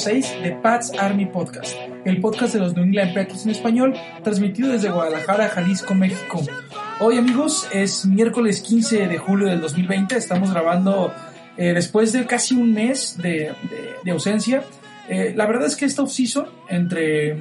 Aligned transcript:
6 0.00 0.42
de 0.42 0.52
Pats 0.52 0.92
Army 0.98 1.26
Podcast, 1.26 1.76
el 2.06 2.22
podcast 2.22 2.54
de 2.54 2.60
los 2.60 2.74
New 2.74 2.84
England 2.84 3.12
Patriots 3.12 3.44
en 3.44 3.50
español, 3.50 3.94
transmitido 4.24 4.72
desde 4.72 4.88
Guadalajara, 4.88 5.50
Jalisco, 5.50 5.94
México. 5.94 6.40
Hoy 7.00 7.18
amigos 7.18 7.68
es 7.70 8.06
miércoles 8.06 8.62
15 8.62 9.08
de 9.08 9.18
julio 9.18 9.48
del 9.48 9.60
2020, 9.60 10.16
estamos 10.16 10.52
grabando 10.52 11.12
eh, 11.58 11.74
después 11.74 12.12
de 12.12 12.24
casi 12.24 12.54
un 12.54 12.72
mes 12.72 13.18
de, 13.18 13.52
ausencia. 14.10 14.64
Eh, 15.10 15.34
la 15.36 15.46
verdad 15.46 15.66
es 15.66 15.76
que 15.76 15.84
esta 15.84 16.02
off-season, 16.02 16.46
entre, 16.70 17.36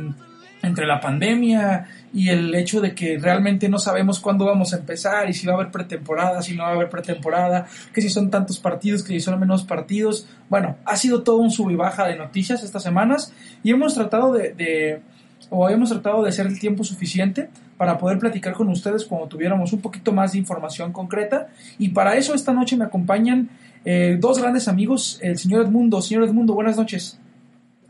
entre 0.62 0.86
la 0.86 1.00
pandemia 1.00 1.88
y 2.14 2.30
el 2.30 2.54
hecho 2.56 2.82
de 2.82 2.94
que 2.94 3.18
realmente 3.18 3.70
no 3.70 3.80
sabemos 3.80 4.20
cuándo 4.20 4.46
vamos 4.46 4.74
a 4.74 4.78
empezar 4.78 5.30
y 5.30 5.34
si 5.34 5.48
va 5.48 5.54
a 5.54 5.56
haber 5.56 5.72
pretemporada, 5.72 6.42
si 6.42 6.56
no 6.56 6.64
va 6.64 6.70
a 6.70 6.74
haber 6.74 6.90
pretemporada, 6.90 7.68
que 7.94 8.02
si 8.02 8.10
son 8.10 8.30
tantos 8.30 8.60
partidos, 8.60 9.04
que 9.04 9.14
si 9.14 9.20
son 9.20 9.40
menos 9.40 9.64
partidos. 9.64 10.28
Bueno, 10.50 10.78
ha 10.86 10.98
sido 10.98 11.24
todo 11.24 11.38
un 11.38 11.52
sub 11.52 11.70
y 11.72 11.76
baja 11.76 12.08
de 12.08 12.16
noticias 12.16 12.64
estas 12.64 12.84
semanas 12.84 13.34
y 13.64 13.72
hemos 13.72 13.94
tratado 13.94 14.34
de, 14.34 15.02
o 15.50 15.70
hemos 15.70 15.90
tratado 15.90 16.24
de 16.24 16.30
hacer 16.30 16.48
el 16.48 16.60
tiempo 16.60 16.84
suficiente 16.84 17.50
para 17.78 17.98
poder 17.98 18.20
platicar 18.20 18.54
con 18.54 18.68
ustedes 18.70 19.06
cuando 19.06 19.28
tuviéramos 19.28 19.72
un 19.72 19.80
poquito 19.80 20.12
más 20.12 20.34
de 20.34 20.40
información 20.40 20.92
concreta 20.92 21.48
y 21.78 21.90
para 21.90 22.18
eso 22.18 22.34
esta 22.34 22.52
noche 22.52 22.76
me 22.76 22.86
acompañan 22.86 23.50
eh, 23.86 24.18
dos 24.20 24.40
grandes 24.40 24.68
amigos, 24.68 25.20
el 25.22 25.38
señor 25.38 25.66
Edmundo. 25.66 26.02
Señor 26.02 26.26
Edmundo, 26.26 26.54
buenas 26.54 26.76
noches. 26.76 27.18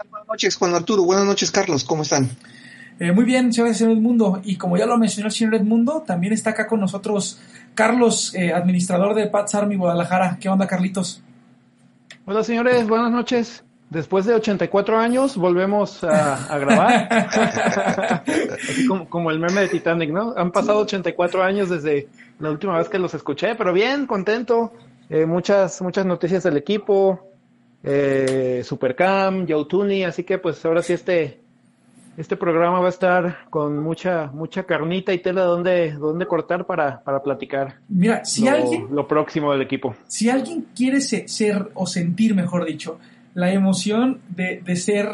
Buenas 0.09 0.27
noches, 0.27 0.55
Juan 0.55 0.75
Arturo. 0.75 1.03
Buenas 1.03 1.25
noches, 1.25 1.49
Carlos. 1.49 1.83
¿Cómo 1.83 2.03
están? 2.03 2.29
Eh, 2.99 3.13
muy 3.13 3.23
bien, 3.23 3.53
señor 3.53 3.69
Edmundo. 3.69 4.41
Y 4.43 4.57
como 4.57 4.75
ya 4.75 4.85
lo 4.85 4.97
mencionó 4.97 5.27
el 5.27 5.31
señor 5.31 5.55
Edmundo, 5.55 6.03
también 6.05 6.33
está 6.33 6.49
acá 6.49 6.67
con 6.67 6.81
nosotros 6.81 7.39
Carlos, 7.73 8.35
eh, 8.35 8.51
administrador 8.51 9.15
de 9.15 9.27
Pats 9.27 9.55
Army 9.55 9.77
Guadalajara. 9.77 10.37
¿Qué 10.39 10.49
onda, 10.49 10.67
Carlitos? 10.67 11.23
Hola, 12.25 12.43
señores. 12.43 12.85
Buenas 12.89 13.09
noches. 13.09 13.63
Después 13.89 14.25
de 14.25 14.33
84 14.33 14.99
años 14.99 15.37
volvemos 15.37 16.03
a, 16.03 16.57
grabar. 16.59 18.21
como, 19.09 19.31
el 19.31 19.39
meme 19.39 19.61
de 19.61 19.69
Titanic, 19.69 20.11
¿no? 20.11 20.33
Han 20.35 20.51
pasado 20.51 20.79
84 20.79 21.41
años 21.41 21.69
desde 21.69 22.09
la 22.39 22.51
última 22.51 22.77
vez 22.77 22.89
que 22.89 22.99
los 22.99 23.13
escuché, 23.13 23.55
pero 23.55 23.71
bien, 23.71 24.07
contento. 24.07 24.73
Eh, 25.09 25.25
muchas, 25.25 25.81
muchas 25.81 26.05
noticias 26.05 26.43
del 26.43 26.57
equipo. 26.57 27.27
Supercam, 28.61 29.47
Joe 29.47 29.65
Tooney, 29.65 30.03
así 30.03 30.23
que 30.25 30.37
pues 30.37 30.63
ahora 30.65 30.83
sí 30.83 30.91
este, 30.91 31.39
este 32.19 32.35
programa 32.35 32.81
va 32.81 32.87
a 32.87 32.89
estar 32.89 33.49
con 33.49 33.81
mucha 33.81 34.29
mucha 34.33 34.63
carnita 34.63 35.13
y 35.13 35.19
tela 35.19 35.43
donde, 35.43 35.93
donde 35.93 36.25
cortar 36.25 36.65
para, 36.65 37.01
para 37.01 37.23
platicar. 37.23 37.75
Mira, 37.87 38.25
si 38.25 38.45
alguien... 38.45 38.87
Lo 38.91 39.07
próximo 39.07 39.53
del 39.53 39.61
equipo. 39.61 39.95
Si 40.05 40.29
alguien 40.29 40.67
quiere 40.75 40.99
ser, 40.99 41.69
o 41.75 41.87
sentir, 41.87 42.35
mejor 42.35 42.65
dicho, 42.65 42.99
la 43.33 43.53
emoción 43.53 44.19
de, 44.27 44.61
ser... 44.75 45.07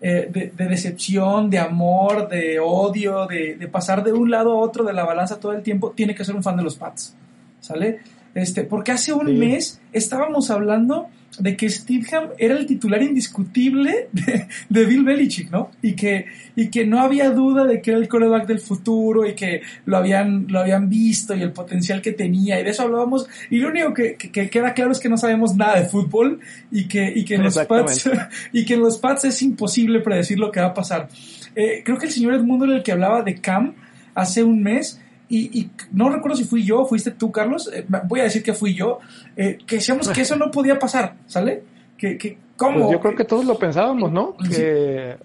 Eh, 0.00 0.28
de, 0.30 0.66
decepción, 0.68 1.48
de 1.50 1.58
amor, 1.58 2.28
de 2.28 2.58
odio, 2.60 3.26
de, 3.26 3.68
pasar 3.70 4.02
de 4.02 4.12
un 4.12 4.30
lado 4.30 4.52
a 4.52 4.56
otro 4.56 4.84
de 4.84 4.92
la 4.92 5.04
balanza 5.04 5.40
todo 5.40 5.52
el 5.52 5.62
tiempo, 5.62 5.90
tiene 5.90 6.14
que 6.14 6.24
ser 6.24 6.34
un 6.36 6.42
fan 6.42 6.56
de 6.56 6.62
los 6.64 6.76
Pats. 6.76 7.16
¿Sale? 7.60 8.00
Este, 8.34 8.64
porque 8.64 8.92
hace 8.92 9.12
un 9.12 9.38
mes 9.38 9.80
estábamos 9.92 10.50
hablando 10.50 11.08
de 11.38 11.56
que 11.56 11.68
Steve 11.68 12.06
era 12.38 12.56
el 12.56 12.66
titular 12.66 13.02
indiscutible 13.02 14.08
de, 14.12 14.84
Bill 14.84 15.04
Belichick, 15.04 15.50
¿no? 15.50 15.70
Y 15.82 15.92
que, 15.94 16.26
y 16.56 16.68
que 16.68 16.86
no 16.86 17.00
había 17.00 17.30
duda 17.30 17.64
de 17.64 17.80
que 17.80 17.90
era 17.90 18.00
el 18.00 18.08
coreback 18.08 18.46
del 18.46 18.60
futuro 18.60 19.26
y 19.26 19.34
que 19.34 19.62
lo 19.86 19.96
habían, 19.96 20.46
lo 20.48 20.60
habían 20.60 20.88
visto 20.88 21.34
y 21.34 21.42
el 21.42 21.52
potencial 21.52 22.02
que 22.02 22.12
tenía 22.12 22.60
y 22.60 22.64
de 22.64 22.70
eso 22.70 22.82
hablábamos. 22.82 23.26
Y 23.50 23.58
lo 23.58 23.68
único 23.68 23.94
que, 23.94 24.16
queda 24.16 24.74
claro 24.74 24.92
es 24.92 24.98
que 24.98 25.08
no 25.08 25.16
sabemos 25.16 25.54
nada 25.54 25.80
de 25.80 25.86
fútbol 25.86 26.40
y 26.70 26.88
que, 26.88 27.12
y 27.14 27.24
que, 27.24 27.36
en, 27.36 27.44
los 27.44 27.58
Pats, 27.58 28.10
y 28.52 28.64
que 28.64 28.74
en 28.74 28.80
los 28.80 28.98
Pats 28.98 29.24
es 29.24 29.42
imposible 29.42 30.00
predecir 30.00 30.38
lo 30.38 30.50
que 30.50 30.60
va 30.60 30.68
a 30.68 30.74
pasar. 30.74 31.08
Eh, 31.54 31.82
creo 31.84 31.98
que 31.98 32.06
el 32.06 32.12
señor 32.12 32.34
Edmundo 32.34 32.64
era 32.64 32.76
el 32.76 32.82
que 32.82 32.92
hablaba 32.92 33.22
de 33.22 33.36
Cam 33.36 33.74
hace 34.14 34.42
un 34.42 34.62
mes 34.62 35.00
y, 35.28 35.70
no 35.92 36.08
recuerdo 36.08 36.36
si 36.36 36.44
fui 36.44 36.64
yo, 36.64 36.86
fuiste 36.86 37.10
tú, 37.10 37.30
Carlos, 37.30 37.70
eh, 37.72 37.84
voy 38.04 38.20
a 38.20 38.24
decir 38.24 38.42
que 38.42 38.54
fui 38.54 38.74
yo, 38.74 38.98
eh, 39.36 39.58
que 39.66 39.76
decíamos 39.76 40.08
que 40.08 40.22
eso 40.22 40.36
no 40.36 40.50
podía 40.50 40.78
pasar, 40.78 41.16
¿sale? 41.26 41.62
Que, 41.96 42.16
que 42.16 42.38
¿cómo? 42.56 42.80
Pues 42.80 42.92
yo 42.92 43.00
creo 43.00 43.14
que 43.14 43.24
todos 43.24 43.44
lo 43.44 43.58
pensábamos, 43.58 44.10
¿no? 44.10 44.36
Que 44.36 45.16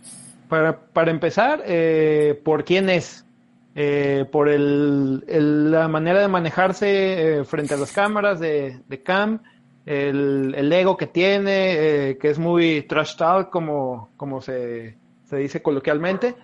para, 0.50 0.78
para 0.78 1.12
empezar, 1.12 1.64
eh, 1.66 2.40
¿por 2.44 2.66
quién 2.66 2.90
es? 2.90 3.26
por 4.32 4.50
el, 4.50 5.72
la 5.72 5.88
manera 5.88 6.22
de 6.22 6.28
manejarse 6.28 7.42
frente 7.46 7.74
a 7.74 7.78
las 7.78 7.92
cámaras 7.92 8.40
de, 8.40 8.78
de 8.88 9.02
Cam, 9.02 9.40
el, 9.88 10.54
el, 10.56 10.72
ego 10.72 10.96
que 10.96 11.08
tiene, 11.08 12.16
que 12.22 12.30
es 12.30 12.38
muy 12.38 12.84
trash 12.84 13.16
talk, 13.16 13.50
como, 13.50 14.10
como 14.16 14.42
se, 14.42 14.96
se 15.24 15.38
dice 15.38 15.64
coloquialmente. 15.64 16.36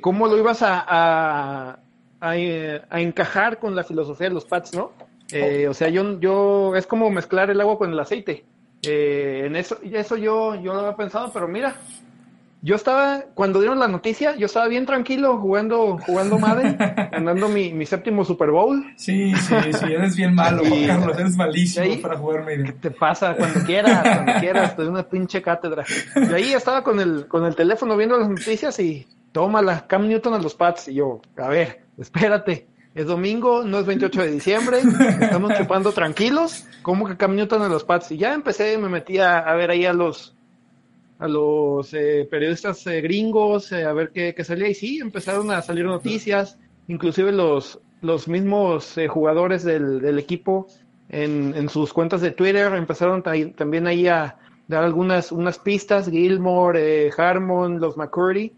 ¿Cómo 0.00 0.26
lo 0.26 0.36
ibas 0.36 0.62
a 0.62 0.84
a, 0.88 1.78
encajar 2.20 3.58
con 3.58 3.74
la 3.74 3.84
filosofía 3.84 4.28
de 4.28 4.34
los 4.34 4.44
Pats, 4.44 4.74
¿no? 4.74 4.92
Eh, 5.30 5.68
o 5.68 5.74
sea, 5.74 5.88
yo, 5.88 6.18
yo, 6.20 6.74
es 6.74 6.86
como 6.86 7.10
mezclar 7.10 7.50
el 7.50 7.60
agua 7.60 7.78
con 7.78 7.92
el 7.92 8.00
aceite. 8.00 8.44
Eh, 8.82 9.42
en 9.46 9.56
eso, 9.56 9.78
eso 9.82 10.16
yo, 10.16 10.54
yo 10.54 10.72
lo 10.72 10.80
había 10.80 10.96
pensado, 10.96 11.30
pero 11.32 11.48
mira, 11.48 11.74
yo 12.62 12.76
estaba, 12.76 13.24
cuando 13.34 13.60
dieron 13.60 13.78
la 13.78 13.88
noticia, 13.88 14.34
yo 14.36 14.46
estaba 14.46 14.66
bien 14.68 14.86
tranquilo 14.86 15.38
jugando, 15.38 15.98
jugando 15.98 16.38
Madden, 16.38 16.76
ganando 17.12 17.48
mi, 17.48 17.72
mi 17.72 17.86
séptimo 17.86 18.24
Super 18.24 18.50
Bowl. 18.50 18.84
Sí, 18.96 19.34
sí, 19.34 19.54
sí, 19.72 19.84
eres 19.92 20.16
bien 20.16 20.34
malo, 20.34 20.62
Carlos, 20.86 21.18
eres 21.18 21.36
malísimo 21.36 22.00
para 22.00 22.16
jugar 22.16 22.44
Madden. 22.44 22.64
¿Qué 22.64 22.72
te 22.72 22.90
pasa? 22.90 23.34
Cuando 23.36 23.60
quieras, 23.60 24.02
cuando 24.02 24.40
quieras, 24.40 24.76
te 24.76 24.82
doy 24.82 24.90
una 24.90 25.08
pinche 25.08 25.42
cátedra. 25.42 25.84
Y 26.16 26.32
ahí 26.32 26.52
estaba 26.52 26.82
con 26.82 27.00
el, 27.00 27.28
con 27.28 27.44
el 27.44 27.54
teléfono 27.54 27.96
viendo 27.96 28.18
las 28.18 28.28
noticias 28.28 28.78
y 28.80 29.06
toma 29.32 29.60
la 29.60 29.86
Cam 29.86 30.08
Newton 30.08 30.34
a 30.34 30.38
los 30.38 30.54
Pats. 30.54 30.88
Y 30.88 30.94
yo, 30.94 31.20
a 31.36 31.48
ver, 31.48 31.87
espérate, 31.98 32.66
es 32.94 33.06
domingo, 33.06 33.64
no 33.64 33.78
es 33.78 33.86
28 33.86 34.22
de 34.22 34.30
diciembre, 34.32 34.78
estamos 35.20 35.52
chupando 35.56 35.92
tranquilos, 35.92 36.64
¿cómo 36.82 37.06
que 37.06 37.16
Cam 37.16 37.36
Newton 37.36 37.62
a 37.62 37.68
los 37.68 37.84
Pats? 37.84 38.10
Y 38.12 38.16
ya 38.16 38.34
empecé, 38.34 38.78
me 38.78 38.88
metí 38.88 39.18
a, 39.18 39.52
ver 39.54 39.70
ahí 39.70 39.84
a 39.84 39.92
los 39.92 40.34
a 41.18 41.26
los 41.26 41.92
eh, 41.94 42.28
periodistas 42.30 42.86
eh, 42.86 43.00
gringos, 43.00 43.72
eh, 43.72 43.84
a 43.84 43.92
ver 43.92 44.10
qué, 44.10 44.34
salía, 44.44 44.68
y 44.68 44.74
sí, 44.74 44.98
empezaron 44.98 45.50
a 45.50 45.62
salir 45.62 45.84
noticias, 45.84 46.58
inclusive 46.86 47.32
los, 47.32 47.80
los 48.02 48.28
mismos 48.28 48.96
jugadores 49.08 49.64
del, 49.64 50.16
equipo 50.18 50.68
en, 51.08 51.54
en, 51.56 51.68
sus 51.68 51.92
cuentas 51.92 52.20
de 52.20 52.30
Twitter 52.30 52.72
empezaron 52.74 53.22
también 53.22 53.88
ahí 53.88 54.06
a 54.06 54.36
dar 54.68 54.84
algunas 54.84 55.32
unas 55.32 55.58
pistas, 55.58 56.08
Gilmore, 56.08 57.10
Harmon, 57.16 57.80
los 57.80 57.96
McCurdy, 57.96 58.52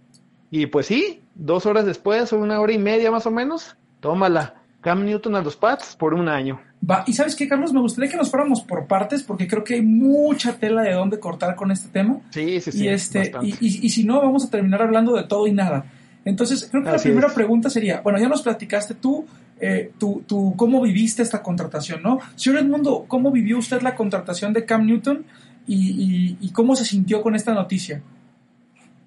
y 0.50 0.66
pues 0.66 0.86
sí, 0.86 1.19
dos 1.34 1.66
horas 1.66 1.86
después, 1.86 2.32
o 2.32 2.38
una 2.38 2.60
hora 2.60 2.72
y 2.72 2.78
media 2.78 3.10
más 3.10 3.26
o 3.26 3.30
menos, 3.30 3.76
tómala. 4.00 4.54
Cam 4.80 5.04
Newton 5.04 5.36
a 5.36 5.42
los 5.42 5.56
Pats 5.56 5.94
por 5.96 6.14
un 6.14 6.28
año. 6.28 6.60
Va, 6.88 7.04
y 7.06 7.12
sabes 7.12 7.36
qué, 7.36 7.46
Carlos, 7.46 7.72
me 7.72 7.80
gustaría 7.80 8.10
que 8.10 8.16
nos 8.16 8.30
fuéramos 8.30 8.62
por 8.62 8.86
partes 8.86 9.22
porque 9.22 9.46
creo 9.46 9.62
que 9.62 9.74
hay 9.74 9.82
mucha 9.82 10.56
tela 10.56 10.82
de 10.82 10.94
dónde 10.94 11.20
cortar 11.20 11.54
con 11.54 11.70
este 11.70 11.88
tema. 11.88 12.20
Sí, 12.30 12.60
sí, 12.60 12.72
sí. 12.72 12.84
Y, 12.84 12.88
este, 12.88 13.30
y, 13.42 13.56
y, 13.60 13.90
si 13.90 14.04
no, 14.04 14.22
vamos 14.22 14.46
a 14.46 14.50
terminar 14.50 14.80
hablando 14.80 15.14
de 15.14 15.24
todo 15.24 15.46
y 15.46 15.52
nada. 15.52 15.84
Entonces, 16.24 16.68
creo 16.70 16.82
que 16.82 16.90
la 16.90 16.98
primera 16.98 17.28
pregunta 17.28 17.68
sería, 17.68 18.00
bueno, 18.00 18.18
ya 18.18 18.28
nos 18.28 18.42
platicaste 18.42 18.94
tú, 18.94 19.26
eh, 19.60 19.92
tú, 19.98 20.22
tú, 20.26 20.54
cómo 20.56 20.80
viviste 20.80 21.22
esta 21.22 21.42
contratación, 21.42 22.02
¿no? 22.02 22.18
Señor 22.36 22.60
Edmundo, 22.60 23.04
¿cómo 23.06 23.30
vivió 23.30 23.58
usted 23.58 23.82
la 23.82 23.94
contratación 23.94 24.52
de 24.54 24.64
Cam 24.64 24.86
Newton 24.86 25.24
y, 25.66 26.36
y 26.40 26.50
cómo 26.52 26.74
se 26.74 26.84
sintió 26.84 27.20
con 27.20 27.34
esta 27.34 27.52
noticia? 27.52 28.02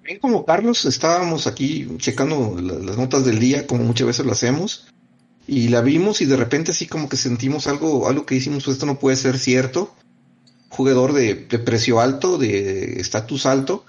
Bien, 0.04 0.18
como 0.18 0.44
Carlos, 0.44 0.84
estábamos 0.84 1.46
aquí 1.46 1.88
checando 1.96 2.56
las 2.60 2.98
notas 2.98 3.24
del 3.24 3.38
día, 3.38 3.66
como 3.66 3.84
muchas 3.84 4.06
veces 4.06 4.26
lo 4.26 4.32
hacemos, 4.32 4.86
y 5.46 5.68
la 5.68 5.80
vimos 5.80 6.20
y 6.20 6.26
de 6.26 6.36
repente 6.36 6.72
así 6.72 6.86
como 6.86 7.08
que 7.08 7.16
sentimos 7.16 7.66
algo, 7.66 8.06
algo 8.06 8.26
que 8.26 8.34
hicimos, 8.34 8.68
esto 8.68 8.84
no 8.84 8.98
puede 8.98 9.16
ser 9.16 9.38
cierto. 9.38 9.94
Jugador 10.68 11.14
de, 11.14 11.36
precio 11.36 12.00
alto, 12.00 12.36
de 12.36 13.00
estatus 13.00 13.46
alto, 13.46 13.86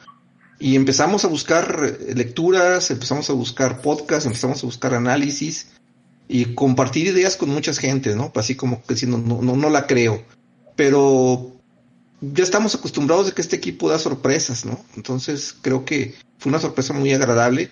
y 0.58 0.78
empezamos 0.78 1.26
a 1.26 1.28
buscar 1.28 1.98
lecturas, 2.16 2.92
empezamos 2.92 3.30
a 3.30 3.34
buscar 3.34 3.82
podcasts, 3.82 4.26
empezamos 4.26 4.64
a 4.64 4.68
buscar 4.68 4.94
análisis 4.94 5.72
y 6.30 6.56
compartir 6.56 7.08
ideas 7.08 7.36
con 7.36 7.50
muchas 7.50 7.78
gente, 7.78 8.16
¿no? 8.16 8.32
Así 8.36 8.56
como 8.56 8.82
que 8.84 8.94
diciendo, 8.94 9.18
no, 9.18 9.42
no, 9.42 9.58
no 9.58 9.70
la 9.70 9.86
creo. 9.86 10.24
Pero 10.78 11.55
ya 12.34 12.44
estamos 12.44 12.76
acostumbrados 12.76 13.28
de 13.28 13.34
que 13.34 13.42
este 13.42 13.56
equipo 13.56 13.90
da 13.90 14.00
sorpresas, 14.00 14.66
¿no? 14.66 14.80
Entonces 14.96 15.56
creo 15.62 15.86
que 15.86 16.16
fue 16.38 16.50
una 16.50 16.60
sorpresa 16.60 16.94
muy 16.94 17.14
agradable 17.14 17.70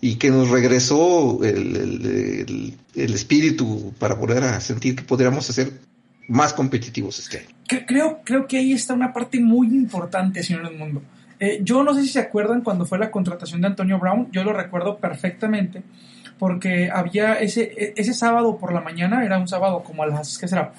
y 0.00 0.16
que 0.16 0.30
nos 0.30 0.50
regresó 0.50 1.42
el, 1.44 2.76
espíritu 2.94 3.94
para 3.98 4.14
volver 4.14 4.42
a 4.42 4.60
sentir 4.60 4.96
que 4.96 5.04
podríamos 5.04 5.46
ser 5.46 5.72
más 6.28 6.52
competitivos 6.52 7.18
este 7.20 7.38
año. 7.38 7.48
Creo, 7.86 8.20
creo 8.24 8.46
que 8.46 8.58
ahí 8.58 8.72
está 8.72 8.94
una 8.94 9.12
parte 9.12 9.40
muy 9.40 9.68
importante, 9.68 10.42
señor 10.42 10.68
del 10.68 10.78
mundo. 10.78 11.02
Eh, 11.38 11.60
yo 11.62 11.82
no 11.82 11.94
sé 11.94 12.02
si 12.02 12.08
se 12.08 12.20
acuerdan 12.20 12.62
cuando 12.62 12.84
fue 12.84 12.98
la 12.98 13.10
contratación 13.10 13.60
de 13.60 13.68
Antonio 13.68 13.98
Brown, 13.98 14.28
yo 14.32 14.44
lo 14.44 14.52
recuerdo 14.52 14.98
perfectamente, 14.98 15.82
porque 16.38 16.90
había 16.92 17.34
ese, 17.34 17.62
e, 17.62 17.94
ese 17.96 18.14
sábado 18.14 18.58
por 18.58 18.72
la 18.72 18.80
mañana, 18.80 19.24
era 19.24 19.38
un 19.38 19.48
sábado 19.48 19.82
como 19.84 20.02
a 20.02 20.06
las, 20.06 20.38
¿qué 20.38 20.48
será? 20.48 20.72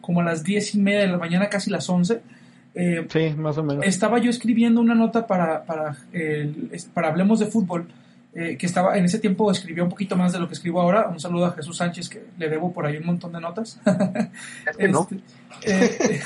Como 0.00 0.20
a 0.20 0.24
las 0.24 0.44
diez 0.44 0.74
y 0.74 0.78
media 0.78 1.00
de 1.00 1.08
la 1.08 1.18
mañana, 1.18 1.48
casi 1.48 1.70
las 1.70 1.88
once, 1.88 2.20
Eh, 2.74 3.06
sí, 3.08 3.34
más 3.36 3.58
o 3.58 3.62
menos. 3.62 3.84
Estaba 3.84 4.18
yo 4.18 4.30
escribiendo 4.30 4.80
una 4.80 4.94
nota 4.94 5.26
para, 5.26 5.64
para, 5.64 5.96
el, 6.12 6.70
para 6.94 7.08
Hablemos 7.08 7.40
de 7.40 7.46
Fútbol, 7.46 7.88
eh, 8.34 8.56
que 8.56 8.66
estaba 8.66 8.96
en 8.96 9.04
ese 9.04 9.18
tiempo 9.18 9.50
escribía 9.50 9.82
un 9.82 9.88
poquito 9.88 10.16
más 10.16 10.32
de 10.32 10.38
lo 10.38 10.46
que 10.46 10.54
escribo 10.54 10.80
ahora. 10.80 11.08
Un 11.08 11.18
saludo 11.18 11.46
a 11.46 11.52
Jesús 11.52 11.76
Sánchez, 11.76 12.08
que 12.08 12.22
le 12.36 12.48
debo 12.48 12.72
por 12.72 12.86
ahí 12.86 12.96
un 12.96 13.06
montón 13.06 13.32
de 13.32 13.40
notas. 13.40 13.80
Es 14.70 14.76
que 14.76 14.88
no. 14.88 15.08
Este, 15.62 16.20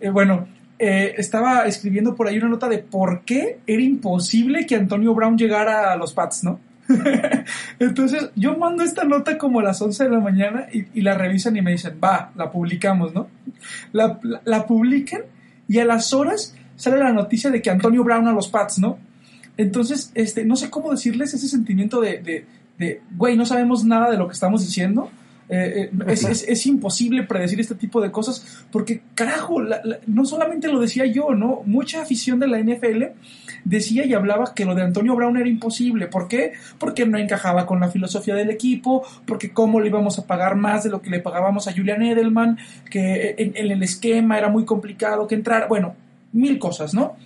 eh, 0.00 0.10
bueno, 0.12 0.46
estaba 0.78 1.66
escribiendo 1.66 2.14
por 2.14 2.28
ahí 2.28 2.38
una 2.38 2.48
nota 2.48 2.68
de 2.68 2.78
por 2.78 3.22
qué 3.24 3.60
era 3.66 3.82
imposible 3.82 4.66
que 4.66 4.76
Antonio 4.76 5.14
Brown 5.14 5.36
llegara 5.36 5.92
a 5.92 5.96
los 5.96 6.14
Pats, 6.14 6.44
¿no? 6.44 6.60
Entonces 7.78 8.30
yo 8.34 8.56
mando 8.56 8.82
esta 8.82 9.04
nota 9.04 9.38
como 9.38 9.60
a 9.60 9.62
las 9.62 9.80
11 9.80 10.04
de 10.04 10.10
la 10.10 10.20
mañana 10.20 10.66
y, 10.72 11.00
la 11.00 11.14
revisan 11.14 11.56
y 11.56 11.62
me 11.62 11.72
dicen, 11.72 11.98
va, 12.02 12.32
la 12.36 12.50
publicamos, 12.50 13.14
¿no? 13.14 13.28
La, 13.92 14.18
la, 14.44 14.66
publican 14.66 15.22
y 15.70 15.78
a 15.78 15.84
las 15.84 16.12
horas 16.12 16.56
sale 16.74 16.98
la 16.98 17.12
noticia 17.12 17.48
de 17.48 17.62
que 17.62 17.70
Antonio 17.70 18.02
Brown 18.02 18.26
a 18.26 18.32
los 18.32 18.48
Pats, 18.48 18.80
¿no? 18.80 18.98
Entonces, 19.56 20.10
este, 20.14 20.44
no 20.44 20.56
sé 20.56 20.68
cómo 20.68 20.90
decirles 20.90 21.32
ese 21.32 21.46
sentimiento 21.46 22.00
de, 22.00 22.18
de, 22.18 22.44
de, 22.76 23.02
güey, 23.16 23.36
no 23.36 23.46
sabemos 23.46 23.84
nada 23.84 24.10
de 24.10 24.16
lo 24.16 24.26
que 24.26 24.32
estamos 24.34 24.66
diciendo, 24.66 25.12
eh, 25.48 25.90
eh, 25.92 26.12
es, 26.12 26.66
imposible 26.66 27.22
predecir 27.22 27.60
este 27.60 27.76
tipo 27.76 28.00
de 28.00 28.10
cosas 28.10 28.64
porque, 28.72 29.02
carajo, 29.14 29.60
no 30.06 30.24
solamente 30.24 30.66
lo 30.66 30.80
decía 30.80 31.06
yo, 31.06 31.36
¿no? 31.36 31.62
Mucha 31.66 32.02
afición 32.02 32.40
de 32.40 32.48
la 32.48 32.58
NFL 32.58 33.04
decía 33.64 34.04
y 34.04 34.14
hablaba 34.14 34.54
que 34.54 34.64
lo 34.64 34.74
de 34.74 34.82
Antonio 34.82 35.14
Brown 35.14 35.36
era 35.36 35.48
imposible. 35.48 36.06
¿Por 36.06 36.28
qué? 36.28 36.52
Porque 36.78 37.06
no 37.06 37.18
encajaba 37.18 37.66
con 37.66 37.80
la 37.80 37.88
filosofía 37.88 38.34
del 38.34 38.50
equipo, 38.50 39.04
porque 39.26 39.52
cómo 39.52 39.80
le 39.80 39.88
íbamos 39.88 40.18
a 40.18 40.26
pagar 40.26 40.56
más 40.56 40.84
de 40.84 40.90
lo 40.90 41.02
que 41.02 41.10
le 41.10 41.20
pagábamos 41.20 41.68
a 41.68 41.72
Julian 41.72 42.02
Edelman, 42.02 42.58
que 42.90 43.34
en, 43.38 43.52
el 43.54 43.82
esquema 43.82 44.38
era 44.38 44.48
muy 44.48 44.64
complicado 44.64 45.26
que 45.26 45.34
entrar, 45.34 45.68
bueno, 45.68 45.94
mil 46.32 46.58
cosas, 46.58 46.94
¿no? 46.94 47.16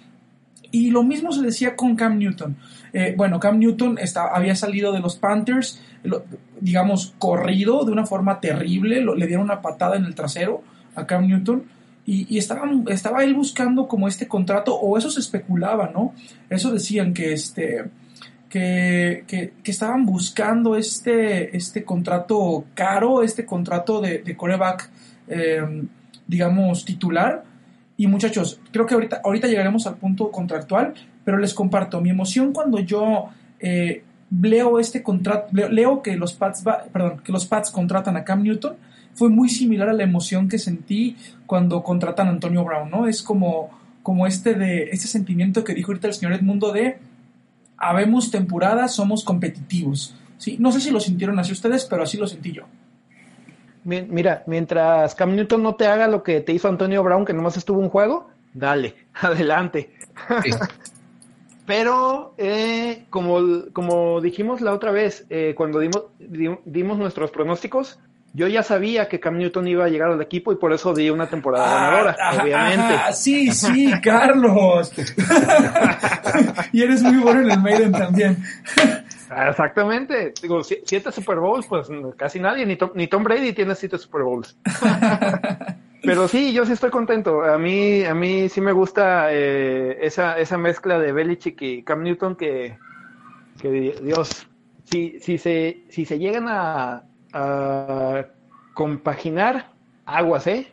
Y 0.71 0.91
lo 0.91 1.05
mismo 1.05 1.31
se 1.31 1.43
decía 1.43 1.77
con 1.77 1.95
Cam 1.95 2.19
Newton. 2.19 2.57
Eh, 2.93 3.15
bueno, 3.17 3.39
Cam 3.39 3.59
Newton 3.59 3.99
había 4.33 4.57
salido 4.57 4.93
de 4.93 5.01
los 5.01 5.17
Panthers, 5.17 5.81
digamos, 6.61 7.15
corrido 7.19 7.85
de 7.85 7.93
una 7.93 8.07
forma 8.07 8.41
terrible, 8.41 9.05
le 9.05 9.27
dieron 9.27 9.45
una 9.45 9.63
patada 9.63 9.97
en 9.97 10.05
el 10.05 10.15
trasero 10.15 10.63
a 10.97 11.07
Cam 11.07 11.27
Newton 11.27 11.65
y, 12.07 12.37
estaba, 12.37 12.69
estaba 12.89 13.25
él 13.25 13.35
buscando 13.35 13.89
como 13.89 14.09
este 14.09 14.29
contrato, 14.29 14.75
o 14.75 14.99
eso 14.99 15.11
se 15.11 15.21
especulaba, 15.21 15.91
¿no? 15.93 16.15
Eso 16.51 16.73
decían 16.73 17.15
que 17.15 17.33
este... 17.33 17.85
Que, 18.49 19.25
que, 19.27 19.53
estaban 19.65 20.07
buscando 20.07 20.77
este, 20.77 21.57
este 21.57 21.83
contrato 21.83 22.67
caro, 22.75 23.25
este 23.25 23.45
contrato 23.45 24.01
de, 24.01 24.19
de 24.19 24.37
coreback, 24.37 24.91
eh, 25.27 25.83
digamos, 26.29 26.85
titular, 26.85 27.43
y 27.97 28.07
muchachos, 28.07 28.61
creo 28.73 28.87
que 28.87 28.95
ahorita, 28.95 29.21
ahorita 29.25 29.47
llegaremos 29.47 29.87
al 29.87 29.97
punto 29.97 30.31
contractual, 30.31 30.95
pero 31.25 31.39
les 31.39 31.55
comparto 31.55 32.01
mi 32.01 32.11
emoción 32.11 32.53
cuando 32.53 32.81
yo 32.81 33.29
eh, 33.61 34.03
leo 34.41 34.79
este 34.79 35.03
contrato, 35.03 35.49
leo, 35.53 36.03
que 36.03 36.17
los 36.17 36.33
Pats, 36.33 36.65
perdón, 36.93 37.21
que 37.25 37.33
los 37.33 37.47
Pats 37.47 37.71
contratan 37.71 38.17
a 38.17 38.25
Cam 38.25 38.43
Newton, 38.43 38.77
fue 39.15 39.29
muy 39.29 39.49
similar 39.49 39.89
a 39.89 39.93
la 39.93 40.03
emoción 40.03 40.49
que 40.49 40.59
sentí 40.59 41.17
cuando 41.47 41.83
contratan 41.83 42.27
a 42.27 42.31
Antonio 42.31 42.65
Brown, 42.65 42.91
¿no? 42.91 43.07
Es 43.07 43.23
como, 43.23 43.71
como 44.03 44.27
este 44.27 44.55
de, 44.55 44.91
este 44.91 45.07
sentimiento 45.07 45.63
que 45.63 45.75
dijo 45.75 45.93
ahorita 45.93 46.09
el 46.09 46.15
señor 46.15 46.33
Edmundo 46.33 46.73
de 46.73 46.99
habemos 47.77 48.31
temporada, 48.31 48.89
somos 48.89 49.25
competitivos. 49.25 50.17
Sí, 50.39 50.57
no 50.59 50.73
sé 50.73 50.81
si 50.81 50.91
lo 50.91 51.01
sintieron 51.01 51.39
así 51.39 51.53
ustedes, 51.53 51.85
pero 51.85 52.03
así 52.03 52.17
lo 52.17 52.27
sentí 52.27 52.53
yo. 52.53 52.65
Mira, 53.85 54.43
mientras 54.47 55.15
Cam 55.15 55.37
Newton 55.37 55.63
no 55.63 55.75
te 55.75 55.87
haga 55.87 56.09
lo 56.09 56.23
que 56.23 56.41
te 56.41 56.53
hizo 56.53 56.69
Antonio 56.69 57.03
Brown, 57.03 57.25
que 57.25 57.35
nomás 57.35 57.57
estuvo 57.59 57.79
un 57.81 57.91
juego, 57.91 58.31
dale, 58.55 58.95
adelante. 59.15 59.91
Pero, 61.67 62.35
eh, 62.37 63.07
como, 63.11 63.71
como 63.73 64.21
dijimos 64.21 64.61
la 64.61 64.73
otra 64.73 64.91
vez, 64.91 65.27
eh, 65.31 65.55
cuando 65.57 65.81
dimos, 65.81 66.05
dimos 66.65 66.99
nuestros 66.99 67.31
pronósticos, 67.31 67.99
yo 68.35 68.49
ya 68.49 68.63
sabía 68.65 69.09
que 69.09 69.21
Cam 69.21 69.39
Newton 69.39 69.69
iba 69.69 69.85
a 69.85 69.89
llegar 69.89 70.11
al 70.11 70.21
equipo 70.21 70.53
y 70.53 70.57
por 70.57 70.73
eso 70.73 70.93
di 70.93 71.09
una 71.09 71.29
temporada 71.29 71.65
ah, 71.65 71.91
ganadora, 71.91 72.43
obviamente. 72.43 72.95
sí, 73.15 73.53
sí, 73.53 73.93
Carlos. 74.03 74.93
y 76.73 76.83
eres 76.83 77.03
muy 77.03 77.23
bueno 77.23 77.43
en 77.43 77.51
el 77.53 77.61
Maiden 77.61 77.93
también. 77.93 78.43
Exactamente. 79.49 80.35
Digo, 80.43 80.63
siete 80.65 81.13
Super 81.13 81.39
Bowls, 81.39 81.67
pues 81.67 81.89
casi 82.17 82.41
nadie, 82.41 82.67
ni 82.67 82.77
Tom, 82.77 82.91
ni 82.95 83.07
Tom 83.07 83.23
Brady 83.23 83.53
tiene 83.53 83.75
siete 83.77 83.99
Super 83.99 84.23
Bowls. 84.23 84.57
Pero 86.05 86.29
sí, 86.29 86.53
yo 86.53 86.67
sí 86.67 86.73
estoy 86.73 86.91
contento. 86.91 87.43
A 87.43 87.59
mí, 87.59 88.05
a 88.05 88.15
mí 88.15 88.49
sí 88.49 88.61
me 88.61 88.73
gusta 88.73 89.33
eh, 89.33 89.99
esa, 90.03 90.39
esa 90.39 90.59
mezcla 90.59 90.99
de 90.99 91.13
Belichick 91.13 91.61
y 91.63 91.83
Cam 91.83 92.03
Newton 92.03 92.37
que, 92.37 92.77
que 93.61 93.71
Dios, 94.03 94.47
si, 94.85 95.19
si, 95.21 95.39
se, 95.39 95.85
si 95.89 96.05
se 96.05 96.19
llegan 96.19 96.47
a, 96.49 97.05
a 97.33 98.27
compaginar 98.75 99.71
aguas, 100.05 100.47
¿eh? 100.47 100.71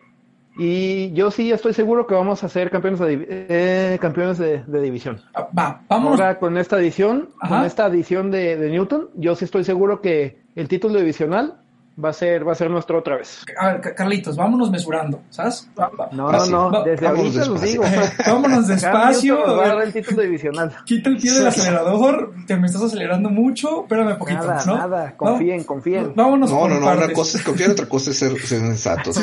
Y 0.57 1.13
yo 1.13 1.31
sí 1.31 1.51
estoy 1.51 1.73
seguro 1.73 2.05
que 2.05 2.13
vamos 2.13 2.43
a 2.43 2.49
ser 2.49 2.69
campeones 2.69 2.99
de, 2.99 3.25
eh, 3.29 3.97
campeones 4.01 4.37
de, 4.37 4.81
división. 4.81 5.21
Ah, 5.33 5.47
va, 5.57 5.81
vamos. 5.87 6.19
Ahora 6.19 6.39
con 6.39 6.57
esta 6.57 6.77
edición, 6.77 7.29
con 7.47 7.63
esta 7.63 7.87
edición 7.87 8.31
de, 8.31 8.57
de, 8.57 8.69
Newton, 8.69 9.09
yo 9.15 9.35
sí 9.35 9.45
estoy 9.45 9.63
seguro 9.63 10.01
que 10.01 10.41
el 10.55 10.67
título 10.67 10.99
divisional 10.99 11.60
va 12.03 12.09
a 12.09 12.13
ser, 12.13 12.47
va 12.47 12.53
a 12.53 12.55
ser 12.55 12.69
nuestro 12.69 12.99
otra 12.99 13.17
vez. 13.17 13.43
A 13.57 13.73
ver, 13.73 13.95
Carlitos, 13.95 14.35
vámonos 14.35 14.71
mesurando, 14.71 15.21
¿sabes? 15.29 15.69
No, 16.11 16.31
no, 16.31 16.69
no, 16.69 16.83
desde 16.83 17.07
ahorita 17.07 17.45
los 17.45 17.61
digo. 17.61 17.83
vámonos 18.25 18.67
despacio. 18.67 19.81
el 19.81 19.93
título 19.93 20.21
divisional. 20.21 20.75
Quita 20.85 21.09
el 21.09 21.17
pie 21.17 21.33
del 21.33 21.47
acelerador, 21.47 22.33
te 22.47 22.57
me 22.57 22.67
estás 22.67 22.83
acelerando 22.83 23.29
mucho, 23.29 23.83
espérame 23.83 24.17
poquito, 24.17 24.45
nada, 24.45 24.65
¿no? 24.65 24.77
Nada, 24.77 25.17
confíen, 25.17 25.63
confíen. 25.63 26.13
Vámonos 26.15 26.51
No, 26.51 26.67
no, 26.67 26.79
no, 26.79 26.91
una 26.91 27.13
cosa 27.13 27.37
es 27.37 27.43
confiar, 27.43 27.71
otra 27.71 27.87
cosa 27.87 28.11
es 28.11 28.17
ser, 28.17 28.39
sensatos. 28.39 29.19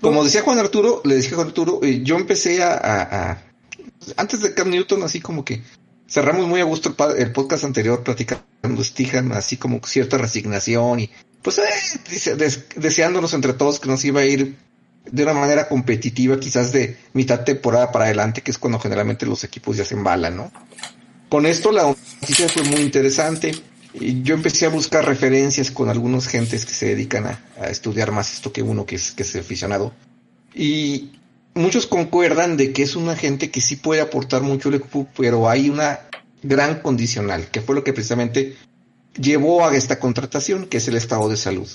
Como 0.00 0.24
decía 0.24 0.42
Juan 0.42 0.58
Arturo, 0.58 1.00
le 1.04 1.16
decía 1.16 1.36
Juan 1.36 1.48
Arturo, 1.48 1.80
eh, 1.82 2.02
yo 2.02 2.16
empecé 2.16 2.62
a, 2.62 2.74
a, 2.82 3.38
antes 4.16 4.42
de 4.42 4.54
Cam 4.54 4.70
Newton, 4.70 5.02
así 5.02 5.20
como 5.20 5.44
que 5.44 5.62
cerramos 6.08 6.46
muy 6.46 6.60
a 6.60 6.64
gusto 6.64 6.94
el, 7.16 7.32
podcast 7.32 7.64
anterior 7.64 8.02
platicando 8.02 8.82
Stihan, 8.82 9.32
así 9.32 9.56
como 9.56 9.80
cierta 9.84 10.18
resignación 10.18 11.00
y 11.00 11.10
pues 11.46 11.60
eh, 11.60 12.64
deseándonos 12.74 13.32
entre 13.32 13.52
todos 13.52 13.78
que 13.78 13.88
nos 13.88 14.04
iba 14.04 14.20
a 14.20 14.24
ir 14.24 14.56
de 15.08 15.22
una 15.22 15.32
manera 15.32 15.68
competitiva, 15.68 16.40
quizás 16.40 16.72
de 16.72 16.96
mitad 17.12 17.44
temporada 17.44 17.92
para 17.92 18.06
adelante, 18.06 18.40
que 18.42 18.50
es 18.50 18.58
cuando 18.58 18.80
generalmente 18.80 19.26
los 19.26 19.44
equipos 19.44 19.76
ya 19.76 19.84
se 19.84 19.94
embalan, 19.94 20.36
¿no? 20.36 20.50
Con 21.28 21.46
esto 21.46 21.70
la 21.70 21.84
noticia 21.84 22.48
fue 22.48 22.64
muy 22.64 22.80
interesante. 22.80 23.54
Y 23.94 24.22
yo 24.22 24.34
empecé 24.34 24.66
a 24.66 24.70
buscar 24.70 25.06
referencias 25.06 25.70
con 25.70 25.88
algunos 25.88 26.26
gentes 26.26 26.66
que 26.66 26.74
se 26.74 26.86
dedican 26.86 27.26
a, 27.26 27.66
estudiar 27.68 28.10
más 28.10 28.32
esto 28.32 28.52
que 28.52 28.62
uno 28.62 28.84
que 28.84 28.96
es, 28.96 29.12
que 29.12 29.22
es 29.22 29.36
aficionado. 29.36 29.94
Y 30.52 31.12
muchos 31.54 31.86
concuerdan 31.86 32.56
de 32.56 32.72
que 32.72 32.82
es 32.82 32.96
una 32.96 33.14
gente 33.14 33.52
que 33.52 33.60
sí 33.60 33.76
puede 33.76 34.00
aportar 34.00 34.42
mucho 34.42 34.68
al 34.68 34.74
equipo, 34.74 35.06
pero 35.16 35.48
hay 35.48 35.70
una 35.70 36.00
gran 36.42 36.80
condicional, 36.80 37.46
que 37.52 37.60
fue 37.60 37.76
lo 37.76 37.84
que 37.84 37.92
precisamente 37.92 38.56
llevó 39.20 39.66
a 39.66 39.74
esta 39.76 39.98
contratación, 39.98 40.66
que 40.66 40.78
es 40.78 40.88
el 40.88 40.96
estado 40.96 41.28
de 41.28 41.36
salud. 41.36 41.68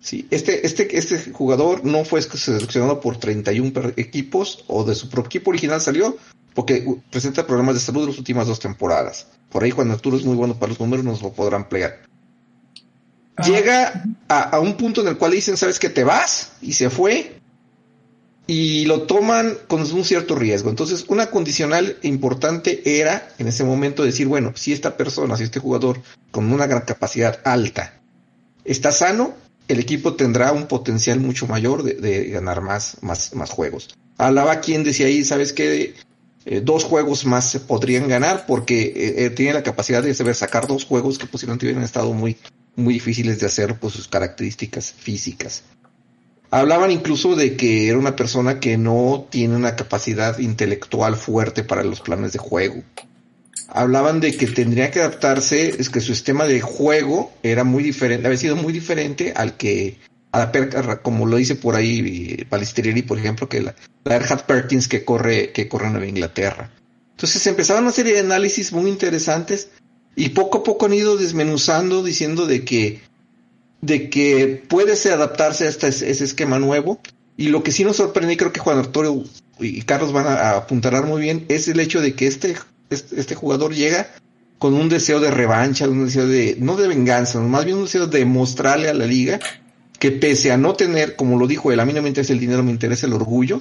Sí, 0.00 0.26
este, 0.30 0.66
este, 0.66 0.98
este 0.98 1.30
jugador 1.32 1.84
no 1.84 2.04
fue 2.04 2.20
seleccionado 2.22 3.00
por 3.00 3.18
31 3.18 3.92
equipos 3.96 4.64
o 4.66 4.84
de 4.84 4.96
su 4.96 5.08
propio 5.08 5.28
equipo 5.28 5.50
original 5.50 5.80
salió 5.80 6.16
porque 6.54 6.84
presenta 7.10 7.46
problemas 7.46 7.74
de 7.74 7.80
salud 7.80 8.02
en 8.02 8.08
las 8.08 8.18
últimas 8.18 8.46
dos 8.46 8.58
temporadas. 8.58 9.28
Por 9.48 9.62
ahí 9.62 9.70
Juan 9.70 9.90
Arturo 9.90 10.16
es 10.16 10.24
muy 10.24 10.34
bueno 10.34 10.58
para 10.58 10.70
los 10.70 10.80
números, 10.80 11.04
nos 11.04 11.22
lo 11.22 11.32
podrán 11.32 11.68
plegar. 11.68 12.00
Ah. 13.36 13.46
Llega 13.46 14.04
a, 14.28 14.40
a, 14.42 14.60
un 14.60 14.76
punto 14.76 15.02
en 15.02 15.08
el 15.08 15.16
cual 15.16 15.32
dicen, 15.32 15.56
sabes 15.56 15.78
que 15.78 15.88
te 15.88 16.04
vas 16.04 16.52
y 16.60 16.72
se 16.72 16.90
fue 16.90 17.40
y 18.54 18.84
lo 18.84 19.04
toman 19.04 19.56
con 19.66 19.80
un 19.80 20.04
cierto 20.04 20.34
riesgo. 20.34 20.68
Entonces, 20.68 21.06
una 21.08 21.30
condicional 21.30 21.96
importante 22.02 22.82
era 23.00 23.30
en 23.38 23.48
ese 23.48 23.64
momento 23.64 24.04
decir, 24.04 24.26
bueno, 24.26 24.52
si 24.54 24.74
esta 24.74 24.98
persona, 24.98 25.38
si 25.38 25.44
este 25.44 25.58
jugador 25.58 26.02
con 26.30 26.52
una 26.52 26.66
gran 26.66 26.82
capacidad 26.82 27.40
alta 27.44 27.98
está 28.66 28.92
sano, 28.92 29.32
el 29.68 29.80
equipo 29.80 30.16
tendrá 30.16 30.52
un 30.52 30.66
potencial 30.66 31.18
mucho 31.18 31.46
mayor 31.46 31.82
de, 31.82 32.24
ganar 32.26 32.60
más, 32.60 32.98
más, 33.00 33.34
más 33.34 33.48
juegos. 33.48 33.96
Hablaba 34.18 34.60
quien 34.60 34.84
decía 34.84 35.06
ahí, 35.06 35.24
¿sabes 35.24 35.54
qué? 35.54 35.94
Eh, 36.44 36.60
dos 36.62 36.84
juegos 36.84 37.24
más 37.24 37.50
se 37.50 37.58
podrían 37.58 38.06
ganar 38.06 38.44
porque 38.44 38.82
eh, 38.82 39.24
eh, 39.24 39.30
tiene 39.30 39.54
la 39.54 39.62
capacidad 39.62 40.02
de 40.02 40.12
saber 40.12 40.34
sacar 40.34 40.66
dos 40.66 40.84
juegos 40.84 41.16
que 41.16 41.24
posiblemente 41.24 41.64
hubieran 41.64 41.84
estado 41.84 42.12
muy, 42.12 42.36
muy 42.76 42.92
difíciles 42.92 43.40
de 43.40 43.46
hacer 43.46 43.78
por 43.78 43.90
sus 43.90 44.08
características 44.08 44.92
físicas. 44.92 45.62
Hablaban 46.52 46.90
incluso 46.90 47.34
de 47.34 47.56
que 47.56 47.88
era 47.88 47.96
una 47.96 48.14
persona 48.14 48.60
que 48.60 48.76
no 48.76 49.26
tiene 49.30 49.56
una 49.56 49.74
capacidad 49.74 50.38
intelectual 50.38 51.16
fuerte 51.16 51.64
para 51.64 51.82
los 51.82 52.02
planes 52.02 52.34
de 52.34 52.38
juego. 52.40 52.82
Hablaban 53.68 54.20
de 54.20 54.36
que 54.36 54.46
tendría 54.48 54.90
que 54.90 55.00
adaptarse, 55.00 55.70
es 55.80 55.88
que 55.88 56.02
su 56.02 56.14
sistema 56.14 56.44
de 56.44 56.60
juego 56.60 57.32
era 57.42 57.64
muy 57.64 57.82
diferente, 57.82 58.26
había 58.26 58.38
sido 58.38 58.56
muy 58.56 58.74
diferente 58.74 59.32
al 59.34 59.56
que 59.56 59.96
a 60.30 60.40
la 60.40 60.52
perca, 60.52 61.00
como 61.00 61.24
lo 61.24 61.38
dice 61.38 61.54
por 61.54 61.74
ahí 61.74 62.44
Palistrieri, 62.50 63.00
por 63.00 63.18
ejemplo, 63.18 63.48
que 63.48 63.62
la, 63.62 63.74
Erhard 64.04 64.44
Perkins 64.44 64.88
que 64.88 65.06
corre, 65.06 65.52
que 65.52 65.68
corre 65.68 65.86
en 65.86 65.92
Nueva 65.92 66.06
Inglaterra. 66.06 66.70
Entonces 67.12 67.46
empezaban 67.46 67.84
una 67.84 67.92
serie 67.92 68.12
de 68.12 68.20
análisis 68.20 68.74
muy 68.74 68.90
interesantes 68.90 69.70
y 70.16 70.28
poco 70.28 70.58
a 70.58 70.64
poco 70.64 70.84
han 70.84 70.92
ido 70.92 71.16
desmenuzando 71.16 72.02
diciendo 72.02 72.44
de 72.44 72.62
que 72.62 73.00
de 73.82 74.08
que 74.08 74.62
puede 74.68 74.94
adaptarse 75.12 75.66
a 75.66 75.68
este, 75.68 75.88
ese 75.88 76.24
esquema 76.24 76.58
nuevo 76.58 77.00
y 77.36 77.48
lo 77.48 77.62
que 77.62 77.72
sí 77.72 77.84
nos 77.84 77.96
sorprende 77.96 78.34
y 78.34 78.36
creo 78.36 78.52
que 78.52 78.60
Juan 78.60 78.78
Arturo 78.78 79.24
y 79.58 79.82
Carlos 79.82 80.12
van 80.12 80.26
a, 80.26 80.52
apuntar 80.52 81.04
muy 81.04 81.20
bien 81.20 81.44
es 81.48 81.68
el 81.68 81.80
hecho 81.80 82.00
de 82.00 82.14
que 82.14 82.26
este, 82.28 82.54
este, 82.90 83.34
jugador 83.34 83.74
llega 83.74 84.08
con 84.58 84.74
un 84.74 84.88
deseo 84.88 85.18
de 85.18 85.32
revancha, 85.32 85.88
un 85.88 86.06
deseo 86.06 86.28
de, 86.28 86.56
no 86.60 86.76
de 86.76 86.86
venganza, 86.86 87.40
más 87.40 87.64
bien 87.64 87.76
un 87.76 87.84
deseo 87.84 88.06
de 88.06 88.24
mostrarle 88.24 88.88
a 88.88 88.94
la 88.94 89.06
liga 89.06 89.40
que 89.98 90.12
pese 90.12 90.52
a 90.52 90.56
no 90.56 90.74
tener, 90.74 91.16
como 91.16 91.38
lo 91.38 91.48
dijo 91.48 91.72
él, 91.72 91.80
a 91.80 91.84
mí 91.84 91.92
no 91.92 92.02
me 92.02 92.08
interesa 92.08 92.32
el 92.32 92.40
dinero, 92.40 92.62
me 92.62 92.70
interesa 92.70 93.06
el 93.06 93.12
orgullo, 93.12 93.60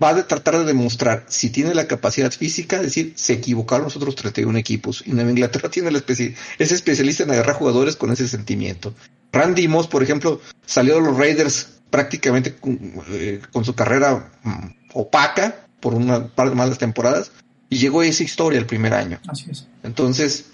va 0.00 0.10
a 0.10 0.26
tratar 0.26 0.58
de 0.58 0.64
demostrar 0.64 1.24
si 1.28 1.50
tiene 1.50 1.74
la 1.74 1.86
capacidad 1.86 2.32
física, 2.32 2.76
es 2.76 2.82
decir, 2.82 3.12
se 3.16 3.34
equivocaron 3.34 3.84
los 3.84 3.96
otros 3.96 4.14
31 4.14 4.58
equipos. 4.58 5.02
Y 5.06 5.12
Nueva 5.12 5.30
Inglaterra 5.30 5.68
tiene 5.70 5.90
la 5.90 5.98
especie, 5.98 6.34
es 6.58 6.72
especialista 6.72 7.24
en 7.24 7.30
agarrar 7.32 7.56
jugadores 7.56 7.96
con 7.96 8.10
ese 8.10 8.28
sentimiento. 8.28 8.94
Randy 9.32 9.66
Moss, 9.68 9.86
por 9.86 10.02
ejemplo, 10.02 10.40
salió 10.66 10.96
de 10.96 11.00
los 11.00 11.16
Raiders 11.16 11.80
prácticamente 11.90 12.54
con, 12.54 12.78
eh, 13.10 13.40
su 13.62 13.74
carrera 13.74 14.30
mm, 14.42 14.66
opaca 14.94 15.66
por 15.80 15.94
una 15.94 16.28
par 16.28 16.50
de 16.50 16.54
malas 16.54 16.78
temporadas 16.78 17.32
y 17.68 17.78
llegó 17.78 18.00
a 18.00 18.06
esa 18.06 18.22
historia 18.22 18.58
el 18.58 18.66
primer 18.66 18.94
año. 18.94 19.18
Así 19.28 19.50
es. 19.50 19.66
Entonces, 19.82 20.52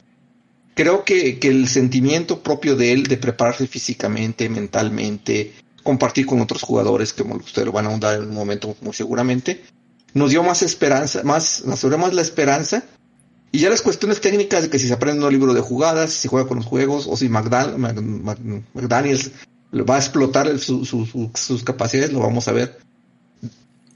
creo 0.74 1.04
que, 1.04 1.38
que 1.38 1.48
el 1.48 1.68
sentimiento 1.68 2.42
propio 2.42 2.76
de 2.76 2.92
él 2.92 3.06
de 3.08 3.16
prepararse 3.16 3.66
físicamente, 3.66 4.48
mentalmente, 4.48 5.52
compartir 5.82 6.26
con 6.26 6.40
otros 6.40 6.62
jugadores, 6.62 7.12
que 7.12 7.22
ustedes 7.22 7.66
lo 7.66 7.72
van 7.72 7.86
a 7.86 7.88
ahondar 7.88 8.16
en 8.16 8.28
un 8.28 8.34
momento 8.34 8.76
muy 8.80 8.92
seguramente, 8.92 9.64
nos 10.14 10.30
dio 10.30 10.42
más 10.42 10.62
esperanza, 10.62 11.22
más, 11.24 11.64
nos 11.64 11.80
dio 11.82 11.98
más 11.98 12.14
la 12.14 12.22
esperanza. 12.22 12.84
Y 13.50 13.60
ya 13.60 13.70
las 13.70 13.82
cuestiones 13.82 14.20
técnicas 14.20 14.62
de 14.62 14.70
que 14.70 14.78
si 14.78 14.88
se 14.88 14.92
aprende 14.92 15.24
un 15.24 15.32
libro 15.32 15.54
de 15.54 15.60
jugadas, 15.60 16.12
si 16.12 16.20
se 16.20 16.28
juega 16.28 16.46
con 16.46 16.58
los 16.58 16.66
juegos, 16.66 17.06
o 17.08 17.16
si 17.16 17.28
McDaniels 17.28 19.30
va 19.72 19.96
a 19.96 19.98
explotar 19.98 20.58
sus 20.58 21.64
capacidades, 21.64 22.12
lo 22.12 22.20
vamos 22.20 22.46
a 22.48 22.52
ver 22.52 22.78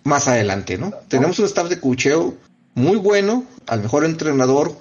más 0.05 0.29
adelante, 0.29 0.79
¿no? 0.79 0.93
Tenemos 1.09 1.39
un 1.39 1.47
staff 1.47 1.69
de 1.69 1.79
cucheo 1.79 2.35
muy 2.75 2.97
bueno, 2.97 3.45
al 3.67 3.83
mejor 3.83 4.05
entrenador, 4.05 4.77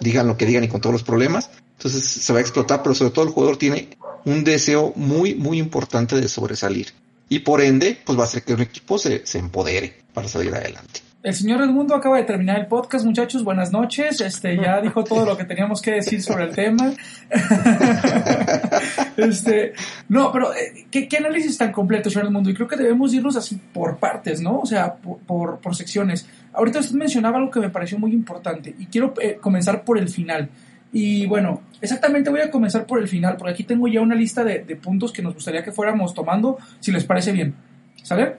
digan 0.00 0.26
lo 0.26 0.36
que 0.36 0.46
digan 0.46 0.64
y 0.64 0.68
con 0.68 0.80
todos 0.80 0.92
los 0.92 1.02
problemas, 1.02 1.50
entonces 1.76 2.04
se 2.04 2.32
va 2.32 2.38
a 2.38 2.42
explotar, 2.42 2.82
pero 2.82 2.94
sobre 2.94 3.12
todo 3.12 3.26
el 3.26 3.30
jugador 3.30 3.58
tiene 3.58 3.96
un 4.24 4.44
deseo 4.44 4.92
muy, 4.96 5.34
muy 5.34 5.58
importante 5.58 6.20
de 6.20 6.28
sobresalir. 6.28 6.92
Y 7.28 7.40
por 7.40 7.60
ende, 7.60 7.98
pues 8.04 8.18
va 8.18 8.22
a 8.22 8.26
hacer 8.26 8.42
que 8.42 8.54
un 8.54 8.62
equipo 8.62 8.98
se, 8.98 9.26
se 9.26 9.38
empodere 9.38 10.02
para 10.12 10.28
salir 10.28 10.54
adelante. 10.54 11.00
El 11.24 11.32
señor 11.32 11.62
Edmundo 11.62 11.94
acaba 11.94 12.18
de 12.18 12.24
terminar 12.24 12.60
el 12.60 12.66
podcast, 12.66 13.02
muchachos. 13.02 13.42
Buenas 13.42 13.72
noches. 13.72 14.20
Este 14.20 14.58
ya 14.58 14.82
dijo 14.82 15.02
todo 15.04 15.24
lo 15.24 15.38
que 15.38 15.44
teníamos 15.46 15.80
que 15.80 15.92
decir 15.92 16.20
sobre 16.22 16.44
el 16.44 16.54
tema. 16.54 16.92
este, 19.16 19.72
no, 20.10 20.30
pero 20.30 20.52
eh, 20.52 20.86
¿qué, 20.90 21.08
¿qué, 21.08 21.16
análisis 21.16 21.56
tan 21.56 21.72
completo, 21.72 22.10
señor 22.10 22.26
Edmundo? 22.26 22.50
Y 22.50 22.54
creo 22.54 22.68
que 22.68 22.76
debemos 22.76 23.14
irnos 23.14 23.36
así 23.36 23.58
por 23.72 23.96
partes, 23.96 24.42
¿no? 24.42 24.60
O 24.60 24.66
sea, 24.66 24.96
por, 24.96 25.56
por, 25.60 25.74
secciones. 25.74 26.28
Ahorita 26.52 26.80
usted 26.80 26.94
mencionaba 26.94 27.38
algo 27.38 27.50
que 27.50 27.60
me 27.60 27.70
pareció 27.70 27.98
muy 27.98 28.12
importante 28.12 28.74
y 28.78 28.84
quiero 28.84 29.14
eh, 29.18 29.38
comenzar 29.40 29.82
por 29.82 29.96
el 29.96 30.10
final. 30.10 30.50
Y 30.92 31.24
bueno, 31.24 31.62
exactamente 31.80 32.28
voy 32.28 32.40
a 32.40 32.50
comenzar 32.50 32.84
por 32.84 32.98
el 32.98 33.08
final, 33.08 33.38
porque 33.38 33.54
aquí 33.54 33.64
tengo 33.64 33.88
ya 33.88 34.02
una 34.02 34.14
lista 34.14 34.44
de, 34.44 34.60
puntos 34.76 35.10
que 35.10 35.22
nos 35.22 35.32
gustaría 35.32 35.64
que 35.64 35.72
fuéramos 35.72 36.12
tomando, 36.12 36.58
si 36.80 36.92
les 36.92 37.04
parece 37.04 37.32
bien. 37.32 37.54
¿Sale? 38.02 38.34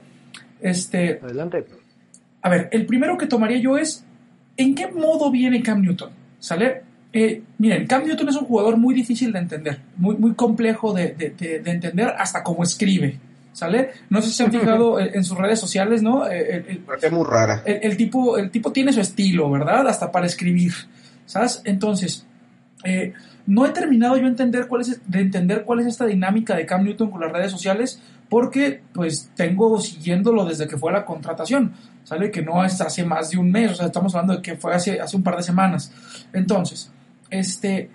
Este, 0.61 1.19
Adelante. 1.23 1.65
A 2.45 2.49
ver, 2.49 2.69
el 2.71 2.85
primero 2.85 3.17
que 3.17 3.25
tomaría 3.25 3.57
yo 3.57 3.75
es, 3.75 4.05
¿en 4.55 4.75
qué 4.75 4.85
modo 4.85 5.31
viene 5.31 5.63
Cam 5.63 5.81
Newton? 5.81 6.11
¿Sale? 6.37 6.83
Eh, 7.11 7.41
miren, 7.57 7.87
Cam 7.87 8.05
Newton 8.05 8.29
es 8.29 8.35
un 8.35 8.45
jugador 8.45 8.77
muy 8.77 8.93
difícil 8.93 9.33
de 9.33 9.39
entender, 9.39 9.79
muy, 9.97 10.15
muy 10.17 10.35
complejo 10.35 10.93
de, 10.93 11.15
entender 11.65 12.13
hasta 12.19 12.43
cómo 12.43 12.61
escribe. 12.61 13.17
¿Sale? 13.51 13.93
No 14.11 14.21
sé 14.21 14.29
si 14.29 14.35
se 14.35 14.43
han 14.43 14.51
fijado 14.59 14.99
en 14.99 15.23
sus 15.23 15.35
redes 15.39 15.59
sociales, 15.59 16.03
¿no? 16.03 16.29
Eh, 16.29 16.81
es 17.01 17.11
muy 17.11 17.25
rara. 17.25 17.63
El, 17.65 17.97
tipo, 17.97 18.37
el 18.37 18.51
tipo 18.51 18.71
tiene 18.71 18.93
su 18.93 19.01
estilo, 19.01 19.49
¿verdad? 19.49 19.87
Hasta 19.87 20.11
para 20.11 20.27
escribir. 20.27 20.71
¿Sabes? 21.25 21.63
Entonces, 21.65 22.27
eh, 22.83 23.13
no 23.47 23.65
he 23.65 23.69
terminado 23.69 24.17
yo 24.17 24.27
entender 24.27 24.67
cuál 24.67 24.81
es, 24.81 25.01
de 25.09 25.19
entender 25.19 25.63
cuál 25.63 25.79
es 25.79 25.87
esta 25.87 26.05
dinámica 26.05 26.55
de 26.55 26.67
Cam 26.67 26.83
Newton 26.83 27.09
con 27.09 27.21
las 27.21 27.31
redes 27.31 27.49
sociales 27.49 27.99
porque 28.29 28.81
pues 28.93 29.31
tengo 29.35 29.79
siguiéndolo 29.79 30.45
desde 30.45 30.67
que 30.67 30.77
fue 30.77 30.91
la 30.91 31.05
contratación, 31.05 31.73
sale 32.03 32.31
que 32.31 32.41
no 32.41 32.63
es 32.63 32.79
hace 32.81 33.03
más 33.03 33.29
de 33.29 33.37
un 33.37 33.51
mes, 33.51 33.71
o 33.71 33.75
sea, 33.75 33.85
estamos 33.87 34.13
hablando 34.15 34.35
de 34.35 34.41
que 34.41 34.55
fue 34.55 34.73
hace, 34.73 34.99
hace 34.99 35.15
un 35.15 35.23
par 35.23 35.37
de 35.37 35.43
semanas. 35.43 35.91
Entonces, 36.33 36.91
este, 37.29 37.89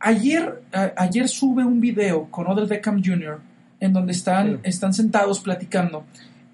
ayer, 0.00 0.62
ayer 0.96 1.28
sube 1.28 1.64
un 1.64 1.80
video 1.80 2.30
con 2.30 2.46
Odell 2.46 2.66
Beckham 2.66 3.02
Jr. 3.04 3.40
en 3.80 3.92
donde 3.92 4.12
están, 4.12 4.60
están 4.62 4.92
sentados 4.92 5.40
platicando 5.40 6.04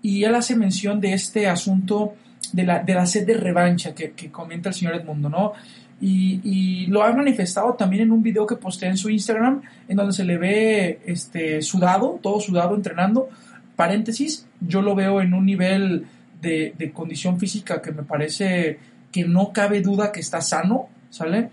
y 0.03 0.25
él 0.25 0.35
hace 0.35 0.55
mención 0.57 1.01
de 1.01 1.13
este 1.13 1.49
asunto 1.49 2.15
de 2.53 2.65
la, 2.65 2.81
de 2.81 2.95
la 2.95 3.07
sed 3.07 3.27
de 3.27 3.35
revancha 3.35 3.95
que, 3.95 4.13
que 4.13 4.31
comenta 4.31 4.69
el 4.69 4.75
señor 4.75 4.95
Edmundo, 4.95 5.29
¿no? 5.29 5.53
Y, 6.01 6.87
lo 6.87 7.03
ha 7.03 7.13
manifestado 7.13 7.75
también 7.75 8.05
en 8.05 8.13
un 8.13 8.23
video 8.23 8.47
que 8.47 8.57
posté 8.57 8.87
en 8.87 8.97
su 8.97 9.11
Instagram, 9.11 9.63
en 9.89 9.97
donde 9.97 10.13
se 10.13 10.25
le 10.25 10.39
ve 10.39 11.01
este, 11.05 11.61
sudado, 11.61 12.19
todo 12.23 12.41
sudado 12.41 12.75
entrenando. 12.75 13.29
Paréntesis, 13.77 14.47
yo 14.61 14.81
lo 14.81 14.95
veo 14.95 15.21
en 15.21 15.35
un 15.35 15.45
nivel 15.45 16.07
de, 16.41 16.93
condición 16.95 17.39
física 17.39 17.83
que 17.83 17.93
me 17.93 18.03
parece 18.03 18.79
que 19.13 19.25
no 19.25 19.53
cabe 19.53 19.81
duda 19.81 20.13
que 20.13 20.21
está 20.21 20.41
sano, 20.41 20.89
¿sale? 21.11 21.51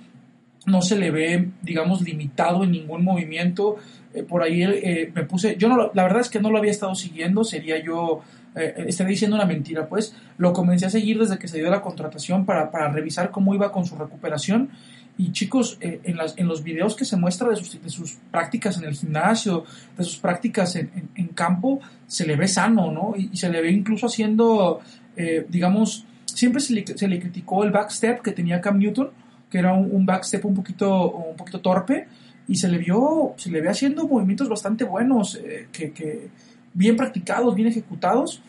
No 0.65 0.81
se 0.81 0.95
le 0.95 1.11
ve, 1.11 1.49
digamos, 1.61 2.01
limitado 2.01 2.63
en 2.63 2.71
ningún 2.71 3.03
movimiento. 3.03 3.77
Eh, 4.13 4.23
por 4.23 4.41
ahí 4.41 4.63
eh, 4.63 5.11
me 5.13 5.23
puse, 5.23 5.57
yo 5.57 5.69
no, 5.69 5.91
la 5.93 6.03
verdad 6.03 6.21
es 6.21 6.29
que 6.29 6.39
no 6.39 6.49
lo 6.49 6.57
había 6.57 6.71
estado 6.71 6.95
siguiendo, 6.95 7.43
sería 7.43 7.83
yo 7.83 8.21
eh, 8.55 8.85
estaría 8.87 9.11
diciendo 9.11 9.35
una 9.35 9.45
mentira, 9.45 9.87
pues 9.87 10.15
lo 10.37 10.53
comencé 10.53 10.85
a 10.85 10.89
seguir 10.89 11.19
desde 11.19 11.37
que 11.37 11.47
se 11.47 11.57
dio 11.57 11.69
la 11.69 11.81
contratación 11.81 12.45
para, 12.45 12.71
para 12.71 12.89
revisar 12.89 13.29
cómo 13.31 13.53
iba 13.53 13.71
con 13.71 13.85
su 13.85 13.95
recuperación. 13.95 14.69
Y 15.17 15.31
chicos, 15.31 15.77
eh, 15.79 16.01
en, 16.03 16.17
las, 16.17 16.37
en 16.37 16.47
los 16.47 16.63
videos 16.63 16.95
que 16.95 17.05
se 17.05 17.15
muestra 17.15 17.49
de 17.49 17.55
sus, 17.55 17.81
de 17.81 17.89
sus 17.89 18.17
prácticas 18.31 18.77
en 18.77 18.85
el 18.85 18.95
gimnasio, 18.95 19.63
de 19.97 20.03
sus 20.03 20.17
prácticas 20.17 20.75
en, 20.75 21.09
en, 21.15 21.27
campo, 21.29 21.79
se 22.07 22.25
le 22.25 22.35
ve 22.35 22.47
sano, 22.47 22.91
¿no? 22.91 23.13
Y, 23.17 23.35
se 23.35 23.49
le 23.49 23.61
ve 23.61 23.71
incluso 23.71 24.07
haciendo, 24.07 24.81
eh, 25.15 25.45
digamos, 25.49 26.05
siempre 26.25 26.61
se 26.61 26.73
le, 26.73 26.85
se 26.85 27.07
le, 27.07 27.19
criticó 27.19 27.63
el 27.63 27.71
backstep 27.71 28.21
que 28.21 28.31
tenía 28.31 28.59
Cam 28.59 28.77
Newton, 28.77 29.11
que 29.49 29.59
era 29.59 29.73
un, 29.73 29.89
un, 29.91 30.05
backstep 30.05 30.43
un 30.45 30.53
poquito, 30.53 31.11
un 31.11 31.37
poquito 31.37 31.61
torpe, 31.61 32.07
y 32.47 32.55
se 32.55 32.67
le 32.67 32.77
vio, 32.77 33.33
se 33.37 33.49
le 33.49 33.61
ve 33.61 33.69
haciendo 33.69 34.07
movimientos 34.07 34.49
bastante 34.49 34.83
buenos, 34.83 35.39
que, 35.71 35.91
que 35.91 36.29
bien 36.75 36.95
practicados, 36.95 37.55
bien 37.55 37.69
ejecutados. 37.69 38.43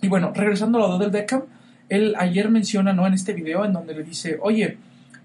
Y 0.00 0.08
bueno, 0.08 0.32
regresando 0.32 0.84
a 0.84 0.88
lo 0.88 0.98
del 0.98 1.10
Beckham, 1.10 1.42
él 1.88 2.14
ayer 2.16 2.48
menciona, 2.50 2.92
¿no? 2.92 3.06
En 3.06 3.14
este 3.14 3.32
video 3.32 3.64
en 3.64 3.72
donde 3.72 3.94
le 3.94 4.04
dice, 4.04 4.38
oye, 4.40 4.76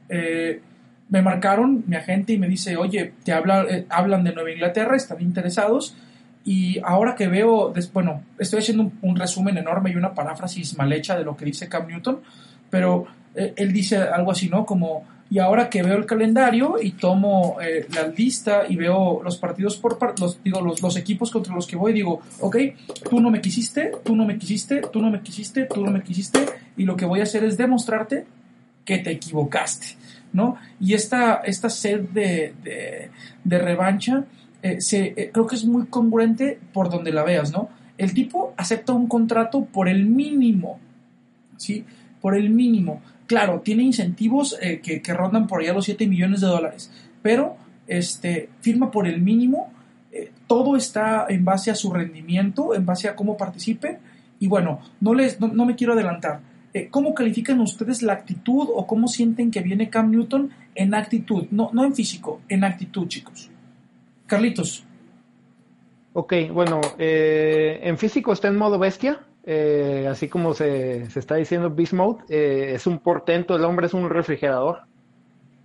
eh, 0.09 0.61
me 1.09 1.21
marcaron 1.21 1.83
mi 1.85 1.95
agente 1.95 2.33
y 2.33 2.39
me 2.39 2.47
dice, 2.47 2.77
oye, 2.77 3.13
te 3.23 3.33
habla, 3.33 3.65
eh, 3.69 3.85
hablan 3.89 4.23
de 4.23 4.33
Nueva 4.33 4.51
Inglaterra, 4.51 4.95
están 4.95 5.21
interesados. 5.21 5.95
Y 6.43 6.79
ahora 6.83 7.15
que 7.15 7.27
veo, 7.27 7.73
bueno, 7.93 8.23
estoy 8.39 8.59
haciendo 8.59 8.91
un, 9.01 9.15
resumen 9.15 9.57
enorme 9.57 9.91
y 9.91 9.95
una 9.95 10.13
paráfrasis 10.15 10.75
mal 10.77 10.91
hecha 10.93 11.17
de 11.17 11.23
lo 11.23 11.35
que 11.35 11.45
dice 11.45 11.69
Cam 11.69 11.87
Newton, 11.87 12.21
pero 12.69 13.05
eh, 13.35 13.53
él 13.57 13.73
dice 13.73 13.97
algo 13.97 14.31
así, 14.31 14.49
¿no? 14.49 14.65
Como 14.65 15.05
y 15.31 15.39
ahora 15.39 15.69
que 15.69 15.81
veo 15.81 15.97
el 15.97 16.05
calendario 16.05 16.75
y 16.79 16.91
tomo 16.91 17.55
eh, 17.61 17.87
la 17.95 18.05
lista 18.09 18.63
y 18.67 18.75
veo 18.75 19.23
los 19.23 19.37
partidos 19.37 19.77
por 19.77 19.97
los 20.19 20.43
digo 20.43 20.59
los, 20.59 20.81
los, 20.81 20.97
equipos 20.97 21.31
contra 21.31 21.55
los 21.55 21.65
que 21.65 21.77
voy 21.77 21.93
digo 21.93 22.21
ok 22.41 22.57
tú 23.09 23.21
no 23.21 23.31
me 23.31 23.39
quisiste 23.39 23.93
tú 24.03 24.13
no 24.13 24.25
me 24.25 24.37
quisiste 24.37 24.81
tú 24.91 25.01
no 25.01 25.09
me 25.09 25.21
quisiste 25.21 25.67
tú 25.73 25.85
no 25.85 25.91
me 25.91 26.03
quisiste 26.03 26.45
y 26.75 26.83
lo 26.83 26.97
que 26.97 27.05
voy 27.05 27.21
a 27.21 27.23
hacer 27.23 27.45
es 27.45 27.55
demostrarte 27.55 28.25
que 28.83 28.97
te 28.97 29.11
equivocaste 29.11 29.95
no 30.33 30.57
y 30.81 30.95
esta 30.95 31.35
esta 31.35 31.69
sed 31.69 32.01
de, 32.09 32.53
de, 33.45 33.57
revancha 33.57 34.25
eh, 34.61 34.81
se, 34.81 35.13
eh, 35.15 35.31
creo 35.31 35.47
que 35.47 35.55
es 35.55 35.63
muy 35.63 35.85
congruente 35.85 36.59
por 36.73 36.89
donde 36.89 37.13
la 37.13 37.23
veas 37.23 37.53
no 37.53 37.69
el 37.97 38.13
tipo 38.13 38.53
acepta 38.57 38.91
un 38.91 39.07
contrato 39.07 39.63
por 39.63 39.87
el 39.87 40.05
mínimo 40.07 40.77
sí 41.55 41.85
por 42.19 42.35
el 42.35 42.49
mínimo 42.49 43.01
Claro, 43.31 43.61
tiene 43.61 43.83
incentivos 43.83 44.57
eh, 44.61 44.81
que, 44.81 45.13
rondan 45.13 45.47
por 45.47 45.61
allá 45.61 45.71
los 45.71 45.85
7 45.85 46.05
millones 46.05 46.41
de 46.41 46.47
dólares, 46.47 46.91
pero 47.21 47.55
este, 47.87 48.49
firma 48.59 48.91
por 48.91 49.07
el 49.07 49.21
mínimo, 49.21 49.71
eh, 50.11 50.33
todo 50.47 50.75
está 50.75 51.27
en 51.29 51.45
base 51.45 51.71
a 51.71 51.75
su 51.75 51.93
rendimiento, 51.93 52.75
en 52.75 52.85
base 52.85 53.07
a 53.07 53.15
cómo 53.15 53.37
participe, 53.37 53.99
y 54.37 54.47
bueno, 54.47 54.81
no, 54.99 55.13
les, 55.13 55.39
no, 55.39 55.65
me 55.65 55.77
quiero 55.77 55.93
adelantar. 55.93 56.41
Eh, 56.73 56.89
¿Cómo 56.91 57.13
califican 57.13 57.61
ustedes 57.61 58.01
la 58.01 58.11
actitud 58.11 58.67
o 58.69 58.85
cómo 58.85 59.07
sienten 59.07 59.49
que 59.49 59.61
viene 59.61 59.89
Cam 59.89 60.11
Newton 60.11 60.49
en 60.75 60.93
actitud? 60.93 61.47
No, 61.51 61.69
no 61.71 61.85
en 61.85 61.95
físico, 61.95 62.41
en 62.49 62.65
actitud, 62.65 63.07
chicos. 63.07 63.49
Carlitos. 64.27 64.83
Ok, 66.11 66.33
bueno, 66.51 66.81
en 66.97 67.97
físico 67.97 68.33
está 68.33 68.49
en 68.49 68.57
modo 68.57 68.77
bestia, 68.77 69.21
eh, 69.43 70.07
así 70.09 70.27
como 70.27 70.53
se, 70.53 71.09
se, 71.09 71.19
está 71.19 71.35
diciendo 71.35 71.69
Beast 71.69 71.93
Mode, 71.93 72.23
eh, 72.29 72.73
es 72.75 72.85
un 72.87 72.99
portento, 72.99 73.55
el 73.55 73.63
hombre 73.63 73.87
es 73.87 73.93
un 73.93 74.09
refrigerador. 74.09 74.81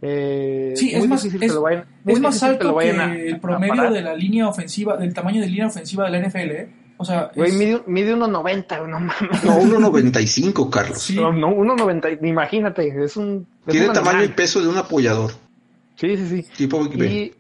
Eh, 0.03 0.73
sí, 0.77 0.95
es 0.95 1.09
más, 1.09 1.25
es, 1.25 1.35
es 1.35 2.21
más 2.21 2.43
alto 2.43 2.77
que, 2.77 2.91
el 3.29 3.41
promedio 3.41 3.91
de 3.91 4.03
la 4.03 4.15
línea 4.15 4.49
ofensiva, 4.49 4.97
del 4.97 5.13
tamaño 5.15 5.41
de 5.41 5.49
línea 5.49 5.67
ofensiva 5.67 6.05
de 6.05 6.11
la 6.11 6.27
NFL, 6.27 6.51
¿eh? 6.51 6.69
O 6.99 7.05
sea, 7.05 7.31
Güey, 7.35 7.53
mide, 7.53 7.83
mide 7.87 8.17
1.90, 8.17 8.89
no 8.89 9.01
mames. 9.01 9.45
No, 9.45 9.61
1.95, 9.61 10.71
Carlos. 10.71 11.03
Sí. 11.03 11.17
No, 11.17 11.31
no 11.33 11.49
1.90, 11.49 12.27
imagínate, 12.27 13.05
es 13.05 13.17
un... 13.19 13.47
Es 13.67 13.73
Tiene 13.73 13.93
tamaño 13.93 14.25
y 14.25 14.29
peso 14.29 14.63
de 14.63 14.69
un 14.69 14.79
apoyador. 14.79 15.33
Sí, 15.97 16.17
sí, 16.17 16.29
sí. 16.29 16.47
Tipo 16.57 16.87
y, 16.87 17.35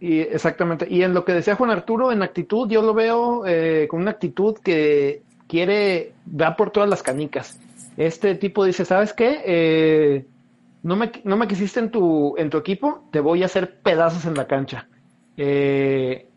y, 0.00 0.20
exactamente. 0.20 0.86
Y 0.90 1.02
en 1.02 1.14
lo 1.14 1.24
que 1.24 1.32
decía 1.32 1.54
Juan 1.54 1.70
Arturo, 1.70 2.10
en 2.10 2.22
actitud, 2.22 2.68
yo 2.68 2.82
lo 2.82 2.92
veo 2.92 3.46
eh, 3.46 3.86
con 3.88 4.00
una 4.00 4.12
actitud 4.12 4.56
que 4.58 5.22
quiere, 5.48 6.12
va 6.28 6.56
por 6.56 6.70
todas 6.70 6.88
las 6.88 7.02
canicas. 7.02 7.58
Este 7.96 8.36
tipo 8.36 8.64
dice, 8.64 8.84
¿sabes 8.84 9.12
qué? 9.12 9.42
Eh, 9.44 10.26
no, 10.82 10.94
me, 10.94 11.10
no 11.24 11.36
me 11.36 11.48
quisiste 11.48 11.80
en 11.80 11.90
tu, 11.90 12.36
en 12.38 12.50
tu 12.50 12.58
equipo, 12.58 13.02
te 13.10 13.20
voy 13.20 13.42
a 13.42 13.46
hacer 13.46 13.80
pedazos 13.80 14.24
en 14.24 14.34
la 14.34 14.46
cancha. 14.46 14.88
Eh, 15.36 16.28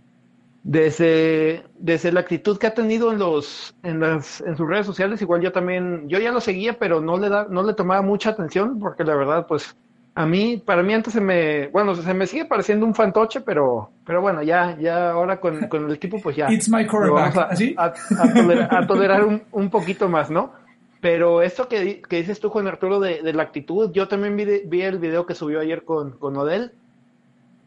desde, 0.63 1.63
desde 1.77 2.11
la 2.11 2.19
actitud 2.19 2.57
que 2.57 2.67
ha 2.67 2.73
tenido 2.73 3.11
en 3.11 3.17
los 3.17 3.73
en 3.81 3.99
las 3.99 4.41
en 4.41 4.55
sus 4.55 4.67
redes 4.67 4.85
sociales 4.85 5.19
igual 5.21 5.41
yo 5.41 5.51
también 5.51 6.07
yo 6.07 6.19
ya 6.19 6.31
lo 6.31 6.39
seguía 6.39 6.77
pero 6.77 7.01
no 7.01 7.17
le 7.17 7.29
da 7.29 7.47
no 7.49 7.63
le 7.63 7.73
tomaba 7.73 8.03
mucha 8.03 8.29
atención 8.29 8.77
porque 8.77 9.03
la 9.03 9.15
verdad 9.15 9.47
pues 9.47 9.75
a 10.13 10.25
mí 10.25 10.57
para 10.57 10.83
mí 10.83 10.93
antes 10.93 11.13
se 11.13 11.21
me 11.21 11.67
bueno 11.67 11.95
se 11.95 12.13
me 12.13 12.27
sigue 12.27 12.45
pareciendo 12.45 12.85
un 12.85 12.93
fantoche 12.93 13.41
pero 13.41 13.91
pero 14.05 14.21
bueno 14.21 14.43
ya 14.43 14.77
ya 14.77 15.11
ahora 15.11 15.39
con, 15.39 15.67
con 15.67 15.85
el 15.85 15.93
equipo 15.93 16.19
pues 16.21 16.35
ya 16.35 16.51
It's 16.51 16.69
my 16.69 16.85
quarterback. 16.85 17.37
a, 17.37 17.41
¿Así? 17.43 17.73
a, 17.77 17.85
a, 17.85 18.33
tolerar, 18.33 18.75
a 18.75 18.87
tolerar 18.87 19.25
un, 19.25 19.43
un, 19.51 19.69
poquito 19.69 20.09
más 20.09 20.29
no 20.29 20.51
pero 20.99 21.41
esto 21.41 21.67
que, 21.67 22.01
que 22.01 22.17
dices 22.17 22.39
tú 22.39 22.49
Juan 22.49 22.67
Arturo 22.67 22.99
de, 22.99 23.21
de 23.21 23.33
la 23.33 23.43
actitud 23.43 23.91
yo 23.93 24.07
también 24.07 24.35
vi, 24.35 24.45
vi 24.65 24.81
el 24.81 24.99
video 24.99 25.25
que 25.25 25.33
subió 25.33 25.61
ayer 25.61 25.83
con 25.83 26.11
con 26.11 26.35
Odell 26.35 26.73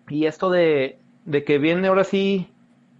y 0.09 0.27
esto 0.27 0.51
de 0.51 0.99
de 1.25 1.45
que 1.45 1.59
viene 1.59 1.89
ahora 1.89 2.05
sí 2.05 2.49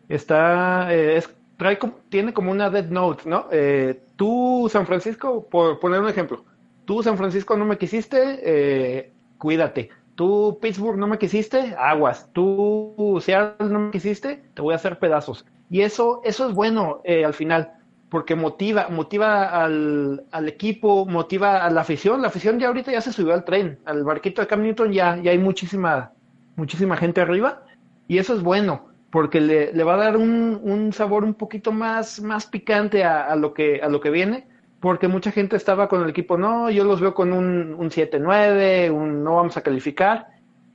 está, 0.09 0.93
eh, 0.95 1.17
es, 1.17 1.31
trae, 1.57 1.79
tiene 2.09 2.33
como 2.33 2.51
una 2.51 2.71
dead 2.71 2.87
note, 2.87 3.29
¿no? 3.29 3.47
Eh, 3.51 4.01
tú, 4.17 4.69
San 4.71 4.87
Francisco, 4.87 5.47
por 5.49 5.79
poner 5.81 6.01
un 6.01 6.09
ejemplo, 6.09 6.45
tú, 6.85 7.03
San 7.03 7.17
Francisco, 7.17 7.57
no 7.57 7.65
me 7.65 7.79
quisiste, 7.79 8.41
eh, 8.43 9.13
cuídate. 9.39 9.91
Tú, 10.15 10.59
Pittsburgh, 10.61 10.97
no 10.97 11.07
me 11.07 11.19
quisiste, 11.19 11.75
aguas. 11.77 12.31
Tú, 12.33 13.21
Seattle, 13.21 13.69
no 13.69 13.81
me 13.81 13.91
quisiste, 13.91 14.45
te 14.55 14.63
voy 14.63 14.73
a 14.73 14.77
hacer 14.77 14.99
pedazos. 14.99 15.45
Y 15.71 15.81
eso, 15.81 16.21
eso 16.25 16.49
es 16.49 16.55
bueno 16.55 17.01
eh, 17.05 17.25
al 17.25 17.35
final, 17.35 17.73
porque 18.11 18.37
motiva, 18.37 18.89
motiva 18.91 19.65
al, 19.65 20.25
al, 20.31 20.49
equipo, 20.49 21.05
motiva 21.07 21.65
a 21.65 21.71
la 21.71 21.81
afición. 21.81 22.23
La 22.23 22.29
afición 22.29 22.61
ya 22.61 22.69
ahorita 22.69 22.93
ya 22.93 23.01
se 23.01 23.13
subió 23.13 23.35
al 23.35 23.45
tren, 23.45 23.81
al 23.85 24.05
barquito 24.05 24.41
de 24.41 24.47
Cam 24.47 24.63
Newton 24.63 24.93
ya, 24.93 25.17
ya 25.17 25.33
hay 25.33 25.39
muchísima, 25.39 26.13
muchísima 26.55 26.97
gente 26.97 27.21
arriba, 27.21 27.65
y 28.07 28.19
eso 28.19 28.35
es 28.35 28.43
bueno 28.43 28.95
porque 29.15 29.41
le, 29.41 29.73
le 29.73 29.85
va 29.85 29.95
a 29.95 29.99
dar 29.99 30.17
un, 30.17 30.59
un, 30.61 30.93
sabor 30.93 31.23
un 31.23 31.35
poquito 31.35 31.71
más, 31.71 32.21
más 32.21 32.47
picante 32.47 33.05
a, 33.05 33.27
a, 33.27 33.37
lo 33.37 33.55
que, 33.55 33.81
a 33.81 33.89
lo 33.89 34.01
que 34.01 34.11
viene, 34.11 34.49
porque 34.85 35.09
mucha 35.09 35.33
gente 35.33 35.57
estaba 35.57 35.89
con 35.89 36.03
el 36.03 36.11
equipo, 36.11 36.37
no, 36.37 36.69
yo 36.69 36.85
los 36.85 37.01
veo 37.01 37.15
con 37.15 37.33
un, 37.33 37.75
un 37.75 37.89
7-9, 37.91 38.91
un 38.93 39.25
no 39.25 39.37
vamos 39.37 39.57
a 39.57 39.63
calificar, 39.63 40.29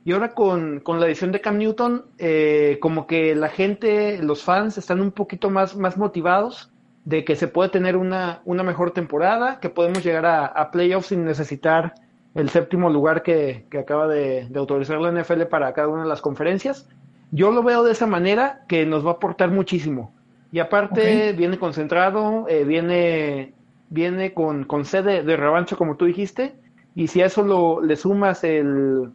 y 0.04 0.10
ahora 0.10 0.34
con, 0.34 0.80
con 0.80 0.98
la 0.98 1.06
edición 1.06 1.30
de 1.30 1.40
Cam 1.40 1.58
Newton, 1.58 2.06
eh, 2.18 2.78
como 2.82 3.06
que 3.06 3.36
la 3.36 3.48
gente, 3.48 4.18
los 4.20 4.42
fans 4.42 4.78
están 4.78 5.00
un 5.00 5.12
poquito 5.12 5.48
más, 5.48 5.76
más 5.76 5.96
motivados 5.96 6.72
de 7.04 7.24
que 7.24 7.36
se 7.36 7.46
puede 7.46 7.68
tener 7.68 7.96
una, 7.96 8.42
una 8.44 8.64
mejor 8.64 8.90
temporada, 8.90 9.60
que 9.60 9.70
podemos 9.70 10.02
llegar 10.02 10.26
a, 10.26 10.46
a 10.46 10.72
playoffs 10.72 11.06
sin 11.06 11.24
necesitar 11.24 11.94
el 12.34 12.50
séptimo 12.50 12.90
lugar 12.90 13.22
que, 13.22 13.66
que 13.70 13.78
acaba 13.78 14.08
de, 14.08 14.48
de 14.50 14.58
autorizar 14.58 14.98
la 15.00 15.12
NFL 15.12 15.42
para 15.42 15.72
cada 15.72 15.86
una 15.86 16.02
de 16.02 16.08
las 16.08 16.20
conferencias 16.20 16.88
yo 17.32 17.50
lo 17.52 17.62
veo 17.62 17.84
de 17.84 17.92
esa 17.92 18.06
manera 18.06 18.64
que 18.68 18.86
nos 18.86 19.04
va 19.04 19.10
a 19.10 19.14
aportar 19.14 19.50
muchísimo. 19.50 20.12
Y 20.52 20.58
aparte 20.58 21.00
okay. 21.00 21.32
viene 21.32 21.58
concentrado, 21.58 22.46
eh, 22.48 22.64
viene, 22.64 23.54
viene 23.90 24.32
con, 24.32 24.64
con 24.64 24.84
sede 24.84 25.22
de 25.22 25.36
revancho, 25.36 25.76
como 25.76 25.96
tú 25.96 26.06
dijiste, 26.06 26.54
y 26.94 27.08
si 27.08 27.20
a 27.20 27.26
eso 27.26 27.42
lo, 27.42 27.82
le 27.82 27.96
sumas 27.96 28.42
el, 28.44 29.10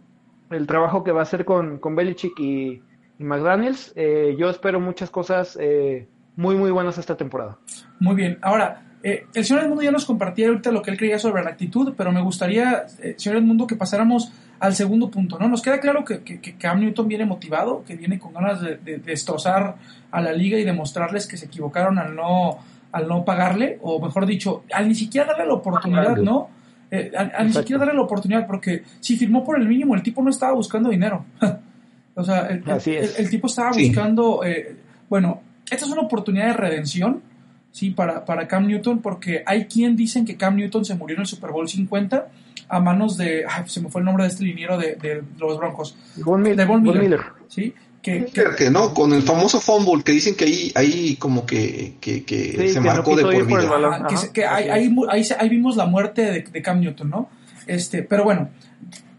el 0.51 0.67
trabajo 0.67 1.03
que 1.03 1.11
va 1.11 1.21
a 1.21 1.23
hacer 1.23 1.45
con, 1.45 1.79
con 1.79 1.95
Belichick 1.95 2.39
y, 2.39 2.81
McDaniels, 3.17 3.93
eh, 3.95 4.35
yo 4.38 4.49
espero 4.49 4.81
muchas 4.81 5.09
cosas 5.09 5.57
eh, 5.61 6.05
muy, 6.35 6.55
muy 6.55 6.69
buenas 6.69 6.97
esta 6.97 7.15
temporada. 7.15 7.57
Muy 7.99 8.13
bien, 8.13 8.38
ahora, 8.41 8.85
eh, 9.07 9.27
el 9.35 9.45
señor 9.45 9.63
Edmundo 9.63 9.83
ya 9.83 9.91
nos 9.91 10.03
compartía 10.03 10.47
ahorita 10.47 10.71
lo 10.71 10.81
que 10.81 10.89
él 10.89 10.97
creía 10.97 11.19
sobre 11.19 11.43
la 11.43 11.51
actitud, 11.51 11.93
pero 11.95 12.11
me 12.11 12.23
gustaría, 12.23 12.88
eh, 13.03 13.13
señor 13.17 13.38
Edmundo, 13.38 13.67
que 13.67 13.75
pasáramos 13.75 14.31
al 14.59 14.73
segundo 14.73 15.11
punto, 15.11 15.38
¿no? 15.38 15.47
Nos 15.47 15.61
queda 15.61 15.79
claro 15.79 16.03
que, 16.03 16.23
que, 16.23 16.41
que 16.41 16.55
Cam 16.57 16.79
Newton 16.79 17.07
viene 17.07 17.23
motivado, 17.23 17.83
que 17.85 17.95
viene 17.95 18.17
con 18.17 18.33
ganas 18.33 18.61
de, 18.61 18.77
destrozar 18.97 19.75
a 20.09 20.21
la 20.21 20.33
liga 20.33 20.57
y 20.57 20.63
demostrarles 20.63 21.27
que 21.27 21.38
se 21.38 21.45
equivocaron 21.45 21.99
al 21.99 22.15
no, 22.15 22.57
al 22.95 23.10
no 23.10 23.25
pagarle, 23.25 23.77
o 23.81 23.99
mejor 23.99 24.25
dicho, 24.25 24.63
al 24.71 24.88
ni 24.88 24.95
siquiera 24.95 25.27
darle 25.27 25.47
la 25.47 25.55
oportunidad, 25.55 26.15
¿no? 26.15 26.49
Eh, 26.89 27.12
al, 27.15 27.29
al 27.36 27.47
ni 27.47 27.53
siquiera 27.53 27.79
darle 27.79 27.95
la 27.95 28.03
oportunidad, 28.03 28.47
porque 28.47 28.84
si 29.01 29.17
firmó 29.17 29.43
por 29.43 29.60
el 29.60 29.67
mínimo, 29.67 29.95
el 29.95 30.01
tipo 30.01 30.23
no 30.23 30.29
estaba 30.29 30.53
buscando 30.53 30.89
dinero. 30.89 31.25
o 32.15 32.23
sea, 32.23 32.47
el, 32.47 32.63
el, 32.65 33.10
el, 33.17 33.29
tipo 33.29 33.47
estaba 33.47 33.73
sí. 33.73 33.88
buscando, 33.88 34.45
eh, 34.45 34.77
bueno, 35.10 35.41
esta 35.69 35.84
es 35.84 35.91
una 35.91 36.03
oportunidad 36.03 36.45
de 36.45 36.53
redención, 36.53 37.21
¿sí? 37.69 37.91
Para, 37.91 38.23
para 38.23 38.47
Cam 38.47 38.65
Newton, 38.65 38.99
porque 38.99 39.43
hay 39.45 39.65
quien 39.65 39.97
dicen 39.97 40.23
que 40.23 40.38
Cam 40.38 40.55
Newton 40.55 40.86
se 40.86 40.95
murió 40.95 41.15
en 41.15 41.21
el 41.21 41.27
Super 41.27 41.51
Bowl 41.51 41.67
50 41.67 42.29
a 42.69 42.79
manos 42.79 43.17
de, 43.17 43.43
ay, 43.45 43.63
se 43.65 43.81
me 43.81 43.89
fue 43.89 43.99
el 43.99 44.05
nombre 44.05 44.23
de 44.23 44.29
este 44.29 44.45
liniero 44.45 44.77
de, 44.77 44.95
de 44.95 45.21
los 45.38 45.58
Broncos. 45.58 45.97
Von 46.15 46.41
Miller. 46.41 46.55
De 46.55 46.63
Von 46.65 46.81
Miller. 46.81 46.95
Von 46.95 47.03
Miller. 47.03 47.21
¿sí? 47.49 47.73
Que, 48.05 48.25
que, 48.25 48.43
que, 48.55 48.69
no, 48.69 48.93
con 48.93 49.13
el 49.13 49.23
famoso 49.23 49.59
fumble 49.59 50.03
que 50.03 50.11
dicen 50.11 50.35
que 50.35 50.45
ahí, 50.45 50.71
ahí 50.75 51.15
como 51.15 51.43
que, 51.43 51.95
que, 51.99 52.23
que 52.23 52.55
sí, 52.55 52.69
se 52.69 52.79
marcó 52.79 53.15
no 53.15 53.17
de 53.17 53.23
por 53.23 53.47
vida. 53.47 53.67
Por 53.67 53.83
ah, 53.83 54.07
que, 54.07 54.31
que 54.31 54.45
ahí, 54.45 54.69
ahí, 54.69 54.95
ahí, 55.09 55.23
ahí, 55.39 55.49
vimos 55.49 55.75
la 55.75 55.87
muerte 55.87 56.21
de, 56.21 56.41
de, 56.43 56.61
Cam 56.61 56.81
Newton, 56.81 57.09
¿no? 57.09 57.29
Este, 57.65 58.03
pero 58.03 58.23
bueno, 58.23 58.49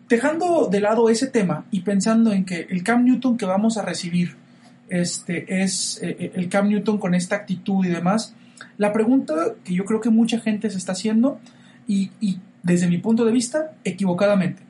dejando 0.08 0.68
de 0.70 0.78
lado 0.78 1.10
ese 1.10 1.26
tema 1.26 1.64
y 1.72 1.80
pensando 1.80 2.30
en 2.30 2.44
que 2.44 2.68
el 2.70 2.84
Cam 2.84 3.04
Newton 3.04 3.36
que 3.36 3.44
vamos 3.44 3.76
a 3.76 3.82
recibir 3.82 4.36
este, 4.88 5.64
es 5.64 5.98
eh, 6.00 6.30
el 6.36 6.48
Cam 6.48 6.68
Newton 6.68 6.98
con 6.98 7.16
esta 7.16 7.34
actitud 7.34 7.84
y 7.84 7.88
demás, 7.88 8.36
la 8.78 8.92
pregunta 8.92 9.54
que 9.64 9.74
yo 9.74 9.84
creo 9.84 10.00
que 10.00 10.10
mucha 10.10 10.38
gente 10.38 10.70
se 10.70 10.78
está 10.78 10.92
haciendo 10.92 11.40
y, 11.88 12.12
y 12.20 12.38
desde 12.62 12.86
mi 12.86 12.98
punto 12.98 13.24
de 13.24 13.32
vista, 13.32 13.72
equivocadamente. 13.82 14.62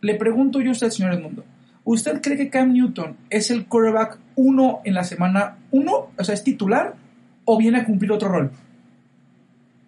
Le 0.00 0.14
pregunto 0.14 0.60
yo 0.60 0.68
a 0.68 0.72
usted, 0.74 0.90
señor 0.90 1.14
Edmundo, 1.14 1.44
¿usted 1.84 2.20
cree 2.20 2.36
que 2.36 2.50
Cam 2.50 2.72
Newton 2.72 3.16
es 3.30 3.50
el 3.50 3.66
quarterback 3.66 4.18
1 4.36 4.82
en 4.84 4.94
la 4.94 5.04
semana 5.04 5.58
1? 5.70 6.10
O 6.18 6.24
sea, 6.24 6.34
¿es 6.34 6.44
titular 6.44 6.94
o 7.44 7.58
viene 7.58 7.78
a 7.78 7.84
cumplir 7.84 8.12
otro 8.12 8.28
rol? 8.28 8.50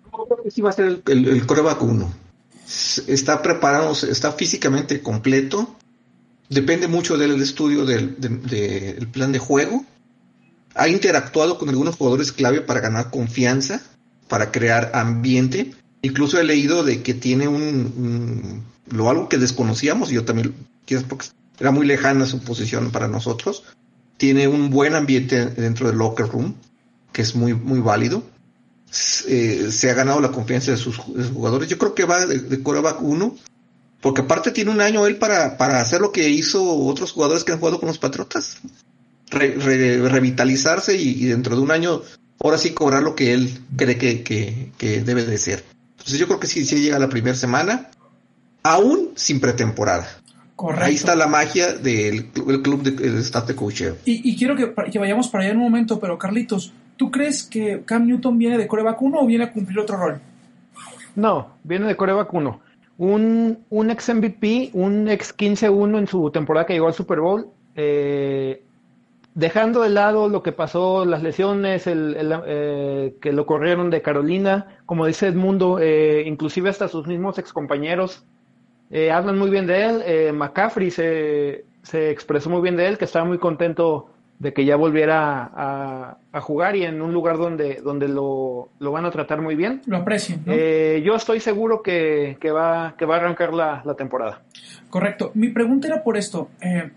Yo 0.05 0.25
creo 0.27 0.43
que 0.43 0.51
sí 0.51 0.61
va 0.61 0.71
a 0.71 0.73
ser 0.73 1.03
el, 1.07 1.29
el, 1.29 1.47
quarterback 1.47 1.83
1. 1.83 2.13
Está 3.07 3.43
preparado, 3.43 3.93
está 3.93 4.33
físicamente 4.33 5.01
completo. 5.01 5.77
Depende 6.49 6.89
mucho 6.89 7.17
del 7.17 7.41
estudio 7.43 7.85
del, 7.85 9.09
plan 9.13 9.33
de 9.33 9.39
juego. 9.39 9.85
Ha 10.75 10.89
interactuado 10.89 11.59
con 11.59 11.69
algunos 11.69 11.97
jugadores 11.97 12.33
clave 12.33 12.61
para 12.61 12.81
ganar 12.81 13.11
confianza, 13.11 13.83
para 14.29 14.53
crear 14.53 14.91
ambiente 14.95 15.73
Incluso 16.07 16.39
he 16.39 16.45
leído 16.45 16.85
de 16.85 17.03
que 17.03 17.15
tiene 17.15 17.49
un, 17.49 17.65
un 17.97 18.65
lo 18.97 19.11
algo 19.11 19.29
que 19.29 19.39
desconocíamos, 19.39 20.13
y 20.13 20.15
yo 20.15 20.25
también, 20.25 20.55
quizás 20.85 21.03
porque 21.03 21.27
era 21.59 21.71
muy 21.71 21.87
lejana 21.87 22.27
su 22.27 22.41
posición 22.41 22.91
para 22.91 23.09
nosotros. 23.09 23.65
Tiene 24.17 24.49
un 24.49 24.71
buen 24.71 24.95
ambiente 24.95 25.47
dentro 25.47 25.89
del 25.89 25.99
locker 25.99 26.27
room, 26.29 26.55
que 27.13 27.23
es 27.23 27.35
muy, 27.35 27.55
muy 27.55 27.81
válido. 27.81 28.23
Eh, 29.29 29.69
se 29.71 29.91
ha 29.91 29.95
ganado 29.95 30.21
la 30.21 30.31
confianza 30.31 30.71
de 30.71 30.77
sus, 30.77 30.97
jugadores. 30.97 31.69
Yo 31.69 31.79
creo 31.79 31.95
que 31.95 32.05
va 32.05 32.25
de, 32.25 32.39
de 32.39 32.63
quarterback 32.63 33.03
1, 33.03 33.37
porque 34.01 34.23
aparte 34.23 34.53
tiene 34.53 34.71
un 34.71 34.81
año 34.81 35.07
él 35.07 35.17
para, 35.17 35.57
para 35.57 35.81
hacer 35.81 36.01
lo 36.01 36.13
que 36.13 36.29
hizo 36.29 36.63
otros 36.65 37.13
jugadores 37.13 37.45
que 37.45 37.53
han 37.53 37.59
jugado 37.59 37.79
con 37.79 37.89
los 37.89 37.99
Patriotas. 37.99 38.59
Re, 39.29 39.57
re, 39.57 40.09
revitalizarse 40.09 40.97
y, 40.97 41.25
y, 41.25 41.27
dentro 41.27 41.57
de 41.57 41.63
un 41.63 41.73
año, 41.73 42.01
ahora 42.39 42.59
sí 42.59 42.71
cobrar 42.71 43.03
lo 43.03 43.17
que 43.17 43.35
él 43.35 43.61
cree 43.77 43.99
que, 43.99 44.23
que, 44.23 44.71
que 44.79 45.03
debe 45.03 45.25
de 45.25 45.37
ser. 45.37 45.65
Entonces 45.91 46.19
yo 46.21 46.29
creo 46.29 46.39
que 46.39 46.47
sí, 46.47 46.65
sí 46.65 46.81
llega 46.81 47.01
la 47.01 47.09
primera 47.09 47.35
semana, 47.35 47.91
aún 48.63 49.11
sin 49.17 49.41
pretemporada. 49.41 50.23
Correcto. 50.57 50.87
Ahí 50.87 50.95
está 50.95 51.15
la 51.15 51.27
magia 51.27 51.75
del 51.75 52.31
el 52.49 52.63
club 52.63 52.83
de, 52.83 52.93
del 52.93 53.19
staff 53.19 53.47
de 53.47 53.55
coaching. 53.55 53.93
Y, 54.07 54.31
y, 54.31 54.37
quiero 54.37 54.57
que, 54.57 54.73
que, 54.91 54.99
vayamos 54.99 55.29
para 55.29 55.45
allá 55.45 55.53
en 55.53 55.59
un 55.59 55.65
momento, 55.65 56.01
pero 56.01 56.19
Carlitos, 56.19 56.73
¿tú 56.97 57.11
crees 57.11 57.43
que 57.43 57.83
Cam 57.85 58.07
Newton 58.07 58.39
viene 58.39 58.57
de 58.57 58.67
coreback 58.67 59.01
1 59.01 59.21
o 59.21 59.27
viene 59.27 59.45
a 59.45 59.53
cumplir 59.53 59.79
otro 59.79 59.99
rol? 59.99 60.19
No, 61.15 61.49
viene 61.63 61.87
de 61.87 61.95
coreback 61.95 62.33
1. 62.33 62.61
Un, 62.97 63.59
un 63.69 63.91
ex 63.91 64.09
MVP, 64.15 64.71
un 64.73 65.09
ex 65.09 65.37
15-1 65.37 65.99
en 65.99 66.07
su 66.07 66.31
temporada 66.31 66.65
que 66.65 66.73
llegó 66.73 66.87
al 66.87 66.95
Super 66.95 67.21
Bowl, 67.21 67.49
eh, 67.75 68.63
dejando 69.35 69.83
de 69.83 69.91
lado 69.91 70.31
lo 70.31 70.43
que 70.43 70.53
pasó, 70.53 71.05
las 71.05 71.23
lesiones, 71.23 71.87
el, 71.87 72.17
eh, 72.47 73.15
que 73.21 73.33
lo 73.33 73.45
corrieron 73.45 73.91
de 73.91 74.01
Carolina, 74.01 74.79
como 74.87 75.05
dice 75.05 75.27
Edmundo, 75.27 75.79
eh, 75.79 76.25
inclusive 76.27 76.71
hasta 76.71 76.89
sus 76.89 77.07
mismos 77.07 77.39
excompañeros 77.39 78.25
eh, 78.91 79.11
hablan 79.11 79.39
muy 79.39 79.51
bien 79.51 79.67
de 79.67 79.85
él. 79.85 80.03
Eh, 80.05 80.33
McCaffrey 80.33 80.91
se, 80.91 81.65
se 81.83 82.11
expresó 82.11 82.51
muy 82.51 82.63
bien 82.63 82.77
de 82.77 82.87
él, 82.87 82.99
que 82.99 83.05
estaba 83.05 83.25
muy 83.25 83.39
contento 83.39 84.11
de 84.39 84.53
que 84.53 84.65
ya 84.65 84.77
volviera 84.77 85.51
a, 85.55 86.41
jugar 86.41 86.77
y 86.77 86.85
en 86.85 87.01
un 87.01 87.15
lugar 87.15 87.39
donde, 87.39 87.81
donde 87.83 88.09
lo, 88.09 88.69
lo, 88.79 88.93
van 88.93 89.07
a 89.07 89.11
tratar 89.11 89.41
muy 89.41 89.55
bien. 89.55 89.81
Lo 89.87 89.97
aprecien. 89.97 90.43
Eh, 90.47 91.03
yo 91.05 91.17
estoy 91.17 91.41
seguro 91.41 91.83
que, 91.83 92.37
que, 92.39 92.51
va, 92.51 92.95
que 92.99 93.07
va 93.07 93.15
a 93.15 93.19
arrancar 93.19 93.55
la, 93.55 93.83
la 93.85 93.95
temporada. 93.95 94.43
Correcto. 94.91 95.31
Mi 95.35 95.49
pregunta 95.49 95.89
era 95.89 96.03
por 96.03 96.19
esto. 96.19 96.51
Eh, 96.61 96.91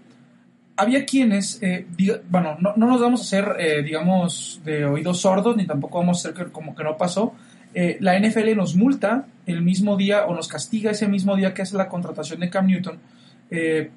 había 0.75 1.05
quienes, 1.05 1.63
eh, 1.63 1.85
bueno, 2.29 2.57
no, 2.59 2.73
no, 2.75 2.87
nos 2.87 2.99
vamos 2.99 3.21
a 3.21 3.23
hacer, 3.23 3.83
digamos, 3.83 4.61
de 4.65 4.85
oídos 4.85 5.21
sordos, 5.21 5.55
ni 5.55 5.65
tampoco 5.65 5.99
vamos 5.99 6.25
a 6.25 6.29
hacer 6.29 6.51
como 6.51 6.75
que 6.75 6.83
no 6.83 6.97
pasó. 6.97 7.33
La 7.73 8.19
NFL 8.19 8.55
nos 8.55 8.75
multa 8.75 9.27
el 9.45 9.61
mismo 9.61 9.95
día 9.95 10.25
o 10.25 10.35
nos 10.35 10.47
castiga 10.47 10.91
ese 10.91 11.07
mismo 11.07 11.35
día 11.35 11.53
que 11.53 11.61
hace 11.61 11.77
la 11.77 11.87
contratación 11.87 12.39
de 12.39 12.49
Cam 12.49 12.67
Newton 12.67 12.97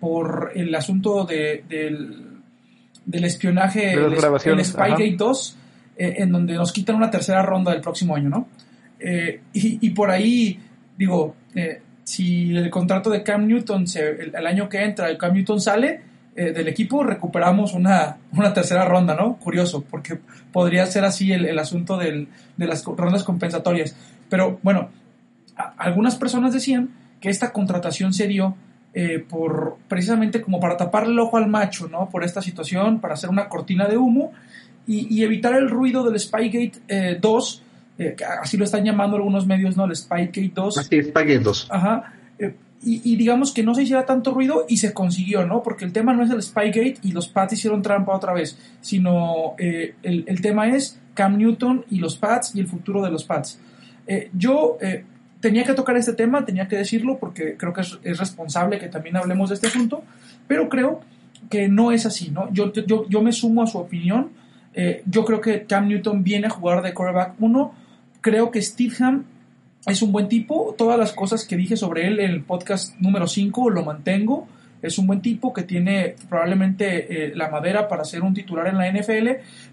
por 0.01 0.53
el 0.55 0.75
asunto 0.75 1.25
de, 1.25 1.65
del 1.69 2.33
del 3.05 3.25
espionaje, 3.25 3.93
el, 3.93 4.65
Spygate 4.65 5.15
2, 5.17 5.57
eh, 5.97 6.15
en 6.19 6.33
donde 6.33 6.55
nos 6.55 6.73
quitan 6.73 6.97
una 6.97 7.11
tercera 7.11 7.43
ronda 7.43 7.73
del 7.73 7.81
próximo 7.81 8.15
año, 8.15 8.29
¿no? 8.29 8.49
Eh, 8.99 9.41
y, 9.53 9.91
por 9.91 10.11
ahí, 10.11 10.61
digo, 10.97 11.35
eh, 11.57 11.81
si 12.05 12.57
el 12.57 12.71
contrato 12.71 13.11
de 13.11 13.25
Cam 13.25 13.49
Newton, 13.49 13.85
el, 13.97 14.47
año 14.47 14.69
que 14.69 14.83
entra, 14.83 15.11
el 15.11 15.19
Cam 15.19 15.35
Newton 15.35 15.61
sale 15.61 16.01
del 16.35 16.67
equipo, 16.67 17.03
recuperamos 17.03 17.75
una, 17.75 18.17
una, 18.33 18.55
tercera 18.55 18.87
ronda, 18.87 19.15
¿no? 19.15 19.37
Curioso, 19.37 19.85
porque 19.89 20.19
podría 20.51 20.87
ser 20.87 21.05
así 21.05 21.31
el, 21.33 21.59
asunto 21.59 21.99
de 21.99 22.27
las 22.57 22.85
rondas 22.85 23.23
compensatorias. 23.23 23.95
Pero 24.31 24.59
bueno, 24.63 24.89
algunas 25.77 26.17
personas 26.17 26.55
decían 26.55 26.91
que 27.21 27.29
esta 27.29 27.53
contratación 27.53 28.13
se 28.13 28.27
dio 28.27 28.57
eh, 28.95 29.25
por 29.27 29.79
precisamente 29.89 30.43
como 30.43 30.61
para 30.61 30.77
tapar 30.77 31.05
el 31.05 31.19
ojo 31.19 31.39
al 31.39 31.49
macho, 31.49 31.89
¿no? 31.89 32.11
Por 32.11 32.25
esta 32.25 32.43
situación, 32.43 33.01
para 33.01 33.15
hacer 33.15 33.31
una 33.31 33.49
cortina 33.49 33.87
de 33.89 33.97
humo 33.97 34.33
y, 34.87 35.23
evitar 35.23 35.55
el 35.55 35.71
ruido 35.71 36.03
del 36.03 36.19
Spygate 36.21 37.19
2, 37.19 37.63
eh, 37.99 38.05
eh, 38.05 38.25
así 38.43 38.57
lo 38.59 38.65
están 38.65 38.85
llamando 38.85 39.17
algunos 39.17 39.47
medios, 39.47 39.77
¿no? 39.77 39.85
El 39.87 39.97
Spygate 39.97 40.51
2. 40.55 40.79
Así, 40.79 41.03
Spygate 41.03 41.39
2. 41.39 41.69
Ajá. 41.71 42.13
Y, 42.85 43.15
digamos 43.17 43.53
que 43.53 43.63
no 43.63 43.75
se 43.77 43.85
hiciera 43.85 44.05
tanto 44.05 44.35
ruido 44.35 44.65
y 44.69 44.79
se 44.79 44.93
consiguió, 44.93 45.47
¿no? 45.47 45.63
Porque 45.63 45.85
el 45.85 45.93
tema 45.93 46.13
no 46.15 46.25
es 46.25 46.31
el 46.31 46.43
Spygate 46.43 46.97
y 47.03 47.13
los 47.13 47.29
Pats 47.29 47.53
hicieron 47.53 47.81
trampa 47.81 48.15
otra 48.15 48.33
vez, 48.33 48.59
sino 48.81 49.55
el, 49.59 49.95
el, 50.03 50.41
tema 50.41 50.69
es 50.69 50.99
Cam 51.15 51.39
Newton 51.39 51.85
y 51.91 51.99
los 51.99 52.17
Pats 52.17 52.57
y 52.57 52.61
el 52.61 52.67
futuro 52.67 53.01
de 53.01 53.11
los 53.13 53.23
Pats. 53.23 53.61
yo 54.33 54.79
tenía 55.43 55.65
que 55.65 55.75
tocar 55.75 55.97
este 55.97 56.15
tema, 56.15 56.47
tenía 56.47 56.69
que 56.69 56.77
decirlo 56.77 57.19
porque 57.19 57.57
creo 57.59 57.75
que 57.75 57.83
es, 57.83 58.19
responsable 58.19 58.79
que 58.79 58.87
también 58.89 59.17
hablemos 59.17 59.51
de 59.51 59.57
este 59.57 59.67
asunto, 59.67 60.03
pero 60.47 60.71
creo 60.71 61.01
que 61.51 61.69
no 61.69 61.93
es 61.93 62.07
así, 62.07 62.31
¿no? 62.31 62.51
Yo, 62.53 62.73
yo, 62.73 63.07
yo 63.09 63.21
me 63.21 63.33
sumo 63.33 63.63
a 63.63 63.67
su 63.67 63.77
opinión. 63.77 64.31
Eh, 64.73 65.03
yo 65.05 65.25
creo 65.25 65.41
que 65.41 65.65
Cam 65.65 65.89
Newton 65.89 66.23
viene 66.23 66.47
a 66.47 66.51
jugar 66.51 66.83
de 66.83 66.95
quarterback 66.95 67.35
1. 67.41 67.75
Creo 68.23 68.51
que 68.53 68.63
Stidham 68.63 69.25
es 69.87 70.03
un 70.03 70.13
buen 70.13 70.29
tipo. 70.29 70.75
Todas 70.77 70.99
las 70.99 71.13
cosas 71.13 71.45
que 71.45 71.57
dije 71.57 71.77
sobre 71.77 72.07
él 72.07 72.21
en 72.21 72.31
el 72.31 72.43
podcast 72.43 72.97
número 73.01 73.27
5 73.27 73.71
lo 73.71 73.85
mantengo. 73.85 74.47
Es 74.81 74.99
un 74.99 75.07
buen 75.07 75.21
tipo 75.21 75.53
que 75.53 75.63
tiene 75.63 76.17
probablemente 76.29 77.27
eh, 77.27 77.33
la 77.35 77.49
madera 77.49 77.89
para 77.89 78.05
ser 78.05 78.23
un 78.23 78.35
titular 78.35 78.67
en 78.67 78.79
la 78.79 78.91
NFL. 78.91 79.29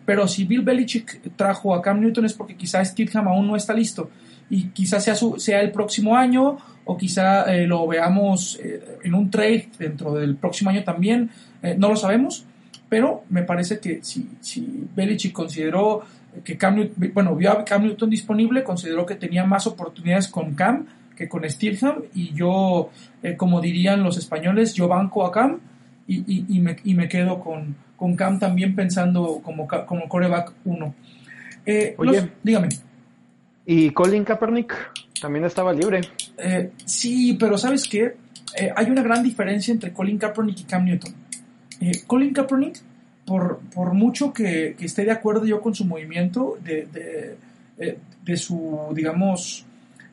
Pero 0.06 0.28
si 0.28 0.46
Bill 0.46 0.62
Belichick 0.62 1.36
trajo 1.36 1.74
a 1.74 1.82
Cam 1.82 2.00
Newton 2.00 2.26
es 2.26 2.34
porque 2.34 2.56
quizás 2.56 2.90
Stidham 2.90 3.28
aún 3.28 3.48
no 3.48 3.56
está 3.56 3.74
listo 3.74 4.10
y 4.52 4.70
quizás 4.70 5.04
sea, 5.04 5.16
sea 5.16 5.62
el 5.62 5.72
próximo 5.72 6.16
año 6.16 6.58
o 6.86 6.98
quizá 6.98 7.44
eh, 7.54 7.68
lo 7.68 7.86
veamos 7.86 8.60
eh, 8.64 8.98
en 9.04 9.14
un 9.14 9.30
trade 9.30 9.70
dentro 9.78 10.16
del 10.16 10.36
próximo 10.38 10.72
año 10.72 10.84
también, 10.84 11.30
no 11.78 11.90
lo 11.90 11.96
sabemos, 11.96 12.46
pero 12.88 13.26
me 13.30 13.44
parece 13.44 13.80
que 13.80 14.00
si 14.02 14.88
Belichick 14.96 15.34
consideró 15.34 16.04
que 16.44 16.58
Cam 16.58 16.76
Newton, 16.76 17.12
bueno, 17.14 17.36
vio 17.36 17.52
a 17.52 17.66
Cam 17.66 17.84
Newton 17.84 18.10
disponible, 18.10 18.64
consideró 18.64 19.06
que 19.06 19.16
tenía 19.16 19.46
más 19.46 19.68
oportunidades 19.68 20.28
con 20.28 20.56
Cam 20.56 20.86
que 21.16 21.28
con 21.28 21.48
Steelham 21.50 22.04
y 22.14 22.34
yo, 22.34 22.90
como 23.36 23.60
dirían 23.60 24.04
los 24.04 24.18
españoles, 24.18 24.74
yo 24.74 24.88
banco 24.88 25.26
a 25.26 25.32
Cam 25.32 25.60
y, 26.08 26.46
y, 26.56 26.60
me, 26.60 26.78
y 26.84 26.94
me, 26.94 27.10
quedo 27.10 27.40
con, 27.40 27.76
con, 27.98 28.16
Cam 28.16 28.40
también 28.40 28.74
pensando 28.74 29.42
como, 29.44 29.68
como 29.68 30.08
coreback 30.08 30.54
1. 30.64 30.96
Oye, 31.98 32.30
dígame. 32.42 32.70
Y 33.66 33.92
Colin 33.92 34.24
Kaepernick 34.24 34.74
también 35.22 35.46
estaba 35.46 35.74
libre. 35.74 36.02
Eh, 36.38 36.72
sí, 36.86 37.38
pero 37.40 37.56
¿sabes 37.56 37.88
qué? 37.88 38.16
Eh, 38.58 38.72
hay 38.76 38.90
una 38.90 39.04
gran 39.04 39.22
diferencia 39.22 39.72
entre 39.72 39.94
Colin 39.94 40.18
Kaepernick 40.18 40.62
y 40.62 40.64
Cam 40.64 40.86
Newton. 40.86 41.14
Eh, 41.82 41.92
Colin 42.08 42.34
Kaepernick, 42.34 42.80
por, 43.30 43.60
por 43.76 43.94
mucho 43.94 44.34
que, 44.34 44.76
esté 44.80 45.06
de 45.06 45.12
acuerdo 45.12 45.46
yo 45.46 45.62
con 45.62 45.76
su 45.76 45.86
movimiento, 45.86 46.58
de, 46.64 47.38
de, 48.26 48.38
su, 48.38 48.92
digamos, 48.96 49.66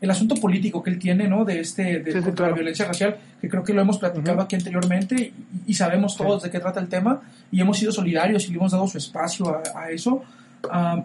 el 0.02 0.10
asunto 0.10 0.34
político 0.34 0.82
que 0.82 0.90
él 0.90 0.98
tiene, 0.98 1.26
¿no? 1.26 1.46
De 1.46 1.60
este, 1.60 2.00
de 2.00 2.20
contra 2.20 2.48
la 2.48 2.52
violencia 2.54 2.84
racial, 2.84 3.16
que 3.40 3.48
creo 3.48 3.64
que 3.64 3.72
lo 3.72 3.80
hemos 3.80 3.98
platicado 3.98 4.42
aquí 4.42 4.54
anteriormente 4.54 5.32
y, 5.66 5.72
sabemos 5.72 6.14
todos 6.14 6.42
de 6.42 6.50
qué 6.50 6.60
trata 6.60 6.78
el 6.78 6.88
tema 6.88 7.22
y 7.50 7.58
hemos 7.58 7.78
sido 7.78 7.90
solidarios 7.90 8.44
y 8.44 8.50
le 8.50 8.58
hemos 8.58 8.72
dado 8.72 8.86
su 8.86 8.98
espacio 8.98 9.62
a, 9.74 9.90
eso. 9.90 10.22
Ah, 10.70 11.02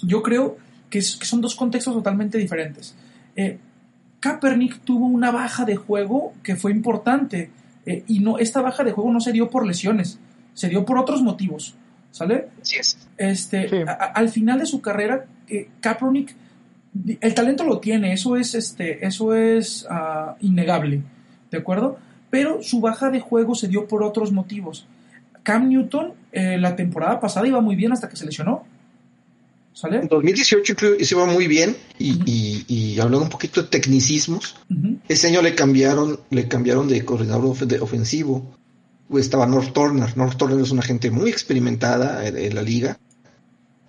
yo 0.00 0.22
creo 0.22 0.58
que, 0.90 1.02
son 1.02 1.40
dos 1.40 1.56
contextos 1.56 1.92
totalmente 1.92 2.38
diferentes. 2.38 2.94
Eh, 3.34 3.58
Kaepernick 4.20 4.82
tuvo 4.84 5.06
una 5.06 5.32
baja 5.32 5.64
de 5.64 5.74
juego 5.74 6.34
que 6.44 6.54
fue 6.54 6.70
importante 6.70 7.50
eh, 7.84 8.04
y 8.06 8.20
no 8.20 8.38
esta 8.38 8.60
baja 8.62 8.84
de 8.84 8.92
juego 8.92 9.12
no 9.12 9.20
se 9.20 9.32
dio 9.32 9.50
por 9.50 9.66
lesiones, 9.66 10.20
se 10.54 10.68
dio 10.68 10.84
por 10.84 10.98
otros 10.98 11.22
motivos, 11.22 11.74
¿sale? 12.10 12.48
Sí 12.62 12.76
es. 12.78 12.98
Este, 13.16 13.84
al 13.86 14.28
final 14.28 14.58
de 14.58 14.66
su 14.66 14.80
carrera, 14.80 15.26
eh, 15.48 15.68
Kaepernick, 15.80 16.34
el 17.20 17.34
talento 17.34 17.64
lo 17.64 17.78
tiene, 17.78 18.12
eso 18.12 18.36
es, 18.36 18.54
este, 18.54 19.06
eso 19.06 19.34
es 19.34 19.86
ah, 19.88 20.36
innegable, 20.40 21.02
¿de 21.50 21.58
acuerdo? 21.58 21.98
Pero 22.30 22.62
su 22.62 22.80
baja 22.80 23.10
de 23.10 23.20
juego 23.20 23.54
se 23.54 23.68
dio 23.68 23.86
por 23.86 24.02
otros 24.02 24.32
motivos. 24.32 24.86
Cam 25.42 25.68
Newton 25.68 26.14
eh, 26.32 26.56
la 26.58 26.76
temporada 26.76 27.20
pasada 27.20 27.46
iba 27.46 27.60
muy 27.60 27.76
bien 27.76 27.92
hasta 27.92 28.08
que 28.08 28.16
se 28.16 28.24
lesionó. 28.24 28.64
En 29.84 30.06
2018 30.06 30.74
se 31.00 31.14
iba 31.14 31.26
muy 31.26 31.46
bien 31.46 31.74
y, 31.98 32.64
y, 32.68 33.00
hablando 33.00 33.24
un 33.24 33.30
poquito 33.30 33.62
de 33.62 33.68
tecnicismos, 33.68 34.56
ese 35.08 35.28
año 35.28 35.40
le 35.40 35.54
cambiaron, 35.54 36.20
le 36.30 36.46
cambiaron 36.46 36.88
de 36.88 37.04
coordinador 37.04 37.56
ofensivo. 37.80 38.54
Estaba 39.18 39.46
North 39.46 39.72
Turner. 39.72 40.16
North 40.16 40.36
Turner 40.36 40.60
es 40.60 40.70
una 40.70 40.82
gente 40.82 41.10
muy 41.10 41.30
experimentada 41.30 42.26
en, 42.26 42.54
la 42.54 42.62
liga. 42.62 42.98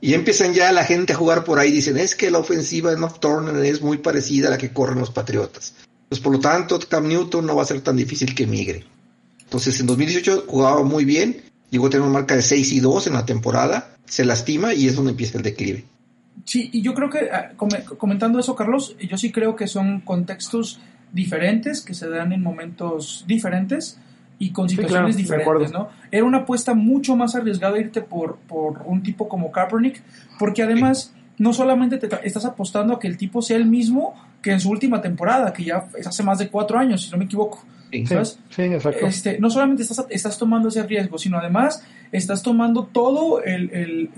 Y 0.01 0.13
empiezan 0.13 0.53
ya 0.53 0.71
la 0.71 0.83
gente 0.83 1.13
a 1.13 1.15
jugar 1.15 1.43
por 1.43 1.59
ahí. 1.59 1.71
Dicen, 1.71 1.97
es 1.97 2.15
que 2.15 2.31
la 2.31 2.39
ofensiva 2.39 2.91
de 2.91 2.99
North 2.99 3.19
Turner 3.19 3.63
es 3.65 3.81
muy 3.81 3.97
parecida 3.97 4.47
a 4.47 4.51
la 4.51 4.57
que 4.57 4.73
corren 4.73 4.99
los 4.99 5.11
Patriotas. 5.11 5.75
Pues 6.09 6.19
por 6.19 6.33
lo 6.33 6.39
tanto, 6.39 6.79
Cam 6.79 7.07
Newton 7.07 7.45
no 7.45 7.55
va 7.55 7.63
a 7.63 7.65
ser 7.65 7.81
tan 7.81 7.95
difícil 7.95 8.35
que 8.35 8.45
migre. 8.45 8.85
Entonces 9.41 9.79
en 9.79 9.87
2018 9.87 10.45
jugaba 10.47 10.83
muy 10.83 11.05
bien. 11.05 11.41
Llegó 11.69 11.87
a 11.87 11.89
tener 11.89 12.03
una 12.03 12.13
marca 12.13 12.35
de 12.35 12.41
6 12.41 12.73
y 12.73 12.79
2 12.81 13.07
en 13.07 13.13
la 13.13 13.25
temporada 13.25 13.93
se 14.05 14.25
lastima 14.25 14.73
y 14.73 14.87
es 14.87 14.95
donde 14.95 15.11
empieza 15.11 15.37
el 15.37 15.43
declive. 15.43 15.85
Sí, 16.45 16.69
y 16.73 16.81
yo 16.81 16.93
creo 16.93 17.09
que, 17.09 17.29
ah, 17.31 17.53
comentando 17.97 18.39
eso, 18.39 18.55
Carlos, 18.55 18.95
yo 18.99 19.17
sí 19.17 19.31
creo 19.31 19.55
que 19.55 19.67
son 19.67 20.01
contextos 20.01 20.79
diferentes, 21.11 21.81
que 21.81 21.93
se 21.93 22.09
dan 22.09 22.33
en 22.33 22.41
momentos 22.41 23.23
diferentes 23.27 23.97
y 24.39 24.51
con 24.51 24.69
situaciones 24.69 25.15
diferentes, 25.15 25.71
¿no? 25.71 25.89
Era 26.11 26.25
una 26.25 26.39
apuesta 26.39 26.73
mucho 26.73 27.15
más 27.15 27.35
arriesgada 27.35 27.79
irte 27.79 28.01
por, 28.01 28.37
por 28.47 28.81
un 28.85 29.03
tipo 29.03 29.27
como 29.27 29.51
Kaepernick, 29.51 30.01
porque 30.37 30.63
además 30.63 31.13
no 31.37 31.53
solamente 31.53 31.97
te 31.97 32.09
estás 32.27 32.45
apostando 32.45 32.93
a 32.93 32.99
que 32.99 33.07
el 33.07 33.17
tipo 33.17 33.41
sea 33.41 33.57
el 33.57 33.65
mismo 33.65 34.13
que 34.41 34.51
en 34.51 34.59
su 34.59 34.69
última 34.69 35.01
temporada, 35.01 35.53
que 35.53 35.63
ya 35.63 35.85
es 35.97 36.05
hace 36.05 36.23
más 36.23 36.37
de 36.39 36.49
cuatro 36.49 36.77
años, 36.77 37.03
si 37.03 37.11
no 37.11 37.17
me 37.17 37.25
equivoco. 37.25 37.63
Sí, 38.49 38.63
exacto. 38.63 39.05
Este, 39.05 39.39
no 39.39 39.49
solamente 39.49 39.83
estás, 39.83 40.05
estás 40.09 40.37
tomando 40.37 40.69
ese 40.69 40.83
riesgo, 40.83 41.17
sino 41.17 41.37
además 41.37 41.83
estás 42.11 42.41
tomando 42.41 42.85
todo 42.91 43.43
el, 43.43 43.69
el, 43.71 44.09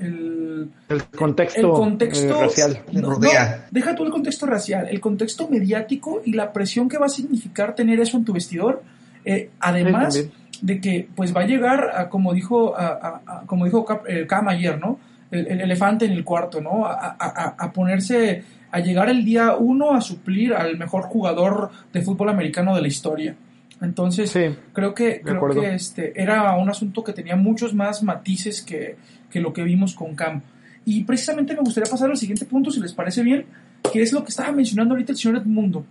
el, 0.88 1.04
contexto, 1.15 1.73
contexto 1.73 2.38
eh, 2.38 2.45
racial. 2.45 3.65
deja 3.71 3.95
tú 3.95 4.06
el 4.06 4.12
contexto 4.12 4.45
racial, 4.45 4.88
el 4.89 5.01
contexto 5.01 5.49
mediático 5.49 6.21
y 6.23 6.34
la 6.34 6.54
presión 6.54 6.88
que 6.88 6.97
va 6.97 7.08
a 7.08 7.10
significar 7.10 7.75
tener 7.75 7.99
eso 7.99 8.17
en 8.17 8.25
tu 8.25 8.34
vestidor. 8.34 8.82
Eh, 9.25 9.49
además 9.59 10.29
de 10.61 10.79
que 10.79 11.07
pues 11.15 11.35
va 11.35 11.41
a 11.41 11.45
llegar 11.45 11.91
a, 11.95 12.09
como 12.09 12.33
dijo 12.33 12.77
a, 12.77 13.43
como 13.45 13.65
dijo 13.65 13.85
Cam 14.27 14.47
ayer, 14.47 14.79
¿no? 14.79 14.99
El, 15.31 15.59
elefante 15.59 16.05
en 16.05 16.11
el 16.11 16.23
cuarto, 16.23 16.61
¿no? 16.61 16.85
A, 16.85 17.71
ponerse, 17.73 18.43
a 18.71 18.79
llegar 18.79 19.09
el 19.09 19.25
día 19.25 19.55
uno 19.55 19.93
a 19.93 20.01
suplir 20.01 20.53
al 20.53 20.77
mejor 20.77 21.03
jugador 21.03 21.71
de 21.91 22.01
fútbol 22.01 22.29
americano 22.29 22.75
de 22.75 22.81
la 22.81 22.88
historia 22.88 23.35
Entonces, 23.81 24.29
Sí, 24.29 24.55
creo 24.71 24.93
que, 24.93 25.21
creo 25.21 25.49
que 25.49 25.73
este, 25.73 26.13
era 26.21 26.55
un 26.55 26.69
asunto 26.69 27.03
que 27.03 27.11
tenía 27.11 27.35
muchos 27.35 27.73
más 27.73 28.03
matices 28.03 28.61
que, 28.61 28.97
que 29.29 29.41
lo 29.41 29.51
que 29.51 29.63
vimos 29.63 29.95
con 29.95 30.15
Cam. 30.15 30.41
Y 30.85 31.03
precisamente 31.03 31.55
me 31.55 31.61
gustaría 31.61 31.89
pasar 31.89 32.11
al 32.11 32.17
siguiente 32.17 32.45
punto, 32.45 32.69
si 32.69 32.79
les 32.79 32.93
parece 32.93 33.23
bien, 33.23 33.45
que 33.91 34.03
es 34.03 34.13
lo 34.13 34.23
que 34.23 34.29
estaba 34.29 34.51
mencionando 34.51 34.93
ahorita 34.93 35.11
el 35.11 35.17
señor 35.17 35.41
Edmundo. 35.41 35.85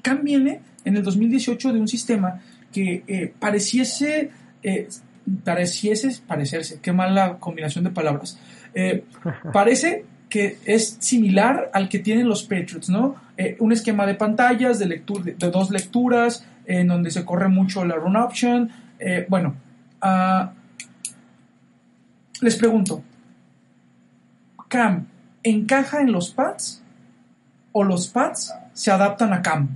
Cam 0.00 0.24
viene 0.24 0.60
en 0.84 0.96
el 0.96 1.02
2018 1.02 1.72
de 1.72 1.80
un 1.80 1.86
sistema 1.86 2.40
que 2.72 3.04
eh, 3.06 3.32
pareciese, 3.38 4.30
eh, 4.62 4.88
pareciese, 5.44 6.20
parecerse, 6.26 6.80
qué 6.80 6.92
mala 6.92 7.38
combinación 7.38 7.84
de 7.84 7.90
palabras. 7.90 8.38
Eh, 8.74 9.04
parece 9.52 10.04
que 10.28 10.58
es 10.64 10.96
similar 11.00 11.70
al 11.74 11.88
que 11.88 11.98
tienen 11.98 12.28
los 12.28 12.42
Patriots, 12.42 12.88
¿no? 12.88 13.16
Un 13.58 13.72
esquema 13.72 14.06
de 14.06 14.14
pantallas, 14.14 14.78
de, 14.78 14.86
lectura, 14.86 15.24
de, 15.24 15.34
de 15.34 15.50
dos 15.50 15.70
lecturas, 15.70 16.46
en 16.64 16.86
donde 16.86 17.10
se 17.10 17.24
corre 17.24 17.48
mucho 17.48 17.84
la 17.84 17.96
run 17.96 18.16
option. 18.16 18.70
Bueno, 19.28 19.56
ah, 20.00 20.52
les 22.40 22.56
pregunto, 22.56 23.02
¿Cam 24.68 25.06
encaja 25.42 26.00
en 26.00 26.12
los 26.12 26.30
pads 26.30 26.82
o 27.72 27.84
los 27.84 28.08
pads 28.08 28.54
se 28.72 28.90
adaptan 28.90 29.34
a 29.34 29.42
Cam? 29.42 29.68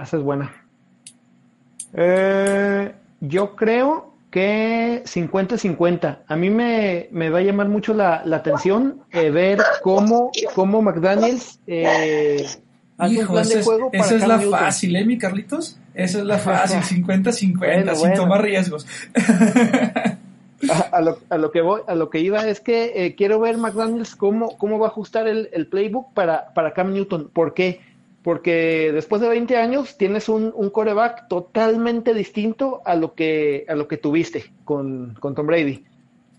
Esa 0.00 0.16
es 0.16 0.22
buena. 0.22 0.52
Eh, 1.94 2.92
yo 3.20 3.54
creo 3.56 4.14
que 4.30 5.02
50-50. 5.04 6.18
A 6.26 6.36
mí 6.36 6.48
me, 6.50 7.08
me 7.10 7.28
va 7.28 7.38
a 7.38 7.42
llamar 7.42 7.68
mucho 7.68 7.92
la, 7.92 8.22
la 8.24 8.36
atención 8.36 9.02
eh, 9.10 9.30
ver 9.30 9.60
cómo, 9.82 10.30
cómo 10.54 10.80
McDaniels 10.80 11.60
eh, 11.66 12.46
hace 12.96 13.14
un 13.16 13.20
Hijo, 13.22 13.32
plan 13.32 13.44
esa 13.44 13.54
de 13.54 13.60
es, 13.60 13.66
juego 13.66 13.90
para 13.90 14.04
esa 14.04 14.14
es 14.16 14.26
la 14.26 14.38
Newton. 14.38 14.58
fácil, 14.58 14.96
¿eh, 14.96 15.04
mi 15.04 15.18
Carlitos? 15.18 15.78
Esa 15.92 16.18
es 16.20 16.24
la 16.24 16.38
fácil, 16.38 16.80
50-50, 17.04 17.58
Bueno, 17.58 17.94
sin 17.94 18.00
bueno. 18.08 18.16
tomar 18.22 18.42
riesgos. 18.42 18.86
A, 20.70 20.78
a 20.96 21.00
lo, 21.00 21.18
a 21.28 21.38
lo 21.38 21.50
que 21.50 21.60
voy, 21.60 21.80
a 21.88 21.94
lo 21.96 22.08
que 22.08 22.20
iba 22.20 22.46
es 22.48 22.60
que 22.60 22.92
eh, 22.94 23.14
quiero 23.16 23.40
ver 23.40 23.58
McDaniels 23.58 24.14
cómo, 24.14 24.56
cómo 24.58 24.78
va 24.78 24.86
a 24.86 24.90
ajustar 24.90 25.26
el, 25.26 25.50
el 25.52 25.66
playbook 25.66 26.14
para, 26.14 26.54
para 26.54 26.72
Cam 26.72 26.92
Newton. 26.92 27.30
¿Por 27.32 27.52
qué? 27.52 27.80
Porque 28.22 28.90
después 28.92 29.20
de 29.20 29.28
20 29.28 29.56
años 29.56 29.96
tienes 29.96 30.28
un, 30.28 30.52
un 30.54 30.70
coreback 30.70 31.26
totalmente 31.28 32.14
distinto 32.14 32.80
a 32.84 32.94
lo 32.94 33.14
que, 33.14 33.64
a 33.68 33.74
lo 33.74 33.88
que 33.88 33.96
tuviste 33.96 34.52
con, 34.64 35.14
con 35.18 35.34
Tom 35.34 35.46
Brady. 35.46 35.84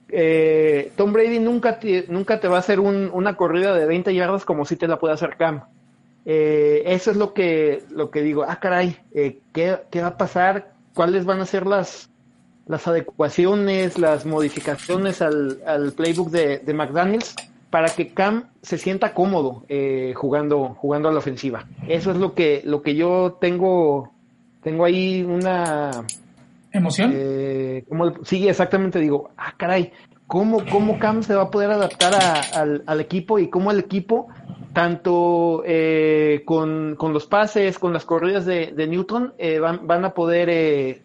Eh, 0.10 0.92
Tom 0.96 1.12
Brady 1.12 1.40
nunca 1.40 1.80
te, 1.80 2.06
nunca 2.08 2.40
te 2.40 2.48
va 2.48 2.58
a 2.58 2.60
hacer 2.60 2.80
un- 2.80 3.10
una 3.12 3.36
corrida 3.36 3.74
de 3.76 3.86
20 3.86 4.14
yardas 4.14 4.46
como 4.46 4.64
si 4.66 4.76
te 4.76 4.88
la 4.88 5.00
puede 5.00 5.14
hacer 5.16 5.36
Cam. 5.38 5.64
Eh, 6.26 6.84
eso 6.86 7.12
es 7.12 7.18
lo 7.18 7.34
que, 7.34 7.84
lo 7.90 8.10
que 8.12 8.22
digo, 8.22 8.46
ah, 8.48 8.60
caray, 8.60 8.96
eh, 9.14 9.40
¿qué, 9.54 9.78
qué 9.92 10.02
va 10.02 10.10
a 10.10 10.18
pasar? 10.18 10.72
¿Cuáles 10.94 11.26
van 11.26 11.42
a 11.42 11.46
ser 11.46 11.66
las, 11.66 12.10
las 12.68 12.88
adecuaciones, 12.88 13.98
las 13.98 14.26
modificaciones 14.26 15.22
al, 15.22 15.60
al 15.66 15.92
playbook 15.92 16.30
de, 16.30 16.60
de 16.60 16.74
McDaniels 16.74 17.36
para 17.74 17.88
que 17.90 18.10
Cam 18.14 18.52
se 18.62 18.78
sienta 18.78 19.16
cómodo 19.16 19.64
eh, 19.68 20.14
jugando, 20.16 20.76
jugando 20.78 21.10
a 21.10 21.12
la 21.12 21.18
ofensiva? 21.18 21.66
Eso 21.88 22.12
es 22.12 22.18
lo 22.18 22.36
que, 22.36 22.62
lo 22.66 22.84
que 22.84 22.94
yo 22.94 23.40
tengo, 23.42 24.12
tengo 24.62 24.86
ahí 24.86 25.24
una, 25.24 25.90
¿Emoción? 26.72 27.12
eh, 27.16 27.84
¿cómo- 27.90 28.24
sí, 28.24 28.48
exactamente, 28.48 29.00
digo, 29.00 29.32
ah, 29.38 29.56
caray, 29.58 29.92
¿cómo, 30.28 30.60
cómo 30.72 31.00
Cam 31.00 31.24
se 31.24 31.34
va 31.34 31.44
a 31.46 31.50
poder 31.50 31.72
adaptar 31.72 32.14
a- 32.14 32.42
al, 32.62 32.84
al 32.86 33.02
equipo 33.02 33.40
y 33.40 33.50
cómo 33.50 33.72
el 33.72 33.80
equipo, 33.80 34.28
tanto 34.72 35.64
eh, 35.66 36.44
con, 36.46 36.96
con 36.96 37.12
los 37.12 37.26
pases, 37.26 37.80
con 37.80 37.92
las 37.92 38.06
corridas 38.06 38.46
de, 38.46 38.72
de 38.76 38.86
Newton, 38.86 39.34
eh, 39.40 39.58
van, 39.58 39.88
van 39.88 40.06
a 40.06 40.14
poder 40.14 41.02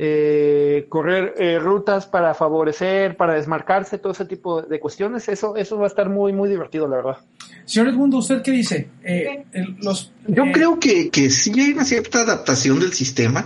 eh, 0.00 0.86
correr 0.88 1.34
eh, 1.38 1.58
rutas 1.58 2.06
para 2.06 2.32
favorecer, 2.32 3.16
para 3.16 3.34
desmarcarse, 3.34 3.98
todo 3.98 4.12
ese 4.12 4.24
tipo 4.24 4.62
de 4.62 4.78
cuestiones? 4.78 5.28
Eso, 5.28 5.56
eso 5.56 5.76
va 5.76 5.84
a 5.84 5.88
estar 5.88 6.08
muy, 6.08 6.32
muy 6.32 6.48
divertido, 6.48 6.86
la 6.86 6.96
verdad. 6.96 7.16
Señor 7.64 7.88
Edmundo, 7.88 8.18
¿usted 8.18 8.40
qué 8.42 8.52
dice? 8.52 8.88
Eh, 9.02 9.44
el- 9.52 9.76
los, 9.82 10.12
Yo 10.28 10.44
eh, 10.44 10.52
creo 10.52 10.78
que, 10.78 11.10
que 11.10 11.30
sí 11.30 11.52
hay 11.60 11.72
una 11.72 11.84
cierta 11.84 12.20
adaptación 12.20 12.78
del 12.78 12.92
sistema, 12.92 13.44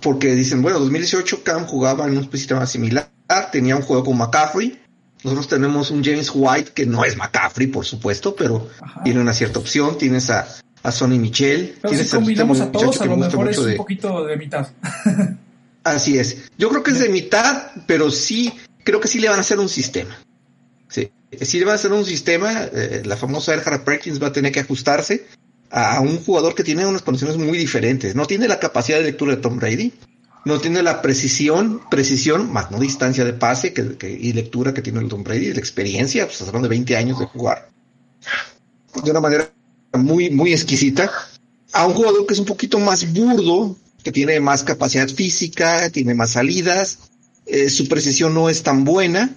porque 0.00 0.34
dicen, 0.34 0.62
bueno, 0.62 0.78
2018 0.78 1.42
Cam 1.42 1.66
jugaba 1.66 2.06
en 2.06 2.16
un 2.18 2.30
sistema 2.30 2.64
similar, 2.66 3.08
tenía 3.50 3.76
un 3.76 3.82
juego 3.82 4.04
con 4.04 4.18
McCaffrey, 4.18 4.80
nosotros 5.24 5.48
tenemos 5.48 5.90
un 5.90 6.04
James 6.04 6.30
White 6.32 6.70
que 6.72 6.86
no 6.86 7.04
es 7.04 7.16
McCaffrey, 7.16 7.66
por 7.66 7.84
supuesto, 7.84 8.36
pero 8.36 8.68
Ajá. 8.80 9.02
tiene 9.02 9.20
una 9.20 9.32
cierta 9.32 9.58
opción, 9.58 9.98
tienes 9.98 10.30
a, 10.30 10.46
a 10.86 10.92
Sonny 10.92 11.18
Michel, 11.18 11.74
Pero 11.82 11.90
tienes 11.90 12.08
si 12.10 12.16
a- 12.16 12.18
combinamos 12.20 12.60
a 12.60 12.70
todos, 12.70 13.00
a 13.00 13.04
lo 13.06 13.16
mejor 13.16 13.48
es 13.50 13.58
un 13.58 13.66
de- 13.66 13.76
poquito 13.76 14.24
de 14.24 14.36
mitad. 14.36 14.68
Así 15.84 16.18
es. 16.18 16.50
Yo 16.58 16.68
creo 16.68 16.82
que 16.82 16.90
es 16.92 16.98
de 17.00 17.08
mitad, 17.08 17.70
pero 17.86 18.10
sí, 18.10 18.52
creo 18.84 19.00
que 19.00 19.08
sí 19.08 19.18
le 19.20 19.28
van 19.28 19.38
a 19.38 19.40
hacer 19.42 19.58
un 19.60 19.68
sistema. 19.68 20.16
Sí, 20.88 21.10
sí 21.42 21.58
le 21.58 21.64
van 21.64 21.72
a 21.72 21.76
hacer 21.76 21.92
un 21.92 22.04
sistema. 22.04 22.64
eh, 22.72 23.02
la 23.04 23.16
famosa 23.16 23.54
Erhard 23.54 23.82
Perkins 23.84 24.20
va 24.22 24.28
a 24.28 24.32
tener 24.32 24.52
que 24.52 24.60
ajustarse 24.60 25.26
a 25.70 26.00
un 26.00 26.18
jugador 26.18 26.54
que 26.54 26.62
tiene 26.64 26.86
unas 26.86 27.02
condiciones 27.02 27.36
muy 27.36 27.58
diferentes. 27.58 28.14
No 28.14 28.26
tiene 28.26 28.48
la 28.48 28.58
capacidad 28.60 28.98
de 28.98 29.04
lectura 29.04 29.34
de 29.36 29.42
Tom 29.42 29.58
Brady, 29.58 29.92
no 30.44 30.60
tiene 30.60 30.82
la 30.82 31.02
precisión, 31.02 31.82
precisión, 31.90 32.52
más 32.52 32.70
no 32.70 32.78
distancia 32.78 33.24
de 33.24 33.32
pase 33.32 33.72
que, 33.72 33.96
que- 33.96 34.10
y 34.10 34.32
lectura 34.32 34.72
que 34.74 34.82
tiene 34.82 35.00
el 35.00 35.08
Tom 35.08 35.24
Brady, 35.24 35.52
la 35.52 35.58
experiencia, 35.58 36.26
pues 36.26 36.40
hablando 36.42 36.68
de 36.68 36.70
20 36.70 36.96
años 36.96 37.18
de 37.18 37.26
jugar 37.26 37.68
de 39.04 39.10
una 39.10 39.20
manera 39.20 39.50
muy, 39.96 40.30
muy 40.30 40.52
exquisita, 40.52 41.10
a 41.72 41.86
un 41.86 41.94
jugador 41.94 42.26
que 42.26 42.34
es 42.34 42.40
un 42.40 42.46
poquito 42.46 42.78
más 42.78 43.12
burdo, 43.12 43.76
que 44.02 44.12
tiene 44.12 44.40
más 44.40 44.62
capacidad 44.62 45.08
física, 45.08 45.90
tiene 45.90 46.14
más 46.14 46.32
salidas, 46.32 46.98
eh, 47.46 47.70
su 47.70 47.88
precisión 47.88 48.34
no 48.34 48.48
es 48.48 48.62
tan 48.62 48.84
buena, 48.84 49.34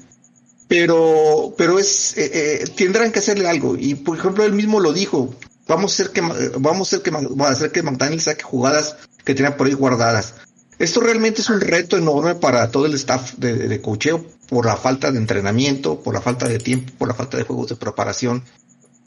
pero, 0.68 1.54
pero 1.58 1.80
es, 1.80 2.18
eh, 2.18 2.32
eh, 2.34 2.66
tendrán 2.76 3.12
que 3.12 3.20
hacerle 3.20 3.48
algo. 3.48 3.76
Y 3.78 3.96
por 3.96 4.18
ejemplo, 4.18 4.46
él 4.46 4.54
mismo 4.54 4.80
lo 4.80 4.94
dijo, 4.94 5.34
vamos 5.68 5.92
a 5.92 5.94
hacer 5.96 6.14
que, 6.14 6.22
vamos 6.22 6.94
a 6.94 6.98
hacer 6.98 7.02
que, 7.02 7.12
vamos 7.12 7.48
a 7.48 7.52
hacer 7.52 7.72
que 7.72 7.84
McDaniel 7.84 8.22
saque 8.22 8.44
jugadas 8.44 8.96
que 9.26 9.36
tenga 9.36 9.58
por 9.58 9.68
ahí 9.68 9.74
guardadas. 9.74 10.36
Esto 10.78 11.02
realmente 11.02 11.42
es 11.42 11.50
un 11.50 11.60
reto 11.60 11.98
enorme 11.98 12.36
para 12.36 12.72
todo 12.72 12.86
el 12.86 12.94
staff 12.94 13.34
de, 13.38 13.54
de 13.54 13.82
cocheo 13.82 14.26
por 14.48 14.66
la 14.66 14.78
falta 14.78 15.12
de 15.12 15.18
entrenamiento, 15.18 16.00
por 16.02 16.14
la 16.14 16.22
falta 16.22 16.48
de 16.48 16.58
tiempo, 16.58 16.94
por 16.98 17.08
la 17.08 17.14
falta 17.14 17.38
de 17.38 17.44
juegos 17.44 17.70
de 17.70 17.76
preparación, 17.76 18.44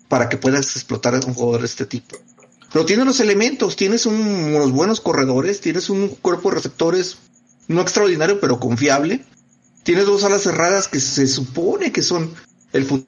para 0.09 0.29
que 0.29 0.37
puedas 0.37 0.77
explotar 0.77 1.15
a 1.15 1.21
un 1.27 1.35
jugador 1.35 1.61
de 1.61 1.67
este 1.67 1.87
tipo. 1.87 2.17
Pero 2.73 2.85
tiene 2.87 3.05
los 3.05 3.21
elementos, 3.21 3.77
tienes 3.77 4.07
un- 4.07 4.15
unos 4.55 4.73
buenos 4.73 5.01
corredores, 5.01 5.61
tienes 5.61 5.91
un 5.91 6.09
cuerpo 6.09 6.49
de 6.51 6.57
receptores 6.57 7.19
no 7.69 7.81
extraordinario, 7.81 8.41
pero 8.41 8.59
confiable. 8.61 9.25
Tienes 9.83 10.07
dos 10.07 10.25
alas 10.25 10.43
cerradas 10.43 10.89
que 10.89 11.01
se 11.01 11.27
supone 11.27 11.93
que 11.93 12.03
son 12.03 12.33
el 12.73 12.85
futuro 12.85 13.07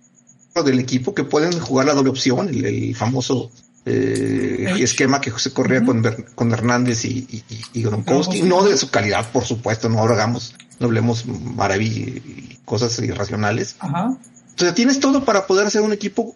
del 0.64 0.78
equipo, 0.78 1.14
que 1.14 1.24
pueden 1.24 1.58
jugar 1.60 1.86
la 1.86 1.94
doble 1.94 2.10
opción, 2.10 2.48
el, 2.48 2.64
el 2.64 2.96
famoso 2.96 3.50
eh, 3.86 4.74
esquema 4.80 5.20
que 5.20 5.30
se 5.38 5.52
corría 5.52 5.84
con, 5.84 6.00
Ber- 6.02 6.26
con 6.34 6.52
Hernández 6.52 7.04
y, 7.04 7.26
y, 7.30 7.44
y- 7.48 7.64
y 7.80 7.82
Gronkowski. 7.82 8.42
No 8.42 8.64
de 8.64 8.76
su 8.76 8.90
calidad, 8.90 9.30
por 9.30 9.44
supuesto, 9.44 9.88
no 9.88 10.02
hagamos, 10.02 10.54
no 10.80 10.86
hablemos 10.86 11.26
maravillas 11.26 12.16
y 12.24 12.58
cosas 12.64 12.98
irracionales. 13.00 13.76
Ajá. 13.80 14.16
Entonces 14.50 14.74
tienes 14.74 15.00
todo 15.00 15.24
para 15.24 15.46
poder 15.46 15.66
hacer 15.66 15.82
un 15.82 15.92
equipo 15.92 16.34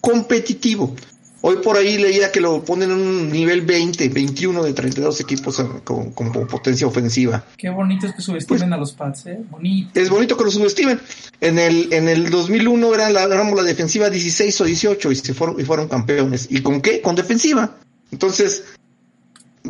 competitivo. 0.00 0.94
Hoy 1.42 1.56
por 1.64 1.78
ahí 1.78 1.96
leía 1.96 2.30
que 2.30 2.40
lo 2.40 2.62
ponen 2.62 2.90
en 2.90 2.98
un 2.98 3.30
nivel 3.30 3.62
20, 3.62 4.10
21 4.10 4.62
de 4.62 4.74
32 4.74 5.20
equipos 5.20 5.58
en- 5.58 5.80
con, 5.80 6.10
con 6.10 6.30
potencia 6.46 6.86
ofensiva. 6.86 7.42
Qué 7.56 7.70
bonito 7.70 8.06
es 8.06 8.14
que 8.14 8.20
subestimen 8.20 8.74
a 8.74 8.76
los 8.76 8.92
Pats, 8.92 9.24
¿eh? 9.24 9.40
Bonito. 9.50 9.98
Es 9.98 10.10
bonito 10.10 10.36
que 10.36 10.44
lo 10.44 10.50
subestimen. 10.50 11.00
En 11.40 11.58
el, 11.58 11.90
en 11.94 12.08
el 12.10 12.28
2001 12.28 12.94
era 12.94 13.08
la, 13.08 13.22
éramos 13.24 13.56
la 13.56 13.62
defensiva 13.62 14.10
16 14.10 14.60
o 14.60 14.64
18 14.64 15.12
y, 15.12 15.16
se 15.16 15.32
fueron, 15.32 15.58
y 15.58 15.64
fueron 15.64 15.88
campeones. 15.88 16.46
¿Y 16.50 16.60
con 16.60 16.82
qué? 16.82 17.00
Con 17.00 17.14
defensiva. 17.14 17.74
Entonces, 18.12 18.64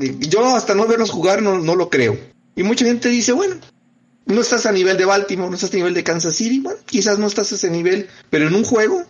eh, 0.00 0.16
yo 0.18 0.56
hasta 0.56 0.74
no 0.74 0.88
verlos 0.88 1.10
jugar 1.10 1.40
no, 1.40 1.60
no 1.60 1.76
lo 1.76 1.88
creo. 1.88 2.18
Y 2.56 2.64
mucha 2.64 2.84
gente 2.84 3.08
dice, 3.10 3.30
bueno, 3.30 3.54
no 4.26 4.40
estás 4.40 4.66
a 4.66 4.72
nivel 4.72 4.96
de 4.96 5.04
Baltimore, 5.04 5.48
no 5.50 5.54
estás 5.54 5.72
a 5.72 5.76
nivel 5.76 5.94
de 5.94 6.02
Kansas 6.02 6.34
City, 6.34 6.58
bueno, 6.58 6.80
quizás 6.84 7.18
no 7.20 7.28
estás 7.28 7.52
a 7.52 7.54
ese 7.54 7.70
nivel, 7.70 8.08
pero 8.28 8.48
en 8.48 8.54
un 8.56 8.64
juego, 8.64 9.04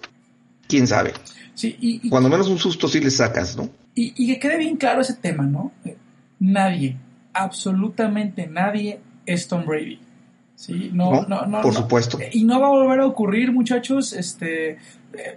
quién 0.71 0.87
sabe. 0.87 1.13
Sí, 1.55 1.77
y, 1.81 2.07
y- 2.07 2.09
Cuando 2.09 2.29
menos 2.31 2.49
un 2.49 2.59
susto 2.59 2.89
sí 2.89 3.01
le 3.01 3.11
sacas, 3.11 3.57
¿no? 3.57 3.69
y- 3.95 4.15
y 4.17 4.27
que 4.29 4.39
quede 4.39 4.57
bien 4.57 4.77
claro 4.77 5.01
ese 5.03 5.15
tema, 5.15 5.45
¿no? 5.45 5.73
Eh, 5.85 5.97
Nadie, 6.39 6.97
absolutamente 7.35 8.47
nadie 8.47 8.99
es 9.27 9.47
Tom 9.49 9.67
Brady. 9.67 9.99
Sí, 10.57 10.91
no, 10.93 11.27
no, 11.27 11.47
no. 11.47 11.61
por 11.63 11.73
no. 11.75 11.81
supuesto. 11.81 12.19
Eh, 12.21 12.31
Y 12.33 12.45
no 12.45 12.61
va 12.61 12.67
a 12.69 12.71
volver 12.71 13.01
a 13.01 13.07
ocurrir, 13.07 13.51
muchachos. 13.53 14.13
Este, 14.13 14.71
eh, 14.73 14.79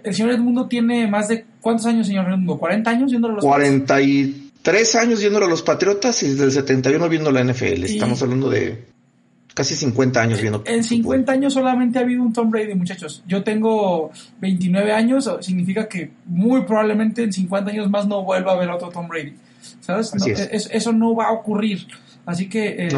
el 0.02 0.14
señor 0.14 0.32
Edmundo 0.32 0.66
tiene 0.66 1.06
más 1.06 1.28
de 1.28 1.44
¿cuántos 1.60 1.86
años, 1.86 2.06
señor 2.06 2.28
Edmundo? 2.28 2.58
¿40 2.58 2.86
años 2.88 3.10
yendo 3.10 3.28
a 3.28 3.32
los 3.32 3.44
Pats? 3.44 3.46
43 3.56 4.94
años 4.96 5.20
yéndolo 5.20 5.46
a 5.46 5.48
los 5.48 5.62
Patriotas 5.62 6.22
y 6.22 6.28
desde 6.30 6.44
el 6.44 6.52
71 6.52 7.08
viendo 7.08 7.30
la 7.32 7.40
NFL. 7.42 7.84
Y- 7.86 7.94
Estamos 7.94 8.22
hablando 8.22 8.48
de 8.50 8.84
Casi 9.54 9.76
50 9.76 10.20
años 10.20 10.40
viendo. 10.40 10.64
En 10.66 10.82
50 10.82 11.30
años 11.30 11.52
solamente 11.54 12.00
ha 12.00 12.02
habido 12.02 12.22
un 12.22 12.32
Tom 12.32 12.50
Brady, 12.50 12.74
muchachos. 12.74 13.22
Yo 13.26 13.44
tengo 13.44 14.10
29 14.40 14.92
años, 14.92 15.30
significa 15.40 15.88
que 15.88 16.10
muy 16.26 16.62
probablemente 16.62 17.22
en 17.22 17.32
50 17.32 17.70
años 17.70 17.88
más 17.88 18.08
no 18.08 18.24
vuelva 18.24 18.52
a 18.52 18.56
ver 18.56 18.68
otro 18.70 18.88
Tom 18.88 19.06
Brady. 19.06 19.34
¿Sabes? 19.80 20.12
eso 20.72 20.92
no 20.92 21.14
va 21.14 21.26
a 21.26 21.32
ocurrir. 21.32 21.86
Así 22.26 22.48
que 22.48 22.86
eh, 22.86 22.88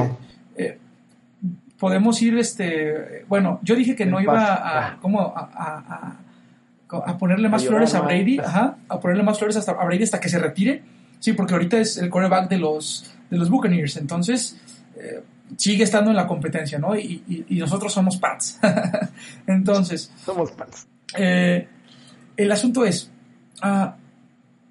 eh, 0.56 0.78
podemos 1.78 2.20
ir, 2.22 2.38
este, 2.38 3.24
bueno, 3.28 3.60
yo 3.62 3.74
dije 3.74 3.94
que 3.94 4.06
no 4.06 4.20
iba 4.20 4.54
a, 4.54 4.88
ah. 4.88 4.98
¿cómo? 5.02 5.20
A, 5.36 6.16
a, 6.88 7.18
ponerle 7.18 7.48
más 7.48 7.66
flores 7.66 7.94
a 7.94 8.00
Brady, 8.00 8.38
ajá, 8.38 8.76
a 8.88 9.00
ponerle 9.00 9.24
más 9.24 9.38
flores 9.38 9.56
hasta, 9.56 9.72
a 9.72 9.84
Brady 9.84 10.04
hasta 10.04 10.20
que 10.20 10.28
se 10.28 10.38
retire. 10.38 10.82
Sí, 11.18 11.32
porque 11.32 11.54
ahorita 11.54 11.78
es 11.78 11.98
el 11.98 12.08
quarterback 12.08 12.48
de 12.48 12.58
los, 12.58 13.10
de 13.30 13.36
los 13.36 13.50
Buccaneers. 13.50 13.96
Entonces, 13.96 14.58
eh, 14.96 15.22
sigue 15.56 15.85
estando 15.85 16.11
en 16.11 16.16
la 16.16 16.26
competencia, 16.26 16.78
¿no? 16.78 16.96
Y, 16.96 17.22
nosotros 17.50 17.92
somos 17.92 18.16
Pats. 18.16 18.59
Entonces. 19.46 20.12
Somos 20.24 20.52
Pats. 20.52 20.87
Eh, 21.16 21.66
el 22.37 22.52
asunto 22.52 22.85
es, 22.85 23.11
ah, 23.62 23.96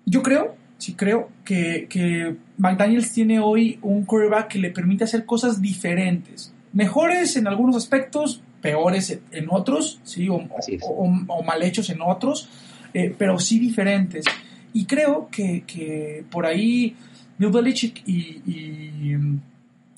yo 0.06 0.22
creo, 0.22 0.56
sí 0.78 0.94
creo, 0.94 1.30
que, 1.44 1.88
que 1.90 2.36
McDaniels 2.58 3.12
tiene 3.12 3.40
hoy 3.40 3.80
un 3.82 4.06
quarterback 4.06 4.50
que 4.50 4.60
le 4.60 4.72
permite 4.72 5.06
hacer 5.06 5.26
cosas 5.26 5.62
diferentes. 5.62 6.54
Mejores 6.74 7.38
en 7.38 7.48
algunos 7.48 7.76
aspectos, 7.76 8.42
peores 8.62 9.20
en 9.32 9.48
otros, 9.50 10.00
¿sí? 10.04 10.28
O, 10.30 11.08
mal 11.44 11.64
hechos 11.64 11.90
en 11.90 12.02
otros, 12.02 12.50
eh, 12.94 13.16
pero 13.18 13.40
sí 13.40 13.60
diferentes. 13.60 14.26
Y 14.74 14.86
creo 14.86 15.30
que, 15.32 16.26
por 16.30 16.46
ahí 16.46 16.96
Bill 17.38 17.52
Belichick 17.52 18.04
y 18.06 19.16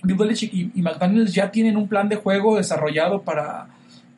Bill 0.04 0.16
Belichick 0.16 0.54
y, 0.54 0.82
McDaniels 0.82 1.34
ya 1.34 1.52
tienen 1.52 1.78
un 1.78 1.88
plan 1.88 2.10
de 2.10 2.16
juego 2.16 2.58
desarrollado 2.58 3.22
para, 3.22 3.68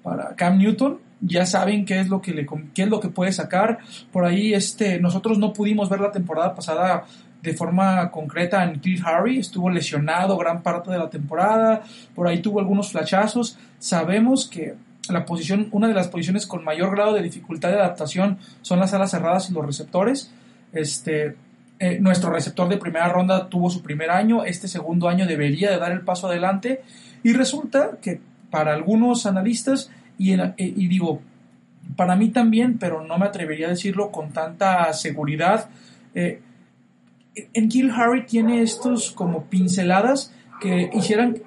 para 0.03 0.35
Cam 0.35 0.57
Newton, 0.57 0.99
ya 1.21 1.45
saben 1.45 1.85
qué 1.85 1.99
es 1.99 2.09
lo 2.09 2.21
que 2.21 2.33
le 2.33 2.47
qué 2.73 2.83
es 2.83 2.89
lo 2.89 2.99
que 2.99 3.09
puede 3.09 3.31
sacar. 3.31 3.79
Por 4.11 4.25
ahí 4.25 4.53
este 4.53 4.99
nosotros 4.99 5.37
no 5.37 5.53
pudimos 5.53 5.89
ver 5.89 5.99
la 5.99 6.11
temporada 6.11 6.55
pasada 6.55 7.05
de 7.41 7.53
forma 7.53 8.11
concreta 8.11 8.63
en 8.63 8.79
Cliff 8.79 9.05
Harry, 9.05 9.39
estuvo 9.39 9.69
lesionado 9.69 10.37
gran 10.37 10.61
parte 10.61 10.91
de 10.91 10.97
la 10.97 11.09
temporada, 11.09 11.83
por 12.13 12.27
ahí 12.27 12.41
tuvo 12.41 12.59
algunos 12.59 12.91
flachazos. 12.91 13.57
Sabemos 13.79 14.47
que 14.47 14.75
la 15.09 15.25
posición, 15.25 15.69
una 15.71 15.87
de 15.87 15.93
las 15.93 16.07
posiciones 16.07 16.45
con 16.45 16.63
mayor 16.63 16.91
grado 16.91 17.13
de 17.13 17.21
dificultad 17.21 17.69
de 17.69 17.75
adaptación 17.75 18.37
son 18.61 18.79
las 18.79 18.93
alas 18.93 19.11
cerradas 19.11 19.49
y 19.49 19.53
los 19.53 19.65
receptores. 19.65 20.31
Este, 20.73 21.35
eh, 21.81 21.97
nuestro 22.01 22.29
receptor 22.29 22.67
de 22.67 22.75
primera 22.75 23.07
ronda 23.07 23.47
tuvo 23.47 23.69
su 23.69 23.81
primer 23.81 24.11
año, 24.11 24.43
este 24.43 24.67
segundo 24.67 25.07
año 25.07 25.25
debería 25.25 25.71
de 25.71 25.77
dar 25.77 25.93
el 25.93 26.01
paso 26.01 26.27
adelante 26.27 26.81
y 27.23 27.31
resulta 27.31 27.97
que 28.01 28.19
para 28.49 28.73
algunos 28.73 29.25
analistas, 29.25 29.89
y, 30.17 30.33
eh, 30.33 30.53
digo, 30.57 31.21
para 31.95 32.17
mí 32.17 32.29
también, 32.29 32.77
pero 32.77 33.05
no 33.05 33.17
me 33.17 33.25
atrevería 33.25 33.67
a 33.67 33.69
decirlo 33.69 34.11
con 34.11 34.31
tanta 34.33 34.91
seguridad, 34.91 35.69
eh, 36.15 36.41
en 37.53 37.69
Kill 37.69 37.91
Harry 37.91 38.25
tiene 38.25 38.61
estos 38.61 39.11
como 39.11 39.45
pinceladas 39.45 40.33
que 40.59 40.89
hicieran, 40.93 41.37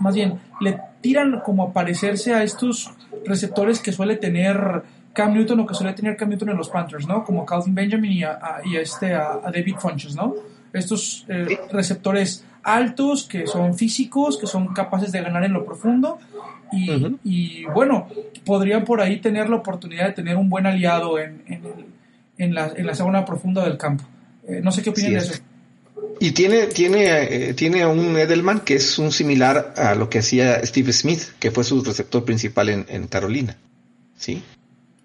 más 0.00 0.14
bien, 0.14 0.38
le 0.60 0.78
tiran 1.00 1.40
como 1.40 1.62
a 1.62 1.72
parecerse 1.72 2.34
a 2.34 2.42
estos 2.42 2.90
receptores 3.24 3.80
que 3.80 3.92
suele 3.92 4.16
tener 4.16 4.82
Cam 5.12 5.34
Newton 5.34 5.60
o 5.60 5.66
que 5.66 5.74
suele 5.74 5.92
tener 5.92 6.16
Cam 6.16 6.28
Newton 6.28 6.50
en 6.50 6.56
los 6.56 6.68
Panthers, 6.68 7.06
¿no? 7.06 7.24
Como 7.24 7.44
Calvin 7.44 7.74
Benjamin 7.74 8.12
y 8.12 8.24
a, 8.24 8.60
este, 8.80 9.14
a, 9.14 9.40
David 9.52 9.76
Funches, 9.78 10.14
¿no? 10.14 10.34
Estos 10.72 11.24
eh, 11.28 11.58
receptores 11.72 12.44
altos, 12.62 13.24
que 13.24 13.46
son 13.46 13.74
físicos, 13.74 14.38
que 14.38 14.46
son 14.46 14.74
capaces 14.74 15.10
de 15.12 15.22
ganar 15.22 15.44
en 15.44 15.52
lo 15.52 15.64
profundo. 15.64 16.18
Y, 17.24 17.64
bueno, 17.64 18.08
podrían 18.44 18.84
por 18.84 19.00
ahí 19.00 19.20
tener 19.20 19.48
la 19.48 19.56
oportunidad 19.56 20.06
de 20.08 20.12
tener 20.12 20.36
un 20.36 20.50
buen 20.50 20.66
aliado 20.66 21.18
en, 21.18 21.42
en, 22.36 22.54
la, 22.54 22.72
en 22.76 22.86
la 22.86 22.94
zona 22.94 23.24
profunda 23.24 23.64
del 23.64 23.78
campo. 23.78 24.04
Eh, 24.46 24.60
no 24.62 24.70
sé 24.70 24.82
qué 24.82 24.90
opinan 24.90 25.12
de 25.12 25.18
eso. 25.18 25.34
Y 26.20 26.32
tiene, 26.32 26.66
tiene, 26.66 27.48
eh, 27.50 27.54
tiene 27.54 27.86
un 27.86 28.16
Edelman 28.16 28.60
que 28.60 28.74
es 28.74 28.98
un 28.98 29.12
similar 29.12 29.74
a 29.76 29.94
lo 29.94 30.10
que 30.10 30.18
hacía 30.18 30.64
Steve 30.66 30.92
Smith, 30.92 31.22
que 31.38 31.50
fue 31.50 31.64
su 31.64 31.82
receptor 31.82 32.24
principal 32.24 32.68
en, 32.68 32.86
en 32.88 33.06
Carolina. 33.06 33.56
¿Sí? 34.16 34.42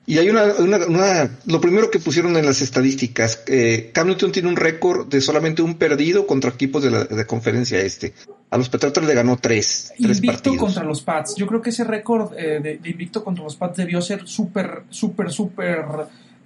Y 0.05 0.17
hay 0.17 0.29
una, 0.29 0.43
una, 0.89 1.29
lo 1.45 1.61
primero 1.61 1.89
que 1.89 1.97
pusieron 1.99 2.35
en 2.35 2.45
las 2.45 2.61
estadísticas, 2.61 3.41
eh, 3.47 3.91
Cam 3.93 4.07
Newton 4.07 4.33
tiene 4.33 4.49
un 4.49 4.57
récord 4.57 5.07
de 5.07 5.21
solamente 5.21 5.61
un 5.61 5.75
perdido 5.75 6.27
contra 6.27 6.49
equipos 6.49 6.83
de 6.83 6.91
la 6.91 7.05
de 7.05 7.25
conferencia 7.25 7.79
este. 7.79 8.13
A 8.49 8.57
los 8.57 8.67
Patriotas 8.67 9.05
le 9.05 9.13
ganó 9.13 9.37
tres, 9.37 9.93
tres 9.97 10.17
invicto 10.17 10.57
contra 10.57 10.83
los 10.83 11.01
Pats. 11.01 11.35
Yo 11.37 11.47
creo 11.47 11.61
que 11.61 11.69
ese 11.69 11.85
récord 11.85 12.33
eh, 12.37 12.59
de, 12.59 12.89
invicto 12.89 13.23
contra 13.23 13.45
los 13.45 13.55
Pats 13.55 13.77
debió 13.77 14.01
ser 14.01 14.27
súper, 14.27 14.83
súper, 14.89 15.31
súper 15.31 15.85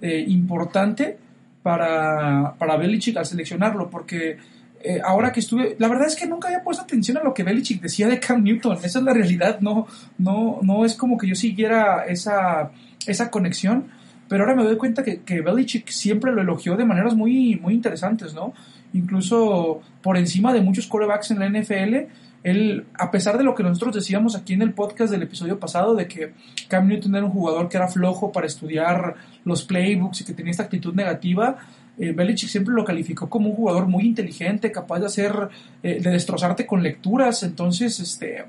eh, 0.00 0.24
importante 0.28 1.18
para, 1.60 2.54
para 2.56 2.76
Belichick 2.76 3.16
al 3.16 3.26
seleccionarlo, 3.26 3.90
porque 3.90 4.38
eh, 4.82 5.00
ahora 5.04 5.32
que 5.32 5.40
estuve, 5.40 5.76
la 5.78 5.88
verdad 5.88 6.06
es 6.06 6.16
que 6.16 6.26
nunca 6.26 6.48
había 6.48 6.62
puesto 6.62 6.84
atención 6.84 7.18
a 7.18 7.22
lo 7.22 7.34
que 7.34 7.42
Belichick 7.42 7.80
decía 7.82 8.06
de 8.08 8.20
Cam 8.20 8.42
Newton. 8.42 8.78
Esa 8.82 8.98
es 8.98 9.04
la 9.04 9.12
realidad. 9.12 9.60
No, 9.60 9.86
no, 10.18 10.60
no 10.62 10.84
es 10.84 10.94
como 10.94 11.18
que 11.18 11.26
yo 11.26 11.34
siguiera 11.34 12.04
esa 12.06 12.70
esa 13.06 13.30
conexión, 13.30 13.86
pero 14.28 14.44
ahora 14.44 14.54
me 14.54 14.62
doy 14.62 14.76
cuenta 14.76 15.02
que, 15.02 15.22
que 15.22 15.40
Belichick 15.40 15.88
siempre 15.88 16.32
lo 16.32 16.42
elogió 16.42 16.76
de 16.76 16.84
maneras 16.84 17.14
muy, 17.14 17.56
muy 17.56 17.74
interesantes, 17.74 18.34
¿no? 18.34 18.52
Incluso 18.92 19.80
por 20.02 20.16
encima 20.16 20.52
de 20.52 20.60
muchos 20.60 20.86
corebacks 20.86 21.30
en 21.30 21.38
la 21.40 21.48
NFL, 21.48 21.96
él, 22.44 22.86
a 22.94 23.10
pesar 23.10 23.36
de 23.38 23.44
lo 23.44 23.54
que 23.54 23.62
nosotros 23.62 23.94
decíamos 23.94 24.36
aquí 24.36 24.52
en 24.52 24.62
el 24.62 24.72
podcast 24.72 25.10
del 25.10 25.22
episodio 25.22 25.58
pasado, 25.58 25.94
de 25.94 26.06
que 26.06 26.34
Cam 26.68 26.86
Newton 26.86 27.14
era 27.16 27.24
un 27.24 27.32
jugador 27.32 27.68
que 27.68 27.76
era 27.78 27.88
flojo 27.88 28.30
para 28.30 28.46
estudiar 28.46 29.14
los 29.44 29.64
playbooks 29.64 30.20
y 30.20 30.24
que 30.24 30.34
tenía 30.34 30.50
esta 30.50 30.64
actitud 30.64 30.94
negativa, 30.94 31.58
eh, 31.98 32.12
Belichick 32.12 32.48
siempre 32.48 32.74
lo 32.74 32.84
calificó 32.84 33.28
como 33.28 33.50
un 33.50 33.56
jugador 33.56 33.86
muy 33.86 34.04
inteligente, 34.04 34.72
capaz 34.72 35.00
de 35.00 35.06
hacer, 35.06 35.48
eh, 35.82 36.00
de 36.00 36.10
destrozarte 36.10 36.66
con 36.66 36.82
lecturas. 36.82 37.42
Entonces, 37.42 37.98
este, 38.00 38.44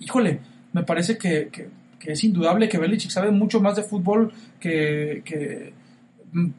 híjole, 0.00 0.40
me 0.72 0.82
parece 0.82 1.18
que, 1.18 1.48
que 2.02 2.12
es 2.12 2.24
indudable 2.24 2.68
que 2.68 2.78
Belichick 2.78 3.10
sabe 3.10 3.30
mucho 3.30 3.60
más 3.60 3.76
de 3.76 3.84
fútbol 3.84 4.32
que, 4.58 5.72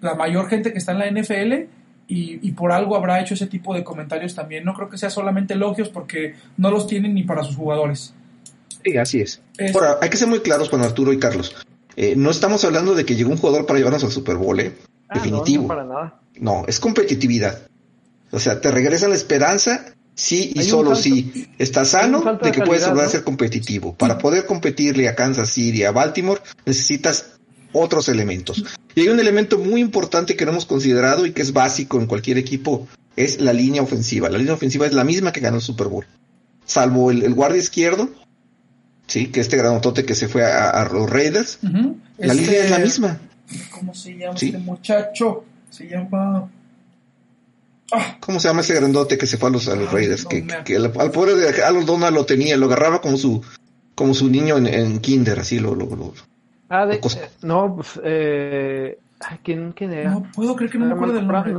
la 0.02 0.15
mayor 0.15 0.47
gente 0.49 0.71
que 0.71 0.78
está 0.78 0.91
en 0.93 0.99
la 0.99 1.10
NFL 1.12 1.67
y, 2.08 2.52
por 2.52 2.71
algo 2.71 2.95
habrá 2.95 3.19
hecho 3.19 3.34
ese 3.34 3.47
tipo 3.47 3.73
de 3.73 3.84
comentarios 3.84 4.36
también. 4.36 4.63
No 4.63 4.73
creo 4.73 4.88
que 4.88 4.99
sea 4.99 5.10
solamente 5.10 5.56
elogios 5.56 5.89
porque 5.89 6.36
no 6.58 6.69
los 6.69 6.86
tienen 6.86 7.15
ni 7.15 7.23
para 7.23 7.43
sus 7.43 7.56
jugadores. 7.56 8.13
Sí, 8.84 8.97
así 8.97 9.21
es. 9.21 9.41
Ahora, 9.73 9.97
hay 10.02 10.10
que 10.10 10.17
ser 10.17 10.28
muy 10.28 10.41
claros 10.41 10.69
con 10.69 10.82
Arturo 10.82 11.12
y 11.12 11.17
Carlos. 11.17 11.56
Eh, 11.95 12.15
no 12.15 12.32
estamos 12.32 12.63
hablando 12.65 12.95
de 12.95 13.06
que 13.06 13.15
llegó 13.15 13.32
un 13.32 13.38
jugador 13.38 13.65
para 13.65 13.79
llevarnos 13.79 14.03
al 14.03 14.12
Super 14.12 14.36
Bowl, 14.36 14.60
¿eh? 14.60 14.75
Ah, 15.10 15.15
Definitivo. 15.15 15.63
No, 15.63 15.67
para 15.67 15.84
nada. 15.84 16.21
no, 16.39 16.65
es 16.67 16.79
competitividad. 16.79 17.67
O 18.32 18.39
sea, 18.39 18.60
te 18.62 18.71
regresa 18.71 19.08
la 19.08 19.15
esperanza 19.15 19.93
Sí 20.15 20.51
y 20.53 20.63
solo 20.63 20.95
si 20.95 21.47
estás 21.58 21.89
sano 21.89 22.38
de 22.41 22.51
que 22.51 22.62
puedes 22.62 22.88
volver 22.88 23.06
a 23.06 23.10
ser 23.10 23.23
competitivo. 23.23 23.95
Para 23.95 24.17
poder 24.17 24.45
competirle 24.45 25.10
a 25.10 25.15
Kansas 25.15 25.49
City, 25.49 25.84
a 25.84 25.91
Baltimore, 25.91 26.39
necesitas 26.65 27.32
otros 27.71 28.10
elementos. 28.10 28.63
Y 28.93 29.01
hay 29.01 29.10
un 29.10 29.19
elemento 29.19 29.58
muy 29.58 29.82
importante 29.82 30.36
que 30.36 30.45
no 30.45 30.51
hemos 30.51 30.67
considerado 30.67 31.25
y 31.25 31.32
que 31.32 31.41
es 31.41 31.51
básico 31.51 31.99
en 31.99 32.06
cualquier 32.06 32.38
equipo, 32.38 32.88
es 33.15 33.41
la 33.41 33.53
línea 33.53 33.82
ofensiva. 33.82 34.29
La 34.29 34.38
línea 34.38 34.53
ofensiva 34.53 34.86
es 34.86 34.93
la 34.93 35.03
misma 35.03 35.32
que 35.32 35.39
ganó 35.39 35.58
el 35.58 35.63
Super 35.63 35.88
Bowl. 35.88 36.06
Salvo 36.65 37.10
el, 37.10 37.34
guardia 37.34 37.60
izquierdo, 37.60 38.10
sí, 39.08 39.28
que 39.28 39.39
este 39.39 39.58
granotote 39.58 40.06
que 40.06 40.16
se 40.16 40.28
fue 40.28 40.46
a, 40.46 40.88
los 40.92 41.10
Raiders, 41.10 41.60
la 42.18 42.34
línea 42.34 42.63
es 42.63 42.70
la 42.70 42.78
este, 42.78 42.84
misma. 42.84 43.20
¿Cómo 43.72 43.94
se 43.94 44.18
llama 44.18 44.36
este 44.36 44.58
muchacho? 44.58 45.46
Se 45.70 45.88
llama 45.88 46.50
¿Cómo 48.20 48.39
se 48.39 48.48
llama 48.48 48.62
ese 48.62 48.74
grandote 48.74 49.18
que 49.18 49.28
se 49.28 49.38
fue 49.38 49.50
a 49.50 49.52
los, 49.52 49.68
a 49.68 49.76
los 49.76 49.92
Raiders? 49.92 50.26
que, 50.26 50.76
al, 50.76 51.12
pobre 51.12 51.36
de 51.36 51.63
Aaron 51.63 51.86
Donald 51.86 52.16
lo 52.16 52.26
tenía, 52.26 52.58
lo 52.58 52.66
agarraba 52.66 53.02
como 53.02 53.17
su 53.17 53.44
como 53.96 54.15
su 54.15 54.27
niño 54.27 54.58
en, 54.58 55.00
kinder, 55.00 55.40
así 55.40 55.60
lo... 55.60 55.75
lo, 55.75 56.13
ah, 56.69 56.88
de, 56.88 56.96
eh, 56.96 57.30
no, 57.44 57.75
pues, 57.75 58.02
eh, 58.04 58.98
¿quién, 59.44 59.71
¿quién, 59.73 59.94
era? 59.94 60.10
No 60.10 60.32
puedo 60.34 60.56
creer 60.56 60.71
que 60.71 60.80
no 60.80 60.88
me 60.88 60.94
acuerdo 60.94 61.13
del 61.13 61.27
nombre. 61.27 61.54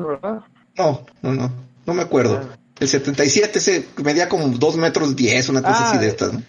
No, 0.76 1.06
no, 1.22 1.32
no, 1.32 1.52
no 1.86 1.94
me 1.94 2.02
acuerdo. 2.02 2.40
Ah. 2.42 2.56
El 2.80 2.88
77 2.88 3.58
ese 3.60 3.86
medía 4.02 4.28
como 4.28 4.48
2 4.48 4.76
metros 4.78 5.14
10, 5.14 5.48
una 5.50 5.62
cosa 5.62 5.90
así 5.90 5.98
de 5.98 6.06
ah, 6.06 6.08
estas, 6.08 6.32
¿no? 6.32 6.42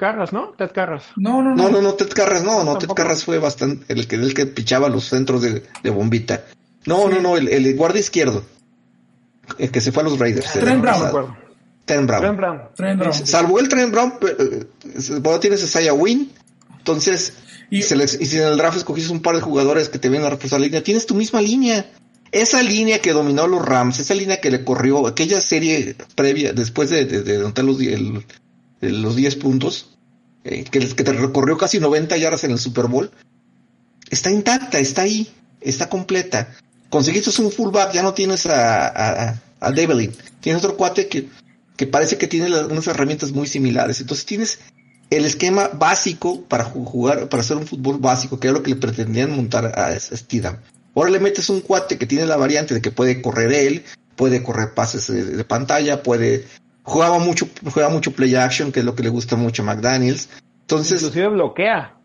Carras, 0.00 0.32
¿no? 0.32 0.54
Ted 0.56 0.70
Carras. 0.72 1.04
No, 1.16 1.42
no, 1.42 1.54
no. 1.54 1.64
No, 1.64 1.68
no, 1.70 1.82
no, 1.82 1.94
Ted 1.94 2.08
Carras, 2.08 2.42
no, 2.42 2.64
no, 2.64 2.78
Ted 2.78 2.88
Carras 2.88 3.24
fue 3.24 3.38
bastante 3.38 3.84
el 3.92 4.08
que, 4.08 4.16
el 4.16 4.32
que 4.32 4.46
pichaba 4.46 4.88
los 4.88 5.04
centros 5.04 5.42
de, 5.42 5.62
de 5.82 5.90
bombita. 5.90 6.44
No, 6.86 7.08
no, 7.08 7.20
no, 7.20 7.36
el, 7.36 7.48
el 7.48 7.76
guardia 7.76 8.00
izquierdo 8.00 8.42
el 9.58 9.70
que 9.70 9.80
se 9.80 9.92
fue 9.92 10.02
a 10.02 10.06
los 10.06 10.18
Raiders. 10.18 10.52
Trent 10.52 10.82
Brown. 10.82 11.36
Trent 11.84 12.06
Brown. 12.06 12.36
Brown. 12.36 13.12
Salvo 13.12 13.58
el 13.58 13.68
Trent 13.68 13.92
Brown, 13.92 14.14
eh, 14.38 14.64
tienes 15.40 15.62
a 15.64 15.66
Saya 15.66 15.92
Win. 15.92 16.30
Entonces, 16.78 17.34
y, 17.70 17.82
si 17.82 17.94
en 17.94 18.42
el 18.44 18.56
draft 18.56 18.78
escogiste 18.78 19.12
un 19.12 19.20
par 19.20 19.34
de 19.34 19.42
jugadores 19.42 19.88
que 19.88 19.98
te 19.98 20.08
vienen 20.08 20.26
a 20.26 20.30
reforzar 20.30 20.60
la 20.60 20.66
línea, 20.66 20.82
tienes 20.82 21.06
tu 21.06 21.14
misma 21.14 21.40
línea. 21.40 21.90
Esa 22.32 22.62
línea 22.62 23.00
que 23.00 23.12
dominó 23.12 23.48
los 23.48 23.64
Rams, 23.64 23.98
esa 23.98 24.14
línea 24.14 24.40
que 24.40 24.52
le 24.52 24.64
corrió, 24.64 25.06
aquella 25.06 25.40
serie 25.40 25.96
previa, 26.14 26.52
después 26.52 26.88
de, 26.88 27.04
de, 27.04 27.22
de, 27.22 27.38
los, 27.38 27.80
el, 27.80 28.24
los 28.80 29.16
10 29.16 29.36
puntos, 29.36 29.90
eh, 30.44 30.64
que, 30.64 30.80
que 30.80 31.04
te 31.04 31.12
recorrió 31.12 31.58
casi 31.58 31.80
90 31.80 32.16
yardas 32.16 32.44
en 32.44 32.52
el 32.52 32.58
Super 32.58 32.86
Bowl, 32.86 33.10
está 34.10 34.30
intacta, 34.30 34.78
está 34.78 35.02
ahí, 35.02 35.28
está 35.60 35.88
completa. 35.88 36.56
Conseguiste 36.88 37.42
un 37.42 37.52
fullback, 37.52 37.92
ya 37.92 38.02
no 38.02 38.14
tienes 38.14 38.46
a, 38.46 38.88
a, 38.88 39.42
a 39.60 39.72
Tienes 39.72 40.64
otro 40.64 40.76
cuate 40.76 41.08
que, 41.08 41.28
que 41.76 41.86
parece 41.86 42.18
que 42.18 42.26
tiene 42.26 42.46
unas 42.64 42.86
herramientas 42.86 43.32
muy 43.32 43.46
similares. 43.46 44.00
Entonces 44.00 44.26
tienes 44.26 44.58
el 45.10 45.24
esquema 45.24 45.68
básico 45.68 46.42
para 46.42 46.64
jugar, 46.64 47.28
para 47.28 47.42
hacer 47.42 47.56
un 47.56 47.66
fútbol 47.66 47.98
básico, 47.98 48.40
que 48.40 48.48
era 48.48 48.56
lo 48.56 48.62
que 48.62 48.70
le 48.70 48.76
pretendían 48.76 49.34
montar 49.34 49.66
a 49.78 49.98
Steedham. 49.98 50.58
Ahora 50.94 51.10
le 51.10 51.20
metes 51.20 51.48
un 51.50 51.60
cuate 51.60 51.98
que 51.98 52.06
tiene 52.06 52.26
la 52.26 52.36
variante 52.36 52.74
de 52.74 52.80
que 52.80 52.90
puede 52.90 53.22
correr 53.22 53.52
él, 53.52 53.84
puede 54.16 54.42
correr 54.42 54.74
pases 54.74 55.06
de, 55.06 55.44
pantalla, 55.44 56.02
puede 56.02 56.46
jugaba 56.82 57.18
mucho, 57.18 57.48
juega 57.72 57.88
mucho 57.88 58.12
play 58.12 58.34
action, 58.34 58.72
que 58.72 58.80
es 58.80 58.86
lo 58.86 58.94
que 58.94 59.02
le 59.02 59.08
gusta 59.08 59.36
mucho 59.36 59.62
a 59.62 59.66
McDaniels. 59.66 60.28
Entonces, 60.62 61.02
inclusive 61.02 61.28
bloquea. 61.28 61.96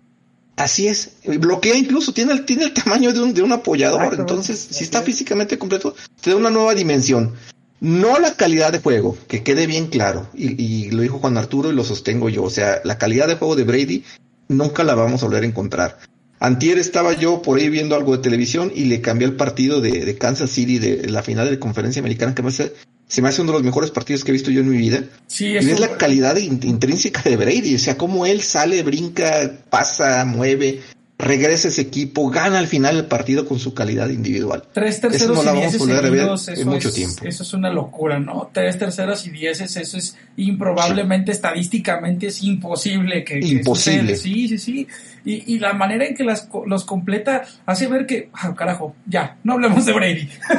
Así 0.55 0.87
es, 0.87 1.17
bloquea 1.25 1.75
incluso, 1.75 2.13
tiene 2.13 2.31
el, 2.31 2.45
tiene 2.45 2.63
el 2.63 2.73
tamaño 2.73 3.11
de 3.11 3.21
un, 3.21 3.33
de 3.33 3.41
un 3.41 3.51
apoyador, 3.51 4.15
entonces 4.17 4.57
si 4.57 4.85
está 4.85 5.01
físicamente 5.01 5.57
completo, 5.57 5.93
te 6.21 6.29
da 6.29 6.37
una 6.37 6.49
nueva 6.49 6.73
dimensión. 6.73 7.33
No 7.81 8.19
la 8.19 8.35
calidad 8.35 8.71
de 8.71 8.79
juego, 8.79 9.17
que 9.27 9.43
quede 9.43 9.67
bien 9.67 9.87
claro, 9.87 10.29
y, 10.33 10.61
y, 10.63 10.91
lo 10.91 11.01
dijo 11.01 11.19
Juan 11.19 11.37
Arturo 11.37 11.71
y 11.71 11.75
lo 11.75 11.83
sostengo 11.83 12.29
yo, 12.29 12.43
o 12.43 12.49
sea, 12.49 12.79
la 12.85 12.97
calidad 12.97 13.27
de 13.27 13.35
juego 13.35 13.57
de 13.57 13.65
Brady 13.65 14.03
nunca 14.47 14.85
la 14.85 14.95
vamos 14.95 15.21
a 15.21 15.25
volver 15.25 15.43
a 15.43 15.47
encontrar. 15.47 15.97
Antier 16.39 16.77
estaba 16.77 17.13
yo 17.13 17.41
por 17.41 17.57
ahí 17.57 17.69
viendo 17.69 17.95
algo 17.95 18.15
de 18.15 18.23
televisión 18.23 18.71
y 18.73 18.85
le 18.85 19.01
cambié 19.01 19.27
el 19.27 19.35
partido 19.35 19.81
de, 19.81 20.05
de 20.05 20.17
Kansas 20.17 20.51
City 20.51 20.79
de 20.79 21.09
la 21.09 21.21
final 21.21 21.49
de 21.49 21.59
conferencia 21.59 21.99
americana 21.99 22.33
que 22.33 22.43
me 22.43 22.49
hace, 22.49 22.73
se 23.07 23.21
me 23.21 23.29
hace 23.29 23.41
uno 23.41 23.51
de 23.51 23.59
los 23.59 23.63
mejores 23.63 23.91
partidos 23.91 24.23
que 24.23 24.31
he 24.31 24.33
visto 24.33 24.51
yo 24.51 24.61
en 24.61 24.69
mi 24.69 24.77
vida. 24.77 25.03
Sí, 25.27 25.47
y 25.47 25.57
es 25.57 25.79
la 25.79 25.97
calidad 25.97 26.35
intrínseca 26.37 27.21
de 27.21 27.35
Brady, 27.37 27.75
o 27.75 27.79
sea, 27.79 27.97
cómo 27.97 28.25
él 28.25 28.41
sale, 28.41 28.81
brinca, 28.83 29.51
pasa, 29.69 30.25
mueve, 30.25 30.81
regresa 31.17 31.69
ese 31.69 31.81
equipo, 31.81 32.29
gana 32.29 32.59
al 32.59 32.67
final 32.67 32.97
el 32.97 33.05
partido 33.05 33.45
con 33.47 33.59
su 33.59 33.73
calidad 33.73 34.09
individual. 34.09 34.63
Tres 34.73 34.99
terceros 34.99 35.45
y 35.45 35.49
dieces 35.57 35.81
seguidos, 35.83 36.47
en 36.49 36.67
mucho 36.67 36.91
tiempo. 36.91 37.25
Eso 37.25 37.43
es 37.43 37.53
una 37.53 37.69
locura, 37.69 38.19
¿no? 38.19 38.49
Tres 38.53 38.77
terceros 38.77 39.25
y 39.27 39.29
dieces, 39.29 39.75
eso 39.77 39.97
es 39.97 40.17
improbablemente, 40.37 41.31
estadísticamente 41.31 42.27
es 42.27 42.43
imposible 42.43 43.23
que, 43.23 43.39
imposible. 43.39 44.15
sí, 44.17 44.47
sí, 44.47 44.57
sí. 44.57 44.87
Y, 45.25 45.55
y, 45.55 45.59
la 45.59 45.73
manera 45.73 46.05
en 46.05 46.15
que 46.15 46.23
las, 46.23 46.47
los 46.67 46.85
completa 46.85 47.43
hace 47.65 47.87
ver 47.87 48.05
que, 48.05 48.29
ah, 48.33 48.53
carajo, 48.55 48.95
ya, 49.07 49.37
no 49.43 49.53
hablemos 49.53 49.83
de 49.83 49.93
Brady. 49.93 50.29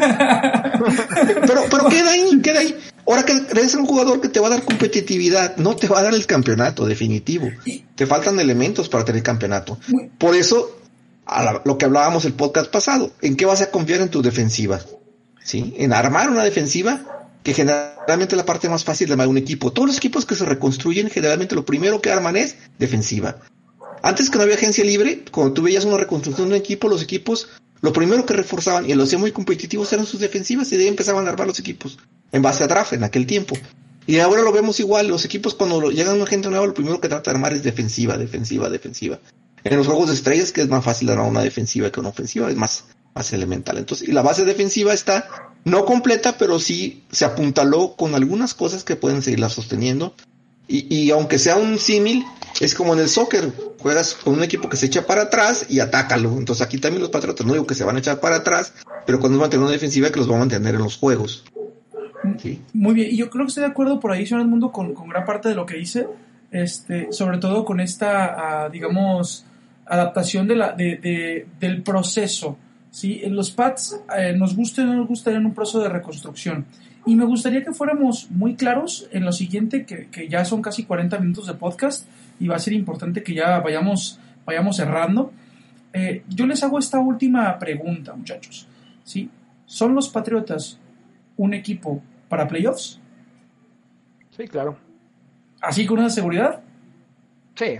pero, 1.47 1.63
pero 1.71 1.89
queda 1.89 2.11
ahí, 2.11 2.41
queda 2.43 2.61
ahí. 2.61 2.77
Ahora 3.07 3.23
que 3.23 3.33
eres 3.53 3.75
un 3.77 3.87
jugador 3.87 4.21
que 4.21 4.29
te 4.29 4.41
va 4.41 4.49
a 4.49 4.51
dar 4.51 4.65
competitividad, 4.65 5.57
no 5.59 5.77
te 5.77 5.87
va 5.87 6.01
a 6.01 6.03
dar 6.03 6.15
el 6.15 6.27
campeonato 6.27 6.85
definitivo. 6.85 7.49
Te 7.95 8.07
faltan 8.07 8.41
elementos 8.41 8.89
para 8.89 9.05
tener 9.05 9.23
campeonato. 9.23 9.79
Por 10.19 10.35
eso, 10.35 10.81
a 11.25 11.63
lo 11.65 11.79
que 11.79 11.85
hablábamos 11.85 12.25
el 12.25 12.33
podcast 12.33 12.71
pasado, 12.71 13.13
¿en 13.23 13.37
qué 13.37 13.47
vas 13.47 13.63
a 13.63 13.71
confiar 13.71 14.01
en 14.01 14.09
tu 14.09 14.23
defensiva? 14.23 14.81
¿Sí? 15.45 15.75
En 15.79 15.93
armar 15.93 16.29
una 16.29 16.43
defensiva 16.43 17.17
que 17.45 17.55
generalmente 17.55 18.35
es 18.35 18.37
la 18.37 18.45
parte 18.45 18.69
más 18.69 18.83
fácil 18.83 19.07
de 19.07 19.13
armar 19.13 19.29
un 19.29 19.39
equipo. 19.39 19.73
Todos 19.73 19.87
los 19.87 19.99
equipos 19.99 20.27
que 20.27 20.35
se 20.35 20.45
reconstruyen, 20.45 21.09
generalmente 21.09 21.55
lo 21.55 21.65
primero 21.65 22.01
que 22.01 22.11
arman 22.11 22.37
es 22.37 22.57
defensiva. 22.77 23.37
Antes 24.03 24.31
que 24.31 24.37
no 24.39 24.45
había 24.45 24.57
agencia 24.57 24.85
libre, 24.85 25.25
cuando 25.31 25.55
tú 25.55 25.63
veías 25.63 25.85
una 25.85 25.97
reconstrucción 25.97 26.49
de 26.49 26.55
un 26.55 26.61
equipo, 26.61 26.89
los 26.89 27.03
equipos, 27.03 27.49
lo 27.81 27.93
primero 27.93 28.25
que 28.25 28.35
reforzaban 28.35 28.89
y 28.89 28.95
lo 28.95 29.05
hacían 29.05 29.21
muy 29.21 29.33
competitivos 29.33 29.93
eran 29.93 30.07
sus 30.07 30.21
defensivas 30.21 30.71
y 30.73 30.77
de 30.77 30.85
ahí 30.85 30.89
empezaban 30.89 31.27
a 31.27 31.31
armar 31.31 31.47
los 31.47 31.59
equipos 31.59 31.99
en 32.33 32.43
base 32.43 32.65
a 32.65 32.67
draft 32.67 32.93
en 32.93 33.05
aquel 33.05 33.27
tiempo. 33.27 33.57
Y 34.07 34.19
ahora 34.21 34.43
lo 34.43 34.53
vemos 34.53 34.79
igual, 34.79 35.09
los 35.09 35.25
equipos 35.25 35.55
cuando 35.55 35.91
llegan 35.91 36.17
una 36.17 36.27
gente 36.27 36.49
nueva, 36.49 36.67
lo 36.67 36.75
primero 36.75 37.01
que 37.01 37.09
trata 37.09 37.31
de 37.31 37.37
armar 37.37 37.53
es 37.53 37.63
defensiva, 37.63 38.17
defensiva, 38.17 38.71
defensiva. 38.71 39.19
En 39.65 39.77
los 39.77 39.87
juegos 39.87 40.09
de 40.09 40.15
estrellas, 40.15 40.53
que 40.53 40.63
es 40.63 40.69
más 40.69 40.85
fácil 40.85 41.11
armar 41.11 41.29
una 41.29 41.43
defensiva 41.43 41.91
que 41.91 41.99
una 41.99 42.11
ofensiva, 42.11 42.49
es 42.49 42.57
más, 42.57 42.85
más 43.15 43.33
elemental. 43.33 43.79
Entonces, 43.79 44.09
y 44.09 44.13
la 44.13 44.23
base 44.23 44.45
defensiva 44.45 44.95
está 44.95 45.29
no 45.65 45.85
completa, 45.85 46.39
pero 46.39 46.61
sí 46.61 47.03
se 47.11 47.25
apuntaló 47.25 47.97
con 47.97 48.15
algunas 48.15 48.55
cosas 48.55 48.85
que 48.85 48.95
pueden 48.95 49.23
seguirla 49.23 49.49
sosteniendo. 49.49 50.15
Y, 50.69 50.95
y 50.95 51.11
aunque 51.11 51.41
sea 51.41 51.57
un 51.57 51.79
símil, 51.81 52.25
es 52.61 52.75
como 52.75 52.95
en 52.95 53.01
el 53.01 53.09
soccer, 53.09 53.53
juegas 53.81 54.15
con 54.15 54.35
un 54.35 54.43
equipo 54.43 54.69
que 54.69 54.77
se 54.77 54.87
echa 54.87 55.07
para 55.07 55.23
atrás 55.23 55.67
y 55.69 55.81
atácalo. 55.81 56.37
Entonces 56.39 56.65
aquí 56.65 56.79
también 56.79 57.03
los 57.03 57.11
patriotas 57.11 57.47
no 57.47 57.53
digo 57.53 57.67
que 57.67 57.75
se 57.75 57.85
van 57.85 57.97
a 57.97 57.99
echar 57.99 58.21
para 58.21 58.37
atrás, 58.37 58.73
pero 59.07 59.21
cuando 59.21 59.39
van 59.39 59.49
a 59.49 59.51
tener 59.51 59.65
una 59.65 59.73
defensiva 59.73 60.11
que 60.11 60.19
los 60.19 60.31
va 60.31 60.37
a 60.37 60.41
mantener 60.41 60.75
en 60.75 60.83
los 60.83 60.97
juegos. 60.97 61.45
Muy 62.73 62.95
bien, 62.95 63.09
y 63.13 63.17
yo 63.17 63.31
creo 63.31 63.45
que 63.45 63.49
estoy 63.49 63.63
de 63.63 63.71
acuerdo 63.71 64.01
por 64.01 64.11
ahí, 64.11 64.27
señor 64.27 64.43
el 64.43 64.49
mundo, 64.49 64.73
con, 64.73 64.95
con, 64.95 65.09
gran 65.09 65.25
parte 65.25 65.49
de 65.49 65.55
lo 65.55 65.65
que 65.65 65.77
dice, 65.77 66.09
este, 66.51 67.13
sobre 67.13 67.39
todo 67.39 67.65
con 67.65 67.79
esta, 67.79 68.67
uh, 68.67 68.73
digamos, 68.73 69.45
adaptación 69.87 70.49
de 70.49 70.57
la, 70.57 70.73
de, 70.73 70.97
de, 70.97 71.47
del 71.61 71.83
proceso. 71.83 72.57
¿sí? 72.91 73.23
Los 73.29 73.51
pads 73.51 74.01
eh, 74.17 74.35
nos 74.37 74.57
gusta 74.57 74.83
o 74.83 74.87
no 74.87 74.95
nos 74.95 75.07
gusta 75.07 75.31
en 75.31 75.47
un 75.47 75.55
proceso 75.55 75.81
de 75.81 75.89
reconstrucción. 75.89 76.67
Y 77.05 77.15
me 77.15 77.25
gustaría 77.25 77.63
que 77.63 77.73
fuéramos 77.73 78.29
muy 78.31 78.57
claros 78.57 79.09
en 79.13 79.25
lo 79.25 79.31
siguiente, 79.31 79.87
que, 79.87 80.09
que, 80.09 80.29
ya 80.29 80.45
son 80.45 80.61
casi 80.61 80.85
40 80.85 81.19
minutos 81.21 81.47
de 81.47 81.55
podcast 81.55 82.07
y 82.39 82.49
va 82.49 82.57
a 82.57 82.59
ser 82.59 82.73
importante 82.73 83.23
que 83.23 83.35
ya 83.35 83.61
vayamos, 83.61 84.19
vayamos 84.45 84.77
cerrando. 84.77 85.33
Eh, 85.93 86.23
yo 86.29 86.47
les 86.47 86.63
hago 86.63 86.79
esta 86.79 86.99
última 86.99 87.59
pregunta, 87.59 88.15
muchachos. 88.15 88.67
¿sí? 89.05 89.31
¿Son 89.65 89.95
los 89.95 90.09
Patriotas 90.09 90.79
un 91.37 91.55
equipo 91.55 92.03
para 92.29 92.47
playoffs? 92.47 93.01
Sí, 94.37 94.47
claro. 94.49 94.77
¿Así 95.61 95.87
con 95.87 95.99
una 95.99 96.11
seguridad? 96.11 96.61
Sí. 97.55 97.79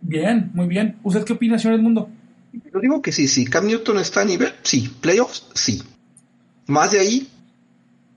Bien, 0.00 0.50
muy 0.54 0.66
bien. 0.66 0.98
¿Usted 1.02 1.24
qué 1.24 1.34
opina, 1.34 1.58
señor 1.58 1.78
Edmundo? 1.78 2.08
Yo 2.52 2.80
digo 2.80 3.00
que 3.02 3.12
sí, 3.12 3.28
sí. 3.28 3.44
Cam 3.44 3.66
Newton 3.66 3.98
está 3.98 4.22
a 4.22 4.24
nivel, 4.24 4.52
sí. 4.62 4.88
Playoffs, 5.00 5.48
sí. 5.54 5.82
Más 6.66 6.90
de 6.90 7.00
ahí, 7.00 7.28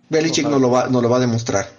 Belichick 0.09 0.47
no 0.47 0.57
lo, 0.57 0.71
va, 0.71 0.89
no 0.89 1.01
lo 1.01 1.09
va 1.09 1.17
a 1.17 1.21
demostrar. 1.21 1.78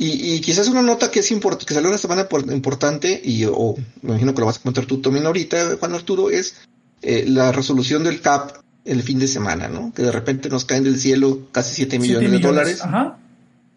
Y, 0.00 0.34
y 0.34 0.40
quizás 0.40 0.68
una 0.68 0.80
nota 0.80 1.10
que 1.10 1.18
es 1.18 1.28
que 1.28 1.74
salió 1.74 1.88
una 1.88 1.98
semana 1.98 2.28
importante, 2.52 3.20
y 3.22 3.44
o 3.46 3.74
me 4.02 4.10
imagino 4.10 4.32
que 4.32 4.40
lo 4.40 4.46
vas 4.46 4.58
a 4.58 4.60
comentar 4.60 4.86
tú 4.86 5.02
también 5.02 5.26
ahorita, 5.26 5.76
Juan 5.80 5.92
Arturo, 5.92 6.30
es 6.30 6.54
eh, 7.02 7.24
la 7.26 7.50
resolución 7.50 8.04
del 8.04 8.20
CAP 8.20 8.58
el 8.84 9.02
fin 9.02 9.18
de 9.18 9.26
semana, 9.26 9.66
¿no? 9.66 9.92
Que 9.92 10.02
de 10.02 10.12
repente 10.12 10.48
nos 10.48 10.64
caen 10.64 10.84
del 10.84 11.00
cielo 11.00 11.48
casi 11.50 11.74
7 11.74 11.98
millones, 11.98 12.30
de 12.30 12.38
dólares. 12.38 12.80
Ajá. 12.80 13.18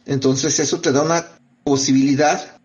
Entonces 0.06 0.60
eso 0.60 0.80
te 0.80 0.92
da 0.92 1.02
una 1.02 1.26
posibilidad 1.64 2.56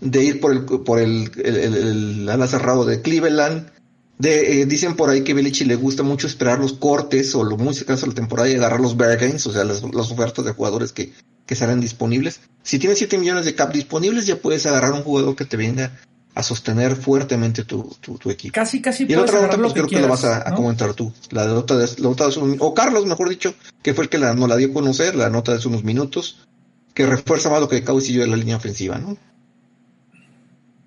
de 0.00 0.24
ir 0.24 0.40
por 0.40 0.52
el 0.52 0.64
por 0.64 0.98
el, 0.98 1.30
el, 1.42 2.28
ala 2.28 2.48
cerrado 2.48 2.84
de 2.84 3.00
Cleveland. 3.00 3.70
De, 4.18 4.62
eh, 4.62 4.66
dicen 4.66 4.96
por 4.96 5.10
ahí 5.10 5.22
que 5.22 5.34
Belichick 5.34 5.66
le 5.66 5.76
gusta 5.76 6.02
mucho 6.02 6.26
esperar 6.26 6.58
los 6.58 6.74
cortes 6.74 7.34
o 7.34 7.42
lo 7.42 7.56
muy 7.56 7.74
cercanos 7.74 8.02
a 8.02 8.06
la 8.08 8.14
temporada 8.14 8.48
y 8.48 8.54
agarrar 8.54 8.80
los 8.80 8.96
bargains, 8.96 9.46
o 9.46 9.52
sea, 9.52 9.64
las, 9.64 9.82
las 9.82 10.10
ofertas 10.10 10.44
de 10.44 10.52
jugadores 10.52 10.92
que, 10.92 11.12
que 11.46 11.54
serán 11.54 11.80
disponibles. 11.80 12.40
Si 12.62 12.78
tienes 12.78 12.98
7 12.98 13.18
millones 13.18 13.44
de 13.44 13.54
cap 13.54 13.72
disponibles, 13.72 14.26
ya 14.26 14.36
puedes 14.36 14.64
agarrar 14.66 14.92
un 14.92 15.02
jugador 15.02 15.36
que 15.36 15.44
te 15.44 15.56
venga 15.56 15.92
a 16.34 16.42
sostener 16.42 16.96
fuertemente 16.96 17.64
tu, 17.64 17.94
tu, 18.00 18.30
equipo. 18.30 18.52
Casi, 18.54 18.82
casi. 18.82 19.04
Y 19.04 19.14
la 19.14 19.22
otra 19.22 19.40
nota, 19.40 19.56
pues 19.56 19.72
creo 19.72 19.86
que 19.86 20.00
la 20.00 20.08
vas 20.08 20.24
a, 20.24 20.52
comentar 20.54 20.92
tú. 20.94 21.12
La 21.30 21.46
nota 21.46 21.76
de, 21.76 21.86
la 21.98 22.08
nota 22.08 22.28
de 22.28 22.56
o 22.58 22.74
Carlos, 22.74 23.06
mejor 23.06 23.28
dicho, 23.28 23.54
que 23.82 23.94
fue 23.94 24.04
el 24.04 24.10
que 24.10 24.18
la, 24.18 24.34
nos 24.34 24.48
la 24.48 24.56
dio 24.56 24.70
a 24.70 24.72
conocer, 24.72 25.14
la 25.14 25.30
nota 25.30 25.52
de 25.52 25.58
hace 25.58 25.68
unos 25.68 25.84
minutos, 25.84 26.44
que 26.92 27.06
refuerza 27.06 27.50
más 27.50 27.60
lo 27.60 27.68
que 27.68 27.84
Cowboys 27.84 28.10
y 28.10 28.14
yo 28.14 28.22
de 28.22 28.28
la 28.28 28.36
línea 28.36 28.56
ofensiva, 28.56 28.98
¿no? 28.98 29.16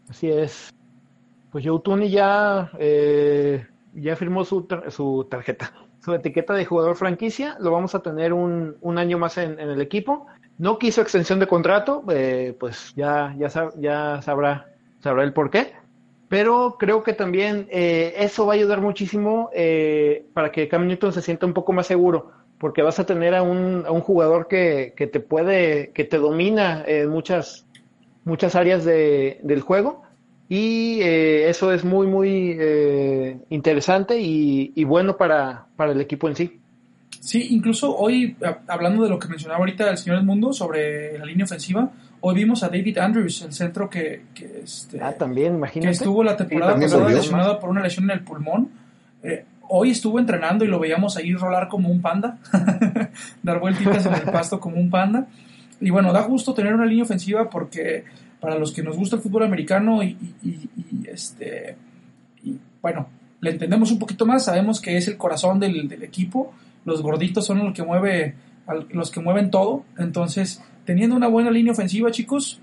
Así 0.10 0.30
es. 0.30 0.74
Pues 1.52 1.66
Joe 1.66 1.82
Tony 1.84 2.10
ya, 2.10 2.72
eh, 2.78 3.66
ya 3.94 4.16
firmó 4.18 4.44
su, 4.44 4.68
su 4.90 5.28
tarjeta, 5.30 5.74
su 6.04 6.14
etiqueta 6.14 6.54
de 6.54 6.66
jugador 6.66 6.98
franquicia. 6.98 7.56
Lo 7.60 7.72
vamos 7.72 7.96
a 7.96 8.02
tener 8.02 8.34
un, 8.34 8.76
un 8.82 8.98
año 8.98 9.18
más 9.18 9.38
en, 9.38 9.60
en, 9.60 9.70
el 9.70 9.82
equipo. 9.82 10.28
No 10.58 10.78
quiso 10.80 11.02
extensión 11.02 11.40
de 11.40 11.48
contrato, 11.48 12.04
eh, 12.10 12.56
pues 12.60 12.94
ya, 12.96 13.36
ya, 13.38 13.48
ya 13.78 14.22
sabrá 14.22 14.68
sabrá 15.00 15.24
el 15.24 15.34
por 15.34 15.50
qué. 15.50 15.74
Pero 16.30 16.76
creo 16.78 17.04
que 17.04 17.14
también 17.14 17.68
eh, 17.72 18.14
eso 18.18 18.46
va 18.46 18.54
a 18.54 18.56
ayudar 18.56 18.82
muchísimo 18.82 19.50
eh, 19.54 20.26
para 20.34 20.52
que 20.52 20.68
Cam 20.68 20.86
Newton 20.88 21.14
se 21.14 21.22
sienta 21.22 21.46
un 21.46 21.54
poco 21.54 21.72
más 21.72 21.88
seguro, 21.88 22.32
porque 22.60 22.82
vas 22.82 23.00
a 23.00 23.06
tener 23.06 23.34
a 23.34 23.44
un, 23.44 23.86
a 23.86 23.92
un 23.92 24.02
jugador 24.02 24.48
que, 24.50 24.94
que, 24.98 25.08
te 25.08 25.22
puede, 25.22 25.92
que 25.94 26.04
te 26.04 26.18
domina 26.18 26.84
en 26.86 27.10
muchas, 27.10 27.66
muchas 28.26 28.56
áreas 28.56 28.84
de, 28.84 29.40
del 29.44 29.62
juego. 29.62 30.04
Y 30.50 31.00
eh, 31.02 31.50
eso 31.50 31.72
es 31.74 31.84
muy, 31.86 32.08
muy 32.08 32.58
eh, 32.60 33.38
interesante 33.50 34.20
y, 34.20 34.72
y, 34.76 34.84
bueno 34.86 35.18
para, 35.18 35.68
para 35.76 35.92
el 35.92 36.02
equipo 36.02 36.28
en 36.28 36.36
sí. 36.36 36.62
Sí, 37.20 37.48
incluso 37.52 37.96
hoy, 37.96 38.36
hablando 38.68 39.04
de 39.04 39.10
lo 39.10 39.20
que 39.20 39.28
mencionaba 39.28 39.60
ahorita 39.60 39.90
el 39.90 39.98
señor 39.98 40.24
Mundo 40.24 40.54
sobre 40.54 41.18
la 41.18 41.26
línea 41.26 41.46
ofensiva, 41.46 41.92
Hoy 42.20 42.34
vimos 42.34 42.64
a 42.64 42.70
David 42.70 42.98
Andrews, 42.98 43.44
el 43.44 43.54
centro 43.54 43.88
que, 43.88 44.24
que, 44.34 44.62
este, 44.64 45.00
ah, 45.00 45.14
también, 45.14 45.54
imagínate. 45.54 45.88
que 45.88 45.92
estuvo 45.94 46.24
la 46.24 46.36
temporada 46.36 46.74
pasada 46.80 47.10
lesionado 47.10 47.60
por 47.60 47.70
una 47.70 47.82
lesión 47.84 48.06
en 48.06 48.18
el 48.18 48.22
pulmón. 48.24 48.70
Eh, 49.22 49.46
hoy 49.70 49.92
estuvo 49.92 50.18
entrenando 50.20 50.66
y 50.66 50.68
lo 50.68 50.80
veíamos 50.80 51.16
ahí 51.16 51.34
rolar 51.36 51.68
como 51.68 51.90
un 51.90 52.02
panda, 52.02 52.40
dar 53.44 53.60
vueltitas 53.60 54.04
en 54.08 54.16
el 54.16 54.22
pasto 54.24 54.60
como 54.60 54.78
un 54.78 54.90
panda. 54.90 55.28
Y 55.80 55.92
bueno, 55.92 56.12
da 56.12 56.22
gusto 56.24 56.56
tener 56.56 56.74
una 56.74 56.86
línea 56.86 57.04
ofensiva 57.04 57.52
porque 57.52 58.04
para 58.40 58.58
los 58.58 58.72
que 58.74 58.82
nos 58.82 58.98
gusta 58.98 59.18
el 59.18 59.22
fútbol 59.22 59.44
americano 59.44 60.02
y, 60.02 60.18
y- 60.44 60.70
y, 60.76 61.08
este, 61.08 61.76
y, 62.44 62.58
bueno, 62.82 63.10
le 63.42 63.52
entendemos 63.52 63.92
un 63.92 64.00
poquito 64.00 64.26
más, 64.26 64.44
sabemos 64.46 64.82
que 64.82 64.98
es 64.98 65.08
el 65.08 65.18
corazón 65.18 65.60
del, 65.60 65.88
del 65.88 66.02
equipo, 66.02 66.52
los 66.88 67.02
gorditos 67.02 67.46
son 67.46 67.60
los 67.60 67.74
que 67.74 67.84
mueve, 67.84 68.36
los 68.92 69.12
que 69.12 69.20
mueven 69.20 69.52
todo, 69.52 69.84
entonces 69.98 70.62
teniendo 70.86 71.18
una 71.18 71.28
buena 71.28 71.52
línea 71.52 71.74
ofensiva, 71.74 72.12
chicos, 72.12 72.62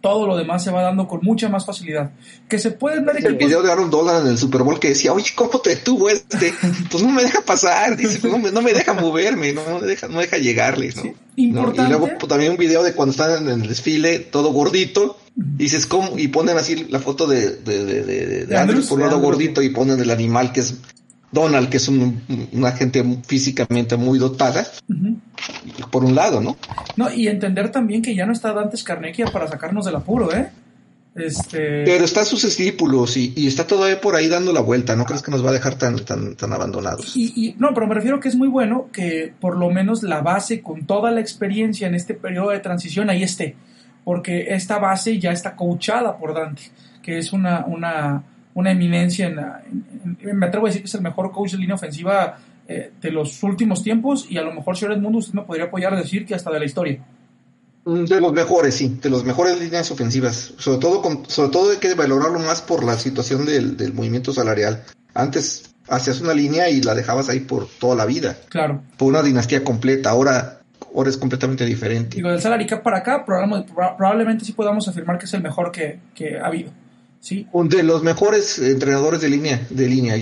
todo 0.00 0.24
lo 0.28 0.36
demás 0.36 0.62
se 0.62 0.70
va 0.70 0.82
dando 0.82 1.08
con 1.08 1.18
mucha 1.24 1.48
más 1.48 1.66
facilidad. 1.66 2.12
Que 2.48 2.60
se 2.60 2.70
pueden 2.70 3.04
dar 3.04 3.16
El 3.16 3.34
video 3.34 3.60
de 3.60 3.72
Aaron 3.72 3.90
Donald 3.90 4.24
en 4.24 4.32
el 4.32 4.38
Super 4.38 4.62
Bowl 4.62 4.78
que 4.78 4.90
decía, 4.90 5.12
oye, 5.12 5.32
¿cómo 5.34 5.58
te 5.60 5.70
detuvo 5.70 6.08
este? 6.08 6.54
Pues 6.92 7.02
no 7.02 7.10
me 7.10 7.22
deja 7.22 7.40
pasar, 7.40 7.96
dice, 7.96 8.20
pues 8.20 8.32
no 8.32 8.38
me, 8.38 8.52
no 8.52 8.62
me 8.62 8.72
deja 8.72 8.94
moverme, 8.94 9.52
no 9.52 9.80
me 9.80 9.86
deja, 9.88 10.06
no 10.06 10.14
me 10.14 10.22
deja 10.22 10.38
llegarle, 10.38 10.92
¿no? 10.94 11.02
Sí, 11.02 11.08
¿No? 11.08 11.14
importante. 11.44 11.82
Y 11.82 11.88
luego 11.88 12.08
pues, 12.20 12.28
también 12.28 12.52
un 12.52 12.58
video 12.58 12.84
de 12.84 12.94
cuando 12.94 13.10
están 13.10 13.48
en 13.48 13.62
el 13.62 13.68
desfile, 13.68 14.20
todo 14.20 14.52
gordito, 14.52 15.18
y 15.36 15.64
dices, 15.64 15.86
¿cómo? 15.86 16.16
Y 16.16 16.28
ponen 16.28 16.56
así 16.56 16.86
la 16.88 17.00
foto 17.00 17.26
de, 17.26 17.56
de, 17.56 17.84
de, 17.84 18.04
de, 18.04 18.26
de 18.26 18.46
De 18.46 18.56
Andrews 18.56 18.60
Andrews, 18.60 18.86
por 18.86 19.00
un 19.00 19.06
lado 19.06 19.20
gordito 19.20 19.60
y 19.60 19.70
ponen 19.70 19.98
el 19.98 20.10
animal 20.10 20.52
que 20.52 20.60
es 20.60 20.76
Donald, 21.32 21.68
que 21.68 21.76
es 21.76 21.88
un, 21.88 22.20
una 22.52 22.72
gente 22.72 23.04
físicamente 23.26 23.96
muy 23.96 24.18
dotada, 24.18 24.66
por 25.90 26.04
un 26.04 26.14
lado, 26.14 26.40
¿no? 26.40 26.56
No, 26.96 27.12
y 27.12 27.28
entender 27.28 27.70
también 27.70 28.02
que 28.02 28.14
ya 28.14 28.26
no 28.26 28.32
está 28.32 28.52
Dantes 28.52 28.82
Carnegie 28.82 29.26
para 29.30 29.46
sacarnos 29.48 29.84
del 29.84 29.96
apuro, 29.96 30.34
¿eh? 30.34 30.50
Este. 31.14 31.84
Pero 31.84 32.04
están 32.04 32.24
sus 32.24 32.42
discípulos 32.44 33.16
y, 33.16 33.32
y 33.36 33.48
está 33.48 33.66
todavía 33.66 34.00
por 34.00 34.14
ahí 34.14 34.28
dando 34.28 34.52
la 34.52 34.60
vuelta, 34.60 34.94
¿no 34.94 35.04
crees 35.04 35.22
que 35.22 35.30
nos 35.32 35.44
va 35.44 35.50
a 35.50 35.52
dejar 35.52 35.74
tan, 35.74 35.98
tan, 36.04 36.36
tan 36.36 36.52
abandonados? 36.52 37.16
Y, 37.16 37.32
y- 37.48 37.54
no, 37.58 37.74
pero 37.74 37.86
me 37.88 37.94
refiero 37.94 38.20
que 38.20 38.28
es 38.28 38.36
muy 38.36 38.46
bueno 38.48 38.88
que 38.92 39.32
por 39.40 39.56
lo 39.56 39.70
menos 39.70 40.02
la 40.04 40.20
base 40.20 40.62
con 40.62 40.86
toda 40.86 41.10
la 41.10 41.20
experiencia 41.20 41.88
en 41.88 41.94
este 41.96 42.14
periodo 42.14 42.50
de 42.50 42.60
transición 42.60 43.10
ahí 43.10 43.24
esté, 43.24 43.56
porque 44.04 44.54
esta 44.54 44.78
base 44.78 45.18
ya 45.18 45.32
está 45.32 45.56
coachada 45.56 46.16
por 46.16 46.32
Dante, 46.32 46.62
que 47.02 47.18
es 47.18 47.32
una, 47.32 47.64
una, 47.66 48.22
una 48.60 48.70
eminencia 48.72 49.26
en, 49.26 49.36
la- 49.36 49.62
en- 49.66 50.16
en- 50.20 50.38
me 50.38 50.46
atrevo 50.46 50.66
a 50.66 50.68
decir 50.68 50.82
que 50.82 50.88
es 50.88 50.94
el 50.94 51.02
mejor 51.02 51.32
coach 51.32 51.52
de 51.52 51.58
línea 51.58 51.74
ofensiva 51.74 52.38
eh, 52.68 52.92
de 53.00 53.10
los 53.10 53.42
últimos 53.42 53.82
tiempos 53.82 54.26
y 54.30 54.38
a 54.38 54.42
lo 54.42 54.52
mejor 54.52 54.76
señor 54.76 54.92
Edmundo 54.94 55.18
usted 55.18 55.34
me 55.34 55.42
podría 55.42 55.64
apoyar 55.66 55.92
a 55.94 55.96
decir 55.96 56.24
que 56.24 56.34
hasta 56.36 56.50
de 56.52 56.58
la 56.60 56.64
historia. 56.66 57.00
Mm, 57.84 58.04
De 58.04 58.20
los 58.20 58.32
mejores, 58.32 58.74
sí, 58.76 58.98
de 59.02 59.10
los 59.10 59.24
mejores 59.24 59.58
líneas 59.60 59.90
ofensivas. 59.90 60.54
Sobre 60.58 60.78
todo, 60.78 61.02
con, 61.02 61.28
sobre 61.28 61.50
todo 61.50 61.70
hay 61.72 61.78
que 61.78 61.94
valorarlo 61.94 62.38
más 62.38 62.62
por 62.62 62.84
la 62.84 62.94
situación 62.94 63.44
del, 63.46 63.76
del 63.76 63.92
movimiento 63.94 64.32
salarial. 64.32 64.84
Antes 65.14 65.74
hacías 65.88 66.20
una 66.20 66.34
línea 66.34 66.68
y 66.70 66.80
la 66.82 66.94
dejabas 66.94 67.28
ahí 67.28 67.40
por 67.40 67.66
toda 67.66 67.96
la 67.96 68.06
vida, 68.06 68.36
Claro. 68.48 68.82
por 68.96 69.08
una 69.08 69.22
dinastía 69.22 69.64
completa. 69.64 70.10
Ahora, 70.10 70.60
ahora 70.94 71.10
es 71.10 71.16
completamente 71.16 71.64
diferente. 71.66 72.16
Digo, 72.18 72.30
del 72.30 72.40
salary 72.40 72.66
cap 72.66 72.82
para 72.84 72.98
acá, 72.98 73.24
probablemente, 73.24 73.72
probablemente 73.96 74.44
sí 74.44 74.52
podamos 74.52 74.86
afirmar 74.86 75.18
que 75.18 75.24
es 75.24 75.34
el 75.34 75.42
mejor 75.42 75.72
que, 75.72 75.98
que 76.14 76.38
ha 76.38 76.46
habido. 76.46 76.70
¿Sí? 77.20 77.46
Un 77.52 77.68
De 77.68 77.82
los 77.82 78.02
mejores 78.02 78.58
entrenadores 78.58 79.20
de 79.20 79.28
línea, 79.28 79.66
de 79.70 79.86
línea. 79.88 80.16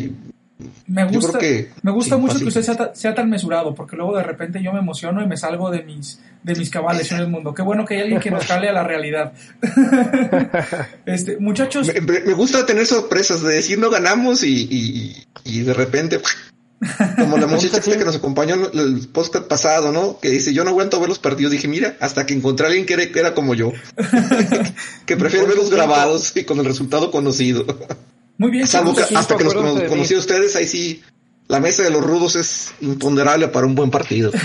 Me 0.88 1.04
gusta, 1.04 1.38
que 1.38 1.70
me 1.82 1.92
gusta 1.92 2.16
sí, 2.16 2.20
mucho 2.20 2.32
fácil. 2.32 2.44
que 2.46 2.48
usted 2.48 2.62
sea, 2.62 2.74
ta- 2.76 2.94
sea 2.94 3.14
tan 3.14 3.30
mesurado, 3.30 3.74
porque 3.76 3.94
luego 3.94 4.16
de 4.16 4.24
repente 4.24 4.60
yo 4.60 4.72
me 4.72 4.80
emociono 4.80 5.22
y 5.22 5.26
me 5.28 5.36
salgo 5.36 5.70
de 5.70 5.82
mis, 5.84 6.18
de 6.42 6.54
mis 6.56 6.68
cabales 6.68 7.12
en 7.12 7.18
el 7.18 7.28
mundo. 7.28 7.54
Qué 7.54 7.62
bueno 7.62 7.84
que 7.86 7.94
hay 7.94 8.00
alguien 8.02 8.20
que 8.20 8.30
nos 8.32 8.44
jale 8.44 8.68
a 8.68 8.72
la 8.72 8.82
realidad. 8.82 9.32
este, 11.06 11.36
muchachos, 11.38 11.86
me, 11.94 12.00
me- 12.00 12.20
me 12.20 12.32
gusta 12.32 12.66
tener 12.66 12.86
sorpresas 12.86 13.42
de 13.42 13.54
decir 13.54 13.78
no 13.78 13.90
ganamos 13.90 14.42
y, 14.42 14.66
y, 14.68 15.24
y 15.44 15.60
de 15.60 15.74
repente, 15.74 16.20
como 17.16 17.38
la 17.38 17.46
muchacha 17.46 17.78
esta 17.78 17.96
que 17.98 18.04
nos 18.04 18.16
acompañó 18.16 18.54
en 18.54 18.78
el 18.78 19.08
podcast 19.08 19.46
pasado, 19.46 19.90
¿no? 19.92 20.18
Que 20.20 20.28
dice, 20.30 20.52
yo 20.54 20.62
no 20.64 20.70
aguanto 20.70 21.00
ver 21.00 21.08
los 21.08 21.18
partidos. 21.18 21.52
Dije, 21.52 21.66
mira, 21.68 21.96
hasta 22.00 22.24
que 22.26 22.34
encontré 22.34 22.66
a 22.66 22.68
alguien 22.68 22.86
que 22.86 22.94
era, 22.94 23.10
que 23.10 23.18
era 23.18 23.34
como 23.34 23.54
yo, 23.54 23.72
que 25.06 25.16
prefiere 25.16 25.46
verlos 25.46 25.70
grabados 25.70 26.36
y 26.36 26.44
con 26.44 26.58
el 26.58 26.64
resultado 26.64 27.10
conocido. 27.10 27.64
muy 28.36 28.50
bien, 28.50 28.66
Salvo 28.66 28.94
que 28.94 29.02
hasta 29.02 29.36
que 29.36 29.44
mí. 29.44 29.50
conocí 29.88 30.14
a 30.14 30.18
ustedes, 30.18 30.54
ahí 30.56 30.66
sí, 30.66 31.02
la 31.48 31.60
mesa 31.60 31.82
de 31.82 31.90
los 31.90 32.04
rudos 32.04 32.36
es 32.36 32.72
imponderable 32.80 33.48
para 33.48 33.66
un 33.66 33.74
buen 33.74 33.90
partido. 33.90 34.30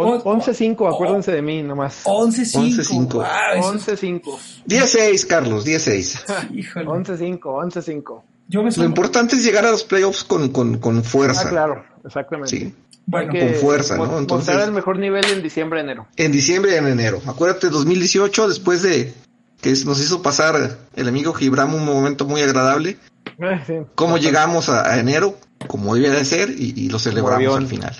O- 0.00 0.22
11-5, 0.22 0.94
acuérdense 0.94 1.32
de 1.32 1.42
mí 1.42 1.60
nomás. 1.62 2.04
11-5. 2.04 3.08
11-5. 3.08 3.12
Wow, 3.14 3.24
eso 3.56 3.96
11-5. 3.96 4.22
10-6, 4.68 5.26
Carlos, 5.26 5.66
10-6. 5.66 5.88
es- 5.88 6.24
híjole. 6.54 6.86
11-5, 6.86 7.40
11-5. 7.40 8.22
Yo 8.48 8.62
me 8.62 8.70
Lo 8.70 8.84
importante 8.84 9.36
es 9.36 9.44
llegar 9.44 9.64
a 9.66 9.70
los 9.70 9.84
playoffs 9.84 10.24
con, 10.24 10.48
con, 10.48 10.78
con 10.78 11.04
fuerza. 11.04 11.42
Ah, 11.46 11.50
claro, 11.50 11.84
exactamente. 12.04 12.50
Sí. 12.50 12.74
Bueno, 13.06 13.32
con 13.32 13.54
fuerza, 13.54 13.96
¿no? 13.96 14.18
Entonces- 14.18 14.54
el 14.56 14.72
mejor 14.72 14.98
nivel 14.98 15.24
en 15.26 15.42
diciembre, 15.42 15.80
enero. 15.80 16.06
En 16.16 16.32
diciembre 16.32 16.72
y 16.72 16.74
en 16.76 16.86
enero. 16.88 17.20
Acuérdate, 17.26 17.68
2018, 17.68 18.48
después 18.48 18.82
de 18.82 19.14
que 19.60 19.70
nos 19.84 20.00
hizo 20.00 20.22
pasar 20.22 20.78
el 20.94 21.08
amigo 21.08 21.32
Gibram 21.32 21.74
un 21.74 21.84
momento 21.84 22.26
muy 22.26 22.42
agradable, 22.42 22.96
Eh, 23.38 23.60
sí. 23.66 23.74
cómo 23.94 24.18
llegamos 24.18 24.68
a, 24.68 24.90
a 24.92 24.98
enero, 24.98 25.38
como 25.66 25.94
debía 25.94 26.10
de 26.12 26.24
ser, 26.24 26.50
y, 26.50 26.72
y 26.76 26.88
lo 26.90 26.98
celebramos 26.98 27.56
al 27.56 27.66
final. 27.66 27.94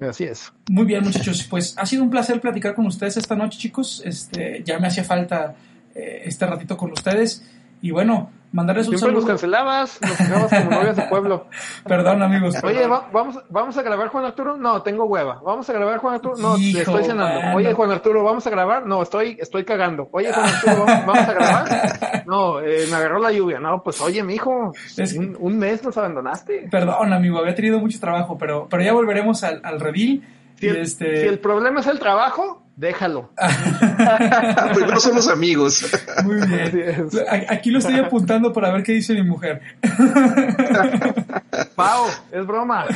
Así 0.00 0.24
es. 0.24 0.52
Muy 0.68 0.84
bien, 0.84 1.04
muchachos. 1.04 1.46
Pues 1.48 1.74
ha 1.76 1.84
sido 1.86 2.02
un 2.02 2.10
placer 2.10 2.40
platicar 2.40 2.74
con 2.74 2.86
ustedes 2.86 3.16
esta 3.18 3.36
noche, 3.36 3.58
chicos. 3.58 4.02
Este, 4.04 4.62
ya 4.64 4.78
me 4.78 4.86
hacía 4.88 5.04
falta 5.04 5.54
eh, 5.94 6.22
este 6.24 6.46
ratito 6.46 6.76
con 6.76 6.90
ustedes. 6.92 7.42
Y 7.82 7.90
bueno, 7.90 8.30
mandarles 8.52 8.88
un 8.88 8.98
Siempre 8.98 9.10
saludo. 9.14 9.26
cancelabas, 9.28 9.98
nos 10.00 10.16
quedabas 10.16 10.50
como 10.52 10.70
novias 10.70 10.96
de 10.96 11.02
pueblo. 11.04 11.46
Perdón, 11.86 12.22
amigos. 12.22 12.56
Oye, 12.64 12.86
va- 12.86 13.08
vamos, 13.12 13.38
vamos 13.48 13.76
a 13.76 13.82
grabar 13.82 14.08
Juan 14.08 14.24
Arturo. 14.24 14.56
No, 14.56 14.82
tengo 14.82 15.04
hueva. 15.04 15.40
Vamos 15.44 15.68
a 15.70 15.72
grabar 15.72 15.98
Juan 15.98 16.14
Arturo. 16.14 16.36
No, 16.36 16.56
Hijo, 16.58 16.78
estoy 16.78 17.04
cenando. 17.04 17.40
mano. 17.40 17.56
Oye, 17.56 17.72
Juan 17.72 17.90
Arturo, 17.92 18.24
vamos 18.24 18.46
a 18.46 18.50
grabar. 18.50 18.86
No, 18.86 19.02
estoy, 19.02 19.36
estoy 19.40 19.64
cagando. 19.64 20.08
Oye, 20.12 20.32
Juan 20.32 20.46
Arturo, 20.46 20.84
vamos, 20.84 21.06
vamos 21.06 21.28
a 21.28 21.32
grabar. 21.32 22.22
No, 22.26 22.60
eh, 22.60 22.86
me 22.90 22.96
agarró 22.96 23.18
la 23.20 23.32
lluvia. 23.32 23.58
No, 23.60 23.82
pues 23.82 24.00
oye, 24.00 24.22
mijo, 24.22 24.72
Es- 24.96 25.14
un, 25.16 25.36
un 25.38 25.58
mes 25.58 25.82
nos 25.84 25.96
abandonaste. 25.96 26.68
Perdón, 26.70 27.12
amigo, 27.12 27.38
había 27.38 27.54
tenido 27.54 27.78
mucho 27.78 27.98
trabajo, 28.00 28.36
pero, 28.38 28.66
pero 28.68 28.82
ya 28.82 28.92
volveremos 28.92 29.42
al, 29.44 29.60
al 29.64 29.80
redil. 29.80 30.26
Si 30.58 30.66
el, 30.68 30.76
este, 30.76 31.22
si 31.22 31.26
el 31.26 31.38
problema 31.38 31.80
es 31.80 31.86
el 31.86 31.98
trabajo, 31.98 32.59
déjalo. 32.80 33.30
Primero 34.74 34.98
somos 34.98 35.28
amigos. 35.28 35.86
Muy 36.24 36.36
bien. 36.46 37.08
Aquí 37.48 37.70
lo 37.70 37.78
estoy 37.78 37.96
apuntando 37.96 38.52
para 38.52 38.72
ver 38.72 38.82
qué 38.82 38.92
dice 38.92 39.12
mi 39.12 39.22
mujer. 39.22 39.60
Pau, 41.76 42.06
es 42.32 42.46
broma. 42.46 42.86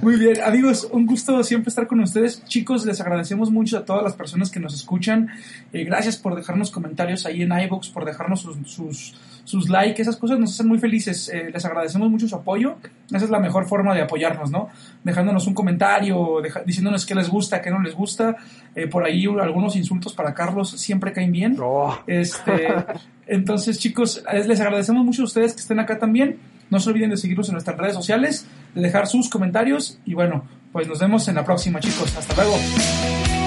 Muy 0.00 0.16
bien, 0.16 0.40
amigos, 0.42 0.88
un 0.90 1.04
gusto 1.04 1.44
siempre 1.44 1.68
estar 1.68 1.86
con 1.86 2.00
ustedes. 2.00 2.42
Chicos, 2.46 2.86
les 2.86 3.00
agradecemos 3.02 3.50
mucho 3.50 3.76
a 3.76 3.84
todas 3.84 4.02
las 4.02 4.14
personas 4.14 4.50
que 4.50 4.60
nos 4.60 4.74
escuchan. 4.74 5.28
Eh, 5.72 5.84
gracias 5.84 6.16
por 6.16 6.34
dejarnos 6.34 6.70
comentarios 6.70 7.26
ahí 7.26 7.42
en 7.42 7.52
iVoox, 7.52 7.90
por 7.90 8.06
dejarnos 8.06 8.40
sus, 8.40 8.56
sus, 8.66 9.14
sus 9.44 9.68
likes. 9.68 10.00
Esas 10.00 10.16
cosas 10.16 10.38
nos 10.38 10.52
hacen 10.52 10.68
muy 10.68 10.78
felices. 10.78 11.28
Eh, 11.28 11.50
les 11.52 11.64
agradecemos 11.64 12.10
mucho 12.10 12.28
su 12.28 12.36
apoyo. 12.36 12.76
Esa 13.12 13.24
es 13.24 13.30
la 13.30 13.40
mejor 13.40 13.66
forma 13.66 13.94
de 13.94 14.02
apoyarnos, 14.02 14.50
¿no? 14.50 14.68
Dejándonos 15.04 15.46
un 15.46 15.54
comentario, 15.54 16.40
deja- 16.42 16.62
diciéndonos 16.64 17.04
qué 17.06 17.14
les 17.14 17.28
gusta, 17.28 17.60
qué 17.60 17.70
no 17.70 17.80
les 17.80 17.94
gusta. 17.94 18.36
Eh, 18.74 18.86
por 18.86 19.04
ahí 19.04 19.26
algunos 19.40 19.76
insultos 19.76 20.12
para 20.14 20.34
Carlos 20.34 20.70
siempre 20.70 21.12
caen 21.12 21.32
bien. 21.32 21.56
Oh, 21.60 21.98
Este, 22.06 22.68
entonces, 23.26 23.78
chicos, 23.78 24.22
les 24.46 24.60
agradecemos 24.60 25.04
mucho 25.04 25.22
a 25.22 25.24
ustedes 25.26 25.54
que 25.54 25.60
estén 25.60 25.78
acá 25.80 25.98
también. 25.98 26.38
No 26.70 26.78
se 26.78 26.88
olviden 26.90 27.10
de 27.10 27.16
seguirnos 27.16 27.48
en 27.48 27.54
nuestras 27.54 27.76
redes 27.76 27.94
sociales, 27.94 28.46
de 28.74 28.82
dejar 28.82 29.08
sus 29.08 29.28
comentarios 29.28 29.98
y 30.04 30.14
bueno, 30.14 30.44
pues 30.72 30.86
nos 30.86 31.00
vemos 31.00 31.26
en 31.26 31.34
la 31.34 31.44
próxima, 31.44 31.80
chicos. 31.80 32.16
Hasta 32.16 32.34
luego. 32.36 32.56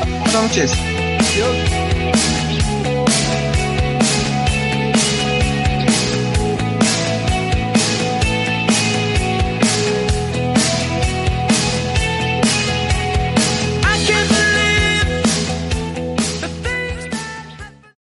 Buenas 0.10 0.34
noches. 0.44 0.74
Dios. 1.36 2.43